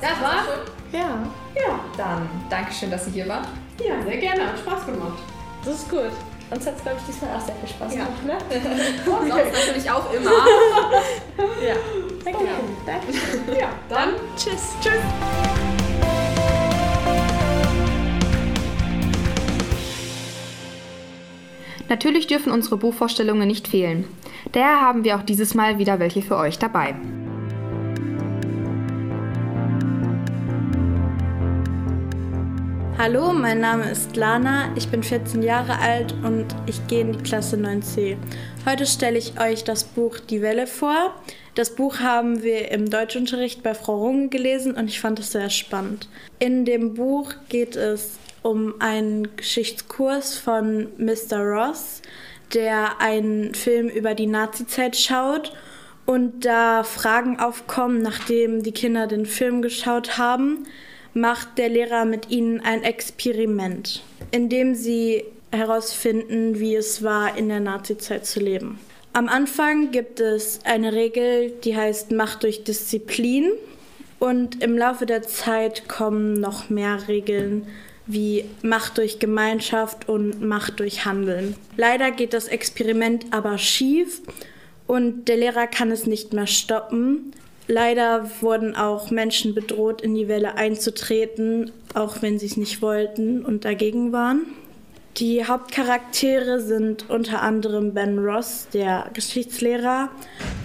Das 0.00 0.20
war's? 0.22 0.46
Ja. 0.92 1.18
Ja. 1.56 1.80
Dann 1.96 2.28
Dankeschön, 2.48 2.90
dass 2.92 3.04
Sie 3.06 3.10
hier 3.10 3.28
waren. 3.28 3.44
Ja, 3.84 4.00
sehr 4.04 4.18
gerne. 4.18 4.46
Hat 4.46 4.58
Spaß 4.60 4.86
gemacht. 4.86 5.18
Das 5.64 5.74
ist 5.74 5.90
gut. 5.90 6.12
Uns 6.48 6.64
hat 6.64 6.76
es, 6.76 6.82
glaube 6.82 6.98
ich, 7.00 7.06
diesmal 7.12 7.36
auch 7.36 7.40
sehr 7.44 7.56
viel 7.56 7.68
Spaß 7.68 7.92
Ja. 7.96 8.04
gemacht, 8.04 8.24
ne? 8.24 8.60
Sonst 9.04 9.52
natürlich 9.52 9.90
auch 9.90 10.12
immer. 10.12 10.30
Ja. 11.66 11.74
Danke. 12.26 12.40
Okay, 12.40 12.48
danke. 12.84 13.60
Ja, 13.60 13.68
dann 13.88 14.14
Tschüss. 14.36 14.74
Tschüss. 14.80 14.94
Natürlich 21.88 22.26
dürfen 22.26 22.52
unsere 22.52 22.78
Buchvorstellungen 22.78 23.46
nicht 23.46 23.68
fehlen. 23.68 24.06
Daher 24.50 24.80
haben 24.80 25.04
wir 25.04 25.16
auch 25.16 25.22
dieses 25.22 25.54
Mal 25.54 25.78
wieder 25.78 26.00
welche 26.00 26.20
für 26.20 26.36
euch 26.36 26.58
dabei. 26.58 26.96
Hallo, 32.98 33.34
mein 33.34 33.60
Name 33.60 33.90
ist 33.90 34.16
Lana, 34.16 34.72
ich 34.74 34.88
bin 34.88 35.02
14 35.02 35.42
Jahre 35.42 35.78
alt 35.80 36.14
und 36.22 36.46
ich 36.64 36.86
gehe 36.86 37.02
in 37.02 37.12
die 37.12 37.22
Klasse 37.22 37.56
9c. 37.56 38.16
Heute 38.64 38.86
stelle 38.86 39.18
ich 39.18 39.38
euch 39.38 39.64
das 39.64 39.84
Buch 39.84 40.18
Die 40.18 40.40
Welle 40.40 40.66
vor. 40.66 41.14
Das 41.54 41.74
Buch 41.74 42.00
haben 42.00 42.42
wir 42.42 42.70
im 42.70 42.88
Deutschunterricht 42.88 43.62
bei 43.62 43.74
Frau 43.74 43.98
Runge 43.98 44.28
gelesen 44.28 44.74
und 44.74 44.88
ich 44.88 44.98
fand 44.98 45.18
es 45.18 45.32
sehr 45.32 45.50
spannend. 45.50 46.08
In 46.38 46.64
dem 46.64 46.94
Buch 46.94 47.34
geht 47.50 47.76
es 47.76 48.18
um 48.40 48.80
einen 48.80 49.36
Geschichtskurs 49.36 50.38
von 50.38 50.88
Mr. 50.96 51.40
Ross, 51.40 52.00
der 52.54 52.98
einen 52.98 53.54
Film 53.54 53.88
über 53.88 54.14
die 54.14 54.26
Nazizeit 54.26 54.96
schaut 54.96 55.52
und 56.06 56.46
da 56.46 56.82
Fragen 56.82 57.40
aufkommen, 57.40 58.00
nachdem 58.00 58.62
die 58.62 58.72
Kinder 58.72 59.06
den 59.06 59.26
Film 59.26 59.60
geschaut 59.60 60.16
haben, 60.16 60.66
macht 61.16 61.56
der 61.56 61.70
Lehrer 61.70 62.04
mit 62.04 62.30
ihnen 62.30 62.60
ein 62.60 62.82
Experiment, 62.82 64.02
in 64.32 64.50
dem 64.50 64.74
sie 64.74 65.24
herausfinden, 65.50 66.60
wie 66.60 66.74
es 66.74 67.02
war, 67.02 67.38
in 67.38 67.48
der 67.48 67.60
Nazizeit 67.60 68.26
zu 68.26 68.38
leben. 68.38 68.78
Am 69.14 69.28
Anfang 69.28 69.92
gibt 69.92 70.20
es 70.20 70.60
eine 70.64 70.92
Regel, 70.92 71.52
die 71.64 71.74
heißt 71.74 72.12
Macht 72.12 72.42
durch 72.42 72.64
Disziplin. 72.64 73.50
Und 74.18 74.62
im 74.62 74.76
Laufe 74.76 75.06
der 75.06 75.22
Zeit 75.22 75.88
kommen 75.88 76.34
noch 76.34 76.68
mehr 76.68 77.08
Regeln 77.08 77.66
wie 78.06 78.44
Macht 78.62 78.98
durch 78.98 79.18
Gemeinschaft 79.18 80.08
und 80.08 80.42
Macht 80.42 80.80
durch 80.80 81.06
Handeln. 81.06 81.56
Leider 81.76 82.10
geht 82.10 82.34
das 82.34 82.46
Experiment 82.46 83.26
aber 83.30 83.58
schief 83.58 84.20
und 84.86 85.26
der 85.26 85.38
Lehrer 85.38 85.66
kann 85.66 85.90
es 85.90 86.06
nicht 86.06 86.32
mehr 86.32 86.46
stoppen. 86.46 87.32
Leider 87.68 88.30
wurden 88.40 88.76
auch 88.76 89.10
Menschen 89.10 89.54
bedroht, 89.54 90.00
in 90.00 90.14
die 90.14 90.28
Welle 90.28 90.54
einzutreten, 90.54 91.72
auch 91.94 92.22
wenn 92.22 92.38
sie 92.38 92.46
es 92.46 92.56
nicht 92.56 92.80
wollten 92.80 93.44
und 93.44 93.64
dagegen 93.64 94.12
waren. 94.12 94.42
Die 95.16 95.44
Hauptcharaktere 95.46 96.60
sind 96.60 97.08
unter 97.08 97.42
anderem 97.42 97.94
Ben 97.94 98.18
Ross, 98.18 98.68
der 98.72 99.10
Geschichtslehrer, 99.14 100.10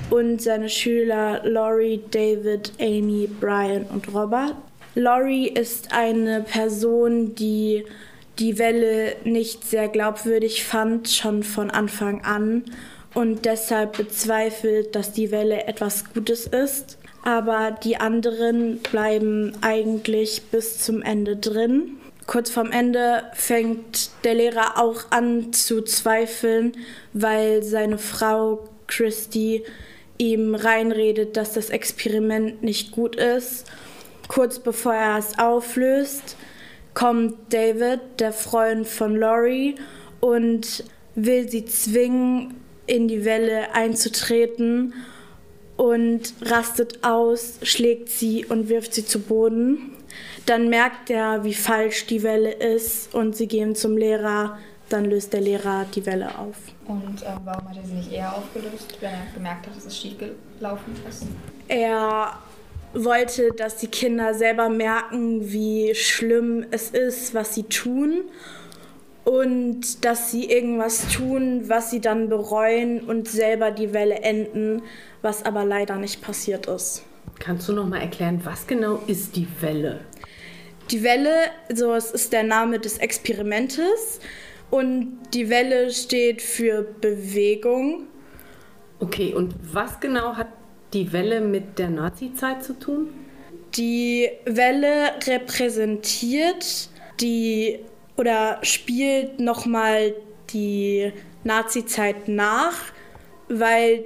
und 0.10 0.42
seine 0.42 0.70
Schüler 0.70 1.42
Laurie, 1.46 2.02
David, 2.12 2.74
Amy, 2.80 3.30
Brian 3.40 3.86
und 3.86 4.14
Robert. 4.14 4.56
Laurie 4.94 5.48
ist 5.48 5.94
eine 5.94 6.42
Person, 6.42 7.34
die 7.34 7.86
die 8.40 8.60
Welle 8.60 9.16
nicht 9.24 9.64
sehr 9.64 9.88
glaubwürdig 9.88 10.66
fand, 10.66 11.08
schon 11.08 11.44
von 11.44 11.72
Anfang 11.72 12.26
an 12.26 12.66
und 13.14 13.46
deshalb 13.46 13.98
bezweifelt, 13.98 14.96
dass 14.96 15.12
die 15.12 15.32
Welle 15.32 15.68
etwas 15.68 16.14
Gutes 16.14 16.48
ist. 16.48 16.98
Aber 17.24 17.78
die 17.84 17.98
anderen 17.98 18.80
bleiben 18.80 19.54
eigentlich 19.62 20.44
bis 20.52 20.80
zum 20.80 21.02
Ende 21.02 21.36
drin. 21.38 21.98
Kurz 22.26 22.50
vorm 22.50 22.72
Ende 22.72 23.24
fängt 23.34 24.12
der 24.24 24.36
Lehrer 24.36 24.80
auch 24.82 25.12
an 25.12 25.54
zu 25.54 25.82
zweifeln, 25.82 26.74
weil 27.14 27.62
seine 27.62 27.98
Frau 27.98 28.70
Christy 28.88 29.64
ihm 30.18 30.56
reinredet, 30.56 31.36
dass 31.36 31.54
das 31.54 31.70
Experiment 31.70 32.64
nicht 32.64 32.92
gut 32.92 33.16
ist. 33.16 33.70
Kurz 34.28 34.60
bevor 34.60 34.94
er 34.94 35.18
es 35.18 35.38
auflöst, 35.38 36.38
kommt 36.94 37.36
David, 37.54 38.00
der 38.20 38.32
Freund 38.32 38.88
von 38.88 39.16
Laurie, 39.18 39.76
und 40.20 40.84
will 41.16 41.50
sie 41.50 41.66
zwingen, 41.66 42.54
in 42.88 43.08
die 43.08 43.26
Welle 43.26 43.74
einzutreten 43.74 44.94
und 45.78 46.34
rastet 46.42 47.04
aus, 47.04 47.60
schlägt 47.64 48.10
sie 48.10 48.46
und 48.46 48.70
wirft 48.70 48.94
sie 48.94 49.06
zu 49.06 49.20
Boden. 49.20 49.92
Dann 50.46 50.70
merkt 50.70 51.10
er, 51.10 51.44
wie 51.44 51.54
falsch 51.54 52.06
die 52.08 52.24
Welle 52.24 52.52
ist 52.52 53.14
und 53.14 53.36
sie 53.36 53.48
gehen 53.48 53.76
zum 53.76 53.98
Lehrer. 53.98 54.58
Dann 54.90 55.06
löst 55.06 55.32
der 55.34 55.42
Lehrer 55.42 55.86
die 55.96 56.06
Welle 56.06 56.38
auf. 56.38 56.58
Und 56.86 57.24
ähm, 57.24 57.40
warum 57.46 57.70
hat 57.70 57.78
er 57.78 57.84
sie 57.84 57.94
nicht 57.94 58.12
eher 58.12 58.36
aufgelöst, 58.36 58.98
wenn 59.00 59.12
er 59.12 59.26
gemerkt 59.34 59.68
hat, 59.68 59.76
dass 59.76 59.86
es 59.86 59.98
schief 59.98 60.16
gelaufen 60.60 60.94
ist? 61.08 61.26
Er 61.68 62.38
wollte, 62.94 63.52
dass 63.56 63.78
die 63.78 63.88
Kinder 63.88 64.34
selber 64.34 64.68
merken, 64.68 65.52
wie 65.52 65.96
schlimm 65.96 66.66
es 66.72 66.90
ist, 66.90 67.34
was 67.34 67.56
sie 67.56 67.64
tun 67.64 68.24
und 69.24 70.04
dass 70.04 70.32
sie 70.32 70.50
irgendwas 70.50 71.08
tun, 71.10 71.64
was 71.68 71.92
sie 71.92 72.02
dann 72.02 72.30
bereuen 72.30 73.02
und 73.02 73.28
selber 73.28 73.72
die 73.72 73.94
Welle 73.94 74.22
enden, 74.22 74.82
was 75.22 75.44
aber 75.46 75.64
leider 75.64 75.98
nicht 75.98 76.22
passiert 76.22 76.68
ist. 76.68 77.04
Kannst 77.40 77.68
du 77.70 77.74
noch 77.74 77.88
mal 77.88 78.02
erklären, 78.02 78.42
was 78.44 78.68
genau 78.68 79.00
ist 79.08 79.36
die 79.36 79.48
Welle? 79.62 80.02
Die 80.90 81.04
Welle, 81.04 81.34
so 81.74 81.94
es 81.94 82.12
ist 82.12 82.34
der 82.34 82.44
Name 82.44 82.80
des 82.80 82.98
Experimentes 82.98 84.20
und 84.70 85.20
die 85.34 85.50
Welle 85.50 85.92
steht 85.92 86.42
für 86.42 86.84
Bewegung. 86.84 88.08
Okay, 89.00 89.34
und 89.34 89.56
was 89.72 90.00
genau 90.00 90.36
hat 90.36 90.48
die 90.94 91.12
Welle 91.14 91.42
mit 91.42 91.80
der 91.80 91.90
Nazizeit 91.90 92.64
zu 92.64 92.74
tun? 92.74 93.10
Die 93.76 94.30
Welle 94.46 95.12
repräsentiert 95.26 96.90
die 97.22 97.80
oder 98.18 98.60
spielt 98.62 99.40
nochmal 99.40 100.14
die 100.52 101.12
Nazizeit 101.44 102.28
nach, 102.28 102.76
weil 103.50 104.04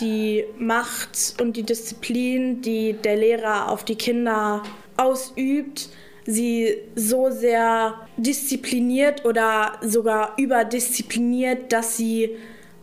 die 0.00 0.44
Macht 0.58 1.34
und 1.40 1.56
die 1.56 1.62
Disziplin, 1.62 2.62
die 2.62 2.94
der 2.94 3.16
Lehrer 3.16 3.68
auf 3.68 3.84
die 3.84 3.96
Kinder 3.96 4.62
ausübt, 4.96 5.90
sie 6.24 6.76
so 6.94 7.30
sehr 7.30 7.94
diszipliniert 8.16 9.24
oder 9.24 9.72
sogar 9.82 10.34
überdiszipliniert, 10.38 11.72
dass 11.72 11.96
sie 11.96 12.30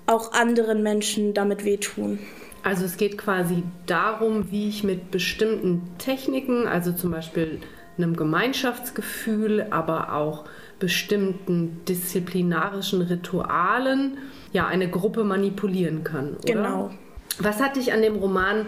auch 0.06 0.34
anderen 0.34 0.84
Menschen 0.84 1.34
damit 1.34 1.66
wehtun. 1.66 2.20
Also 2.64 2.86
es 2.86 2.98
geht 2.98 3.18
quasi 3.18 3.64
darum, 3.86 4.52
wie 4.52 4.68
ich 4.68 4.84
mit 4.84 5.12
bestimmten 5.12 5.82
Techniken, 5.98 6.68
also 6.68 6.92
zum 6.92 7.12
Beispiel 7.12 7.60
einem 8.00 8.16
Gemeinschaftsgefühl, 8.16 9.68
aber 9.70 10.14
auch 10.14 10.46
bestimmten 10.80 11.82
disziplinarischen 11.88 13.02
Ritualen, 13.02 14.18
ja, 14.54 14.68
eine 14.68 14.90
Gruppe 14.90 15.24
manipulieren 15.24 16.04
kann. 16.04 16.36
Oder? 16.38 16.54
Genau. 16.54 16.92
Was 17.40 17.60
hat 17.60 17.76
dich 17.76 17.94
an 17.94 18.02
dem 18.02 18.16
Roman 18.16 18.66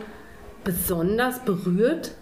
besonders 0.63 1.39
berührt? 1.39 2.15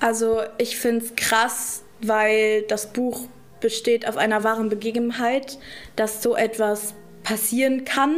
Also 0.00 0.40
ich 0.58 0.76
finde 0.76 1.04
es 1.04 1.16
krass, 1.16 1.84
weil 2.02 2.62
das 2.62 2.92
Buch 2.92 3.26
besteht 3.60 4.06
auf 4.06 4.16
einer 4.16 4.44
wahren 4.44 4.68
Begebenheit, 4.68 5.58
dass 5.96 6.22
so 6.22 6.36
etwas 6.36 6.94
passieren 7.22 7.84
kann 7.84 8.16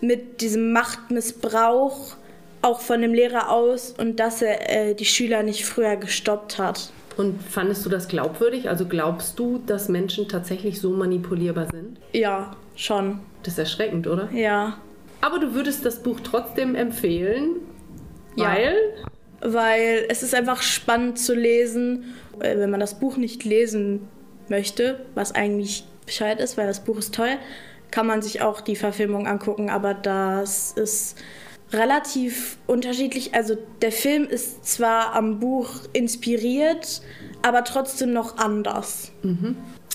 mit 0.00 0.40
diesem 0.40 0.72
Machtmissbrauch 0.72 2.16
auch 2.62 2.80
von 2.80 3.02
dem 3.02 3.14
Lehrer 3.14 3.50
aus 3.50 3.94
und 3.96 4.18
dass 4.18 4.42
er 4.42 4.70
äh, 4.70 4.94
die 4.94 5.04
Schüler 5.04 5.42
nicht 5.42 5.64
früher 5.66 5.96
gestoppt 5.96 6.58
hat. 6.58 6.90
Und 7.16 7.40
fandest 7.42 7.84
du 7.86 7.90
das 7.90 8.08
glaubwürdig? 8.08 8.68
Also 8.68 8.86
glaubst 8.86 9.38
du, 9.38 9.58
dass 9.66 9.88
Menschen 9.88 10.28
tatsächlich 10.28 10.80
so 10.80 10.90
manipulierbar 10.90 11.66
sind? 11.70 11.98
Ja, 12.12 12.56
schon. 12.76 13.20
Das 13.42 13.54
ist 13.54 13.58
erschreckend, 13.58 14.06
oder? 14.06 14.28
Ja. 14.32 14.78
Aber 15.20 15.38
du 15.38 15.54
würdest 15.54 15.84
das 15.86 16.02
Buch 16.02 16.20
trotzdem 16.22 16.74
empfehlen, 16.74 17.56
Ja. 18.36 18.46
weil 18.48 18.74
Weil 19.46 20.06
es 20.08 20.22
ist 20.22 20.34
einfach 20.34 20.62
spannend 20.62 21.18
zu 21.18 21.34
lesen, 21.34 22.14
äh, 22.40 22.56
wenn 22.56 22.70
man 22.70 22.80
das 22.80 22.98
Buch 22.98 23.16
nicht 23.18 23.44
lesen 23.44 24.08
möchte, 24.48 25.00
was 25.14 25.34
eigentlich 25.34 25.84
Bescheid 26.06 26.40
ist, 26.40 26.56
weil 26.56 26.66
das 26.66 26.80
Buch 26.80 26.96
ist 26.98 27.14
toll, 27.14 27.36
kann 27.90 28.06
man 28.06 28.22
sich 28.22 28.40
auch 28.40 28.60
die 28.62 28.74
Verfilmung 28.76 29.26
angucken, 29.26 29.68
aber 29.70 29.92
das 29.94 30.72
ist 30.72 31.18
relativ 31.72 32.58
unterschiedlich. 32.66 33.34
Also 33.34 33.56
der 33.82 33.92
Film 33.92 34.24
ist 34.24 34.64
zwar 34.66 35.14
am 35.14 35.40
Buch 35.40 35.70
inspiriert, 35.92 37.02
aber 37.42 37.64
trotzdem 37.64 38.12
noch 38.12 38.36
anders. 38.38 39.12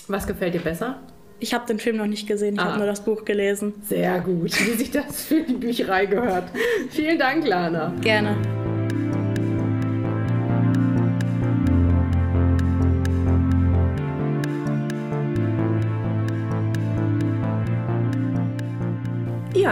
was 0.08 0.28
gefällt 0.28 0.54
dir 0.56 0.62
besser? 0.62 1.00
Ich 1.42 1.54
habe 1.54 1.66
den 1.68 1.80
Film 1.80 1.96
noch 1.98 2.06
nicht 2.08 2.28
gesehen, 2.28 2.56
ich 2.56 2.60
Ah. 2.60 2.66
habe 2.66 2.78
nur 2.80 2.88
das 2.88 3.02
Buch 3.06 3.24
gelesen. 3.24 3.74
Sehr 3.88 4.20
gut, 4.20 4.52
wie 4.66 4.72
sich 4.78 4.92
das 4.92 5.24
für 5.24 5.42
die 5.42 5.54
Bücherei 5.54 6.06
gehört. 6.06 6.50
Vielen 6.90 7.18
Dank, 7.18 7.48
Lana. 7.48 7.94
Gerne. 8.02 8.36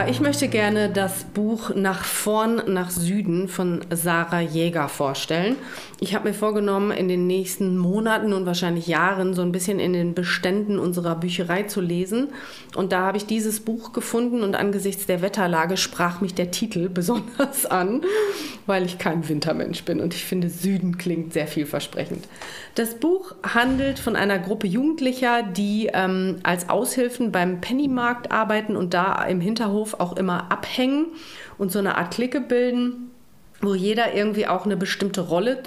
Ich 0.05 0.19
möchte 0.21 0.47
gerne 0.47 0.89
das 0.89 1.23
Buch 1.23 1.71
Nach 1.73 2.03
vorn, 2.03 2.61
nach 2.67 2.91
Süden 2.91 3.47
von 3.47 3.81
Sarah 3.89 4.41
Jäger 4.41 4.89
vorstellen. 4.89 5.55
Ich 5.99 6.13
habe 6.13 6.27
mir 6.27 6.35
vorgenommen, 6.35 6.91
in 6.91 7.07
den 7.07 7.25
nächsten 7.25 7.77
Monaten 7.77 8.31
und 8.31 8.45
wahrscheinlich 8.45 8.85
Jahren 8.85 9.33
so 9.33 9.41
ein 9.41 9.51
bisschen 9.51 9.79
in 9.79 9.93
den 9.93 10.13
Beständen 10.13 10.77
unserer 10.77 11.15
Bücherei 11.15 11.63
zu 11.63 11.81
lesen. 11.81 12.29
Und 12.75 12.91
da 12.91 13.01
habe 13.01 13.17
ich 13.17 13.25
dieses 13.25 13.59
Buch 13.59 13.91
gefunden 13.91 14.43
und 14.43 14.55
angesichts 14.55 15.07
der 15.07 15.21
Wetterlage 15.21 15.77
sprach 15.77 16.21
mich 16.21 16.35
der 16.35 16.51
Titel 16.51 16.89
besonders 16.93 17.65
an, 17.65 18.03
weil 18.67 18.85
ich 18.85 18.99
kein 18.99 19.27
Wintermensch 19.27 19.83
bin 19.83 19.99
und 19.99 20.13
ich 20.13 20.25
finde, 20.25 20.49
Süden 20.49 20.97
klingt 20.97 21.33
sehr 21.33 21.47
vielversprechend. 21.47 22.27
Das 22.77 22.93
Buch 22.93 23.33
handelt 23.41 23.97
von 23.97 24.15
einer 24.15 24.37
Gruppe 24.37 24.67
Jugendlicher, 24.67 25.41
die 25.41 25.89
ähm, 25.91 26.35
als 26.43 26.69
Aushilfen 26.69 27.31
beim 27.31 27.59
Pennymarkt 27.59 28.31
arbeiten 28.31 28.75
und 28.75 28.93
da 28.93 29.23
im 29.23 29.41
Hinterhof 29.41 29.95
auch 29.95 30.15
immer 30.15 30.51
abhängen 30.51 31.07
und 31.57 31.71
so 31.71 31.79
eine 31.79 31.97
Art 31.97 32.13
Clique 32.13 32.39
bilden 32.39 33.09
wo 33.59 33.73
jeder 33.73 34.13
irgendwie 34.13 34.45
auch 34.45 34.65
eine 34.65 34.77
bestimmte 34.77 35.21
Rolle 35.21 35.63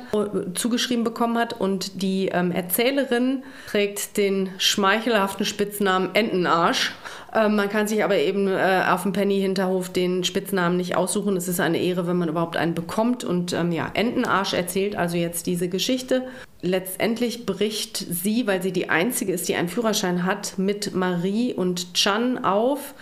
zugeschrieben 0.54 1.02
bekommen 1.02 1.36
hat. 1.36 1.60
Und 1.60 2.02
die 2.02 2.28
ähm, 2.28 2.52
Erzählerin 2.52 3.42
trägt 3.68 4.16
den 4.16 4.50
schmeichelhaften 4.58 5.44
Spitznamen 5.44 6.14
Entenarsch. 6.14 6.92
Ähm, 7.34 7.56
man 7.56 7.68
kann 7.68 7.88
sich 7.88 8.04
aber 8.04 8.16
eben 8.16 8.46
äh, 8.46 8.84
auf 8.88 9.02
dem 9.02 9.12
Penny-Hinterhof 9.12 9.88
den 9.88 10.22
Spitznamen 10.22 10.76
nicht 10.76 10.96
aussuchen. 10.96 11.36
Es 11.36 11.48
ist 11.48 11.58
eine 11.58 11.78
Ehre, 11.78 12.06
wenn 12.06 12.16
man 12.16 12.28
überhaupt 12.28 12.56
einen 12.56 12.74
bekommt. 12.74 13.24
Und 13.24 13.52
ähm, 13.54 13.72
ja, 13.72 13.90
Entenarsch 13.92 14.54
erzählt 14.54 14.94
also 14.94 15.16
jetzt 15.16 15.48
diese 15.48 15.68
Geschichte. 15.68 16.28
Letztendlich 16.62 17.46
bricht 17.46 17.96
sie, 17.96 18.46
weil 18.46 18.62
sie 18.62 18.72
die 18.72 18.90
Einzige 18.90 19.32
ist, 19.32 19.48
die 19.48 19.54
einen 19.54 19.68
Führerschein 19.68 20.24
hat, 20.26 20.58
mit 20.58 20.94
Marie 20.94 21.54
und 21.54 21.94
Chan 21.94 22.44
auf 22.44 22.94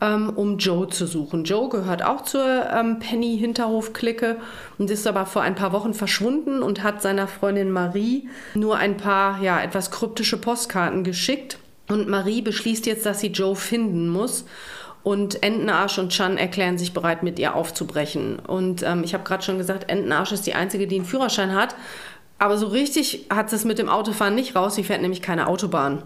ähm, 0.00 0.30
um 0.34 0.58
Joe 0.58 0.88
zu 0.88 1.06
suchen. 1.06 1.44
Joe 1.44 1.68
gehört 1.68 2.04
auch 2.04 2.22
zur 2.22 2.44
ähm, 2.70 2.98
Penny-Hinterhof-Clique 2.98 4.36
und 4.78 4.90
ist 4.90 5.06
aber 5.06 5.26
vor 5.26 5.42
ein 5.42 5.54
paar 5.54 5.72
Wochen 5.72 5.94
verschwunden 5.94 6.62
und 6.62 6.82
hat 6.82 7.02
seiner 7.02 7.28
Freundin 7.28 7.70
Marie 7.70 8.28
nur 8.54 8.76
ein 8.76 8.96
paar, 8.96 9.40
ja, 9.42 9.60
etwas 9.60 9.90
kryptische 9.90 10.36
Postkarten 10.36 11.04
geschickt. 11.04 11.58
Und 11.88 12.08
Marie 12.08 12.42
beschließt 12.42 12.86
jetzt, 12.86 13.06
dass 13.06 13.20
sie 13.20 13.28
Joe 13.28 13.54
finden 13.54 14.08
muss. 14.08 14.44
Und 15.02 15.42
Entenarsch 15.42 15.98
und 15.98 16.12
Chan 16.12 16.38
erklären 16.38 16.78
sich 16.78 16.94
bereit, 16.94 17.22
mit 17.22 17.38
ihr 17.38 17.54
aufzubrechen. 17.54 18.38
Und 18.38 18.82
ähm, 18.82 19.04
ich 19.04 19.12
habe 19.12 19.22
gerade 19.22 19.42
schon 19.42 19.58
gesagt, 19.58 19.90
Entenarsch 19.90 20.32
ist 20.32 20.46
die 20.46 20.54
Einzige, 20.54 20.86
die 20.86 20.96
einen 20.96 21.04
Führerschein 21.04 21.54
hat. 21.54 21.74
Aber 22.38 22.58
so 22.58 22.66
richtig 22.66 23.26
hat 23.30 23.52
es 23.52 23.64
mit 23.64 23.78
dem 23.78 23.88
Autofahren 23.88 24.34
nicht 24.34 24.56
raus. 24.56 24.74
Sie 24.74 24.84
fährt 24.84 25.02
nämlich 25.02 25.22
keine 25.22 25.46
Autobahn. 25.46 26.02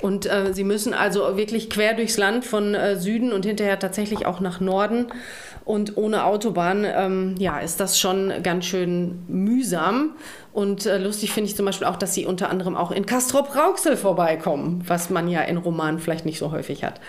Und 0.00 0.26
äh, 0.26 0.52
sie 0.52 0.64
müssen 0.64 0.94
also 0.94 1.36
wirklich 1.36 1.70
quer 1.70 1.94
durchs 1.94 2.18
Land 2.18 2.44
von 2.44 2.74
äh, 2.74 2.96
Süden 2.96 3.32
und 3.32 3.46
hinterher 3.46 3.78
tatsächlich 3.78 4.26
auch 4.26 4.40
nach 4.40 4.60
Norden. 4.60 5.06
Und 5.64 5.96
ohne 5.96 6.24
Autobahn, 6.24 6.86
ähm, 6.86 7.34
ja, 7.38 7.58
ist 7.58 7.80
das 7.80 7.98
schon 7.98 8.32
ganz 8.42 8.66
schön 8.66 9.24
mühsam. 9.26 10.12
Und 10.52 10.86
äh, 10.86 10.98
lustig 10.98 11.32
finde 11.32 11.50
ich 11.50 11.56
zum 11.56 11.66
Beispiel 11.66 11.86
auch, 11.86 11.96
dass 11.96 12.14
sie 12.14 12.26
unter 12.26 12.50
anderem 12.50 12.76
auch 12.76 12.90
in 12.90 13.04
Castrop-Rauxel 13.04 13.96
vorbeikommen, 13.96 14.82
was 14.86 15.10
man 15.10 15.28
ja 15.28 15.42
in 15.42 15.56
Romanen 15.56 15.98
vielleicht 15.98 16.24
nicht 16.24 16.38
so 16.38 16.52
häufig 16.52 16.84
hat. 16.84 17.00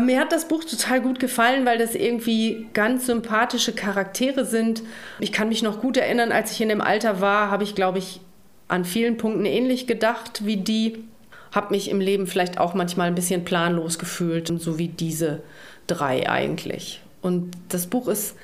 Mir 0.00 0.20
hat 0.20 0.32
das 0.32 0.46
Buch 0.46 0.64
total 0.64 1.00
gut 1.00 1.18
gefallen, 1.18 1.64
weil 1.64 1.78
das 1.78 1.94
irgendwie 1.94 2.68
ganz 2.74 3.06
sympathische 3.06 3.72
Charaktere 3.72 4.44
sind. 4.44 4.82
Ich 5.18 5.32
kann 5.32 5.48
mich 5.48 5.62
noch 5.62 5.80
gut 5.80 5.96
erinnern, 5.96 6.30
als 6.30 6.52
ich 6.52 6.60
in 6.60 6.68
dem 6.68 6.80
Alter 6.80 7.20
war, 7.20 7.50
habe 7.50 7.64
ich, 7.64 7.74
glaube 7.74 7.98
ich, 7.98 8.20
an 8.68 8.84
vielen 8.84 9.16
Punkten 9.16 9.46
ähnlich 9.46 9.86
gedacht 9.86 10.44
wie 10.44 10.58
die. 10.58 11.04
Habe 11.52 11.72
mich 11.72 11.90
im 11.90 12.00
Leben 12.00 12.26
vielleicht 12.26 12.58
auch 12.58 12.74
manchmal 12.74 13.08
ein 13.08 13.14
bisschen 13.14 13.44
planlos 13.44 13.98
gefühlt, 13.98 14.48
so 14.60 14.78
wie 14.78 14.88
diese 14.88 15.40
drei 15.86 16.28
eigentlich. 16.28 17.00
Und 17.22 17.52
das 17.70 17.86
Buch 17.86 18.06
ist, 18.08 18.36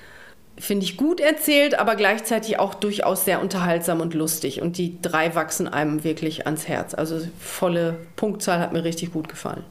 finde 0.57 0.85
ich, 0.85 0.97
gut 0.97 1.21
erzählt, 1.21 1.79
aber 1.79 1.95
gleichzeitig 1.95 2.59
auch 2.59 2.73
durchaus 2.73 3.27
sehr 3.27 3.43
unterhaltsam 3.43 4.01
und 4.01 4.15
lustig. 4.15 4.63
Und 4.63 4.79
die 4.79 5.01
drei 5.03 5.35
wachsen 5.35 5.69
einem 5.69 6.03
wirklich 6.03 6.47
ans 6.47 6.67
Herz. 6.67 6.95
Also 6.95 7.21
volle 7.39 7.99
Punktzahl 8.17 8.59
hat 8.59 8.73
mir 8.73 8.83
richtig 8.83 9.13
gut 9.13 9.29
gefallen. 9.29 9.65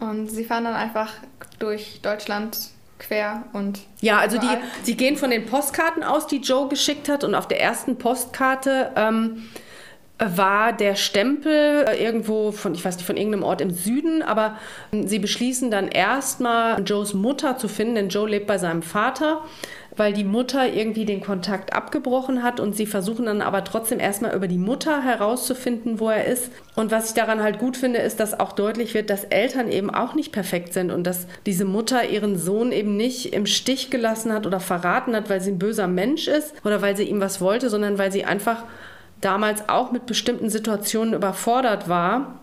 Und 0.00 0.28
sie 0.28 0.44
fahren 0.44 0.64
dann 0.64 0.74
einfach 0.74 1.12
durch 1.58 2.00
Deutschland 2.02 2.58
quer 2.98 3.44
und. 3.52 3.80
Ja, 4.00 4.18
also 4.18 4.38
die, 4.38 4.48
sie 4.82 4.96
gehen 4.96 5.16
von 5.16 5.30
den 5.30 5.46
Postkarten 5.46 6.02
aus, 6.02 6.26
die 6.26 6.38
Joe 6.38 6.68
geschickt 6.68 7.08
hat. 7.08 7.24
Und 7.24 7.34
auf 7.34 7.48
der 7.48 7.60
ersten 7.60 7.96
Postkarte 7.96 8.92
ähm, 8.96 9.48
war 10.18 10.72
der 10.72 10.94
Stempel 10.94 11.86
äh, 11.88 12.02
irgendwo 12.02 12.52
von, 12.52 12.74
ich 12.74 12.84
weiß 12.84 12.96
nicht, 12.96 13.06
von 13.06 13.16
irgendeinem 13.16 13.42
Ort 13.42 13.60
im 13.60 13.70
Süden. 13.70 14.22
Aber 14.22 14.58
ähm, 14.92 15.06
sie 15.06 15.18
beschließen 15.18 15.70
dann 15.70 15.88
erstmal, 15.88 16.82
Joes 16.82 17.14
Mutter 17.14 17.58
zu 17.58 17.68
finden, 17.68 17.96
denn 17.96 18.08
Joe 18.08 18.28
lebt 18.28 18.46
bei 18.46 18.58
seinem 18.58 18.82
Vater 18.82 19.42
weil 19.96 20.12
die 20.12 20.24
Mutter 20.24 20.72
irgendwie 20.72 21.04
den 21.04 21.20
Kontakt 21.20 21.72
abgebrochen 21.72 22.42
hat 22.42 22.60
und 22.60 22.74
sie 22.74 22.86
versuchen 22.86 23.26
dann 23.26 23.42
aber 23.42 23.64
trotzdem 23.64 24.00
erstmal 24.00 24.34
über 24.34 24.48
die 24.48 24.58
Mutter 24.58 25.02
herauszufinden, 25.02 26.00
wo 26.00 26.08
er 26.08 26.24
ist. 26.24 26.50
Und 26.74 26.90
was 26.90 27.08
ich 27.08 27.14
daran 27.14 27.42
halt 27.42 27.58
gut 27.58 27.76
finde, 27.76 28.00
ist, 28.00 28.18
dass 28.20 28.38
auch 28.38 28.52
deutlich 28.52 28.94
wird, 28.94 29.10
dass 29.10 29.24
Eltern 29.24 29.70
eben 29.70 29.90
auch 29.90 30.14
nicht 30.14 30.32
perfekt 30.32 30.72
sind 30.72 30.90
und 30.90 31.06
dass 31.06 31.26
diese 31.46 31.64
Mutter 31.64 32.08
ihren 32.08 32.36
Sohn 32.38 32.72
eben 32.72 32.96
nicht 32.96 33.32
im 33.32 33.46
Stich 33.46 33.90
gelassen 33.90 34.32
hat 34.32 34.46
oder 34.46 34.60
verraten 34.60 35.14
hat, 35.14 35.30
weil 35.30 35.40
sie 35.40 35.52
ein 35.52 35.58
böser 35.58 35.86
Mensch 35.86 36.28
ist 36.28 36.54
oder 36.64 36.82
weil 36.82 36.96
sie 36.96 37.04
ihm 37.04 37.20
was 37.20 37.40
wollte, 37.40 37.70
sondern 37.70 37.98
weil 37.98 38.10
sie 38.10 38.24
einfach 38.24 38.64
damals 39.20 39.68
auch 39.68 39.92
mit 39.92 40.06
bestimmten 40.06 40.50
Situationen 40.50 41.14
überfordert 41.14 41.88
war 41.88 42.40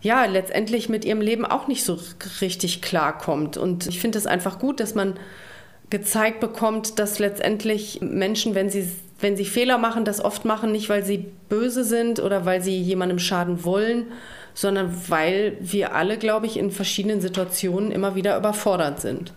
ja, 0.00 0.24
letztendlich 0.26 0.88
mit 0.88 1.04
ihrem 1.04 1.20
Leben 1.20 1.44
auch 1.44 1.66
nicht 1.66 1.84
so 1.84 1.98
richtig 2.40 2.82
klarkommt. 2.82 3.56
Und 3.56 3.86
ich 3.86 4.00
finde 4.00 4.18
es 4.18 4.26
einfach 4.26 4.58
gut, 4.58 4.80
dass 4.80 4.94
man 4.94 5.14
gezeigt 5.90 6.40
bekommt, 6.40 6.98
dass 6.98 7.18
letztendlich 7.18 8.00
Menschen, 8.00 8.54
wenn 8.54 8.70
sie, 8.70 8.88
wenn 9.20 9.36
sie 9.36 9.44
Fehler 9.44 9.78
machen, 9.78 10.04
das 10.04 10.22
oft 10.24 10.44
machen, 10.44 10.72
nicht 10.72 10.88
weil 10.88 11.04
sie 11.04 11.26
böse 11.48 11.84
sind 11.84 12.20
oder 12.20 12.44
weil 12.44 12.62
sie 12.62 12.80
jemandem 12.80 13.18
schaden 13.18 13.64
wollen, 13.64 14.06
sondern 14.54 14.92
weil 15.08 15.56
wir 15.60 15.94
alle, 15.94 16.18
glaube 16.18 16.46
ich, 16.46 16.56
in 16.56 16.70
verschiedenen 16.70 17.20
Situationen 17.20 17.90
immer 17.90 18.14
wieder 18.14 18.36
überfordert 18.36 19.00
sind. 19.00 19.32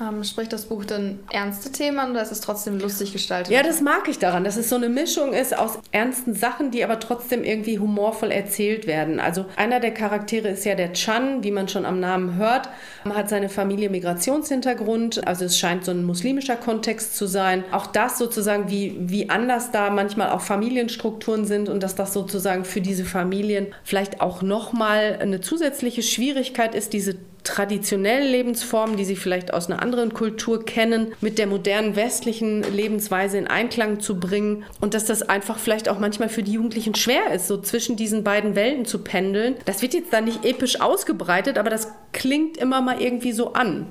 Ähm, 0.00 0.24
spricht 0.24 0.52
das 0.52 0.64
Buch 0.64 0.86
denn 0.86 1.18
ernste 1.30 1.70
Themen 1.70 2.10
oder 2.10 2.22
ist 2.22 2.32
es 2.32 2.40
trotzdem 2.40 2.78
lustig 2.78 3.12
gestaltet? 3.12 3.52
Ja, 3.52 3.62
das 3.62 3.82
mag 3.82 4.08
ich 4.08 4.18
daran, 4.18 4.44
dass 4.44 4.56
es 4.56 4.70
so 4.70 4.76
eine 4.76 4.88
Mischung 4.88 5.34
ist 5.34 5.56
aus 5.56 5.78
ernsten 5.92 6.34
Sachen, 6.34 6.70
die 6.70 6.82
aber 6.82 6.98
trotzdem 7.00 7.44
irgendwie 7.44 7.78
humorvoll 7.78 8.30
erzählt 8.30 8.86
werden. 8.86 9.20
Also 9.20 9.44
einer 9.56 9.78
der 9.78 9.92
Charaktere 9.92 10.48
ist 10.48 10.64
ja 10.64 10.74
der 10.74 10.94
Chan, 10.94 11.44
wie 11.44 11.50
man 11.50 11.68
schon 11.68 11.84
am 11.84 12.00
Namen 12.00 12.36
hört, 12.36 12.70
hat 13.04 13.28
seine 13.28 13.50
Familie 13.50 13.90
Migrationshintergrund, 13.90 15.26
also 15.26 15.44
es 15.44 15.58
scheint 15.58 15.84
so 15.84 15.90
ein 15.90 16.04
muslimischer 16.04 16.56
Kontext 16.56 17.16
zu 17.16 17.26
sein. 17.26 17.64
Auch 17.70 17.86
das 17.86 18.16
sozusagen, 18.16 18.70
wie, 18.70 18.96
wie 19.00 19.28
anders 19.28 19.70
da 19.70 19.90
manchmal 19.90 20.30
auch 20.30 20.40
Familienstrukturen 20.40 21.44
sind 21.44 21.68
und 21.68 21.82
dass 21.82 21.94
das 21.94 22.14
sozusagen 22.14 22.64
für 22.64 22.80
diese 22.80 23.04
Familien 23.04 23.66
vielleicht 23.84 24.22
auch 24.22 24.40
nochmal 24.40 25.18
eine 25.20 25.40
zusätzliche 25.40 26.02
Schwierigkeit 26.02 26.74
ist, 26.74 26.94
diese 26.94 27.16
traditionellen 27.44 28.30
Lebensformen, 28.30 28.96
die 28.96 29.04
sie 29.04 29.16
vielleicht 29.16 29.52
aus 29.52 29.70
einer 29.70 29.82
anderen 29.82 30.12
Kultur 30.12 30.64
kennen, 30.64 31.12
mit 31.20 31.38
der 31.38 31.46
modernen 31.46 31.96
westlichen 31.96 32.62
Lebensweise 32.62 33.38
in 33.38 33.46
Einklang 33.46 34.00
zu 34.00 34.20
bringen 34.20 34.64
und 34.80 34.94
dass 34.94 35.04
das 35.04 35.22
einfach 35.22 35.58
vielleicht 35.58 35.88
auch 35.88 35.98
manchmal 35.98 36.28
für 36.28 36.42
die 36.42 36.52
Jugendlichen 36.52 36.94
schwer 36.94 37.32
ist, 37.32 37.46
so 37.46 37.60
zwischen 37.60 37.96
diesen 37.96 38.24
beiden 38.24 38.54
Welten 38.54 38.84
zu 38.84 38.98
pendeln. 39.00 39.56
Das 39.64 39.82
wird 39.82 39.94
jetzt 39.94 40.12
da 40.12 40.20
nicht 40.20 40.44
episch 40.44 40.80
ausgebreitet, 40.80 41.58
aber 41.58 41.70
das 41.70 41.88
klingt 42.12 42.56
immer 42.56 42.80
mal 42.80 43.00
irgendwie 43.00 43.32
so 43.32 43.52
an. 43.54 43.86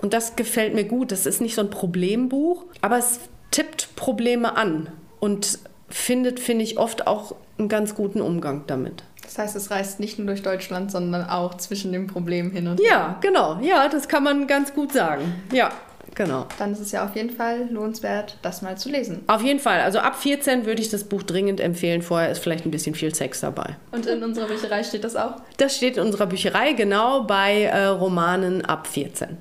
Und 0.00 0.12
das 0.12 0.36
gefällt 0.36 0.74
mir 0.74 0.84
gut. 0.84 1.12
Das 1.12 1.26
ist 1.26 1.40
nicht 1.40 1.54
so 1.54 1.62
ein 1.62 1.70
Problembuch, 1.70 2.64
aber 2.80 2.98
es 2.98 3.20
tippt 3.52 3.94
Probleme 3.94 4.56
an 4.56 4.88
und 5.20 5.60
findet, 5.88 6.40
finde 6.40 6.64
ich, 6.64 6.78
oft 6.78 7.06
auch 7.06 7.36
einen 7.58 7.68
ganz 7.68 7.94
guten 7.94 8.20
Umgang 8.20 8.64
damit. 8.66 9.04
Das 9.22 9.38
heißt, 9.38 9.56
es 9.56 9.70
reist 9.70 10.00
nicht 10.00 10.18
nur 10.18 10.26
durch 10.26 10.42
Deutschland, 10.42 10.90
sondern 10.90 11.28
auch 11.28 11.56
zwischen 11.56 11.92
den 11.92 12.06
Problemen 12.06 12.50
hin 12.50 12.66
und 12.66 12.80
her. 12.80 12.88
Ja, 12.88 13.18
genau. 13.20 13.58
Ja, 13.62 13.88
das 13.88 14.08
kann 14.08 14.24
man 14.24 14.46
ganz 14.46 14.74
gut 14.74 14.92
sagen. 14.92 15.42
Ja, 15.52 15.70
genau. 16.14 16.46
Dann 16.58 16.72
ist 16.72 16.80
es 16.80 16.92
ja 16.92 17.04
auf 17.04 17.14
jeden 17.14 17.30
Fall 17.30 17.68
lohnenswert, 17.70 18.36
das 18.42 18.62
mal 18.62 18.76
zu 18.76 18.88
lesen. 18.88 19.22
Auf 19.28 19.42
jeden 19.42 19.60
Fall. 19.60 19.80
Also 19.80 20.00
ab 20.00 20.16
14 20.16 20.66
würde 20.66 20.82
ich 20.82 20.90
das 20.90 21.04
Buch 21.04 21.22
dringend 21.22 21.60
empfehlen. 21.60 22.02
Vorher 22.02 22.30
ist 22.30 22.40
vielleicht 22.40 22.66
ein 22.66 22.70
bisschen 22.70 22.94
viel 22.94 23.14
Sex 23.14 23.40
dabei. 23.40 23.76
Und 23.92 24.06
in 24.06 24.22
unserer 24.22 24.48
Bücherei 24.48 24.82
steht 24.82 25.04
das 25.04 25.16
auch? 25.16 25.36
Das 25.56 25.76
steht 25.76 25.96
in 25.96 26.02
unserer 26.02 26.26
Bücherei, 26.26 26.72
genau, 26.72 27.22
bei 27.22 27.62
äh, 27.64 27.86
Romanen 27.86 28.64
ab 28.64 28.86
14. 28.86 29.38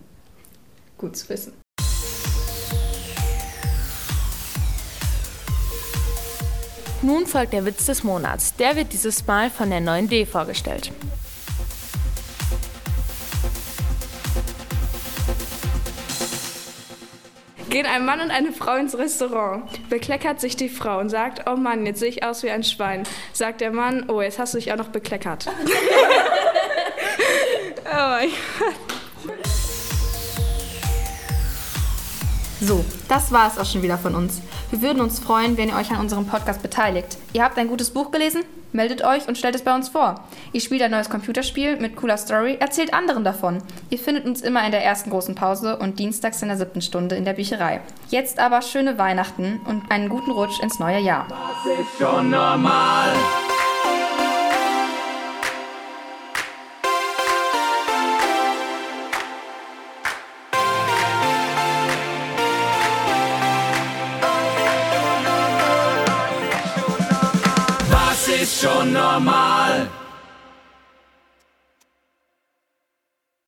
Gut 0.98 1.18
zu 1.18 1.28
wissen. 1.30 1.54
Nun 7.04 7.26
folgt 7.26 7.54
der 7.54 7.66
Witz 7.66 7.88
des 7.88 8.04
Monats. 8.04 8.56
Der 8.56 8.76
wird 8.76 8.94
dieses 8.94 9.26
Mal 9.26 9.50
von 9.50 9.72
der 9.72 9.82
9D 9.82 10.28
vorgestellt. 10.28 10.92
Gehen 17.72 17.88
ein 17.88 18.06
Mann 18.06 18.20
und 18.20 18.30
eine 18.30 18.52
Frau 18.52 18.76
ins 18.76 18.96
Restaurant. 18.98 19.64
Bekleckert 19.90 20.42
sich 20.42 20.58
die 20.58 20.70
Frau 20.70 21.00
und 21.00 21.10
sagt, 21.10 21.50
oh 21.50 21.56
Mann, 21.56 21.86
jetzt 21.86 22.02
sehe 22.02 22.10
ich 22.10 22.24
aus 22.24 22.44
wie 22.44 22.52
ein 22.52 22.64
Schwein. 22.64 23.04
Sagt 23.34 23.62
der 23.62 23.72
Mann, 23.72 24.10
oh, 24.10 24.22
jetzt 24.22 24.38
hast 24.38 24.54
du 24.54 24.60
dich 24.60 24.72
auch 24.72 24.78
noch 24.78 24.90
bekleckert. 24.90 25.48
oh 27.86 27.94
mein 27.94 28.30
Gott. 28.60 28.91
So, 32.64 32.86
das 33.10 33.32
war 33.32 33.48
es 33.48 33.58
auch 33.58 33.66
schon 33.66 33.82
wieder 33.82 33.98
von 33.98 34.14
uns. 34.14 34.40
Wir 34.70 34.84
würden 34.84 35.02
uns 35.02 35.20
freuen, 35.20 35.58
wenn 35.58 35.70
ihr 35.70 35.76
euch 35.76 35.90
an 35.90 36.00
unserem 36.00 36.28
Podcast 36.28 36.62
beteiligt. 36.62 37.18
Ihr 37.34 37.44
habt 37.44 37.58
ein 37.58 37.68
gutes 37.68 37.90
Buch 37.90 38.12
gelesen? 38.12 38.44
Meldet 38.72 39.04
euch 39.04 39.28
und 39.28 39.36
stellt 39.36 39.56
es 39.56 39.64
bei 39.64 39.74
uns 39.74 39.90
vor. 39.90 40.24
Ihr 40.54 40.62
spielt 40.62 40.84
ein 40.84 40.92
neues 40.92 41.10
Computerspiel 41.10 41.78
mit 41.78 41.96
cooler 41.96 42.18
Story, 42.18 42.58
erzählt 42.60 42.94
anderen 42.94 43.24
davon. 43.24 43.64
Ihr 43.90 43.98
findet 43.98 44.26
uns 44.26 44.42
immer 44.42 44.64
in 44.64 44.72
der 44.72 44.86
ersten 44.86 45.10
großen 45.10 45.34
Pause 45.34 45.78
und 45.78 45.98
dienstags 45.98 46.42
in 46.44 46.50
der 46.50 46.58
siebten 46.58 46.84
Stunde 46.84 47.16
in 47.16 47.26
der 47.26 47.34
Bücherei. 47.34 47.82
Jetzt 48.10 48.38
aber 48.38 48.62
schöne 48.62 49.00
Weihnachten 49.00 49.60
und 49.66 49.90
einen 49.90 50.08
guten 50.08 50.32
Rutsch 50.32 50.62
ins 50.62 50.78
neue 50.78 51.00
Jahr. 51.00 51.26
Das 51.30 51.80
ist 51.80 51.98
schon 52.00 52.30
normal. 52.30 53.10
Schon 68.62 68.94
normal? 68.94 69.51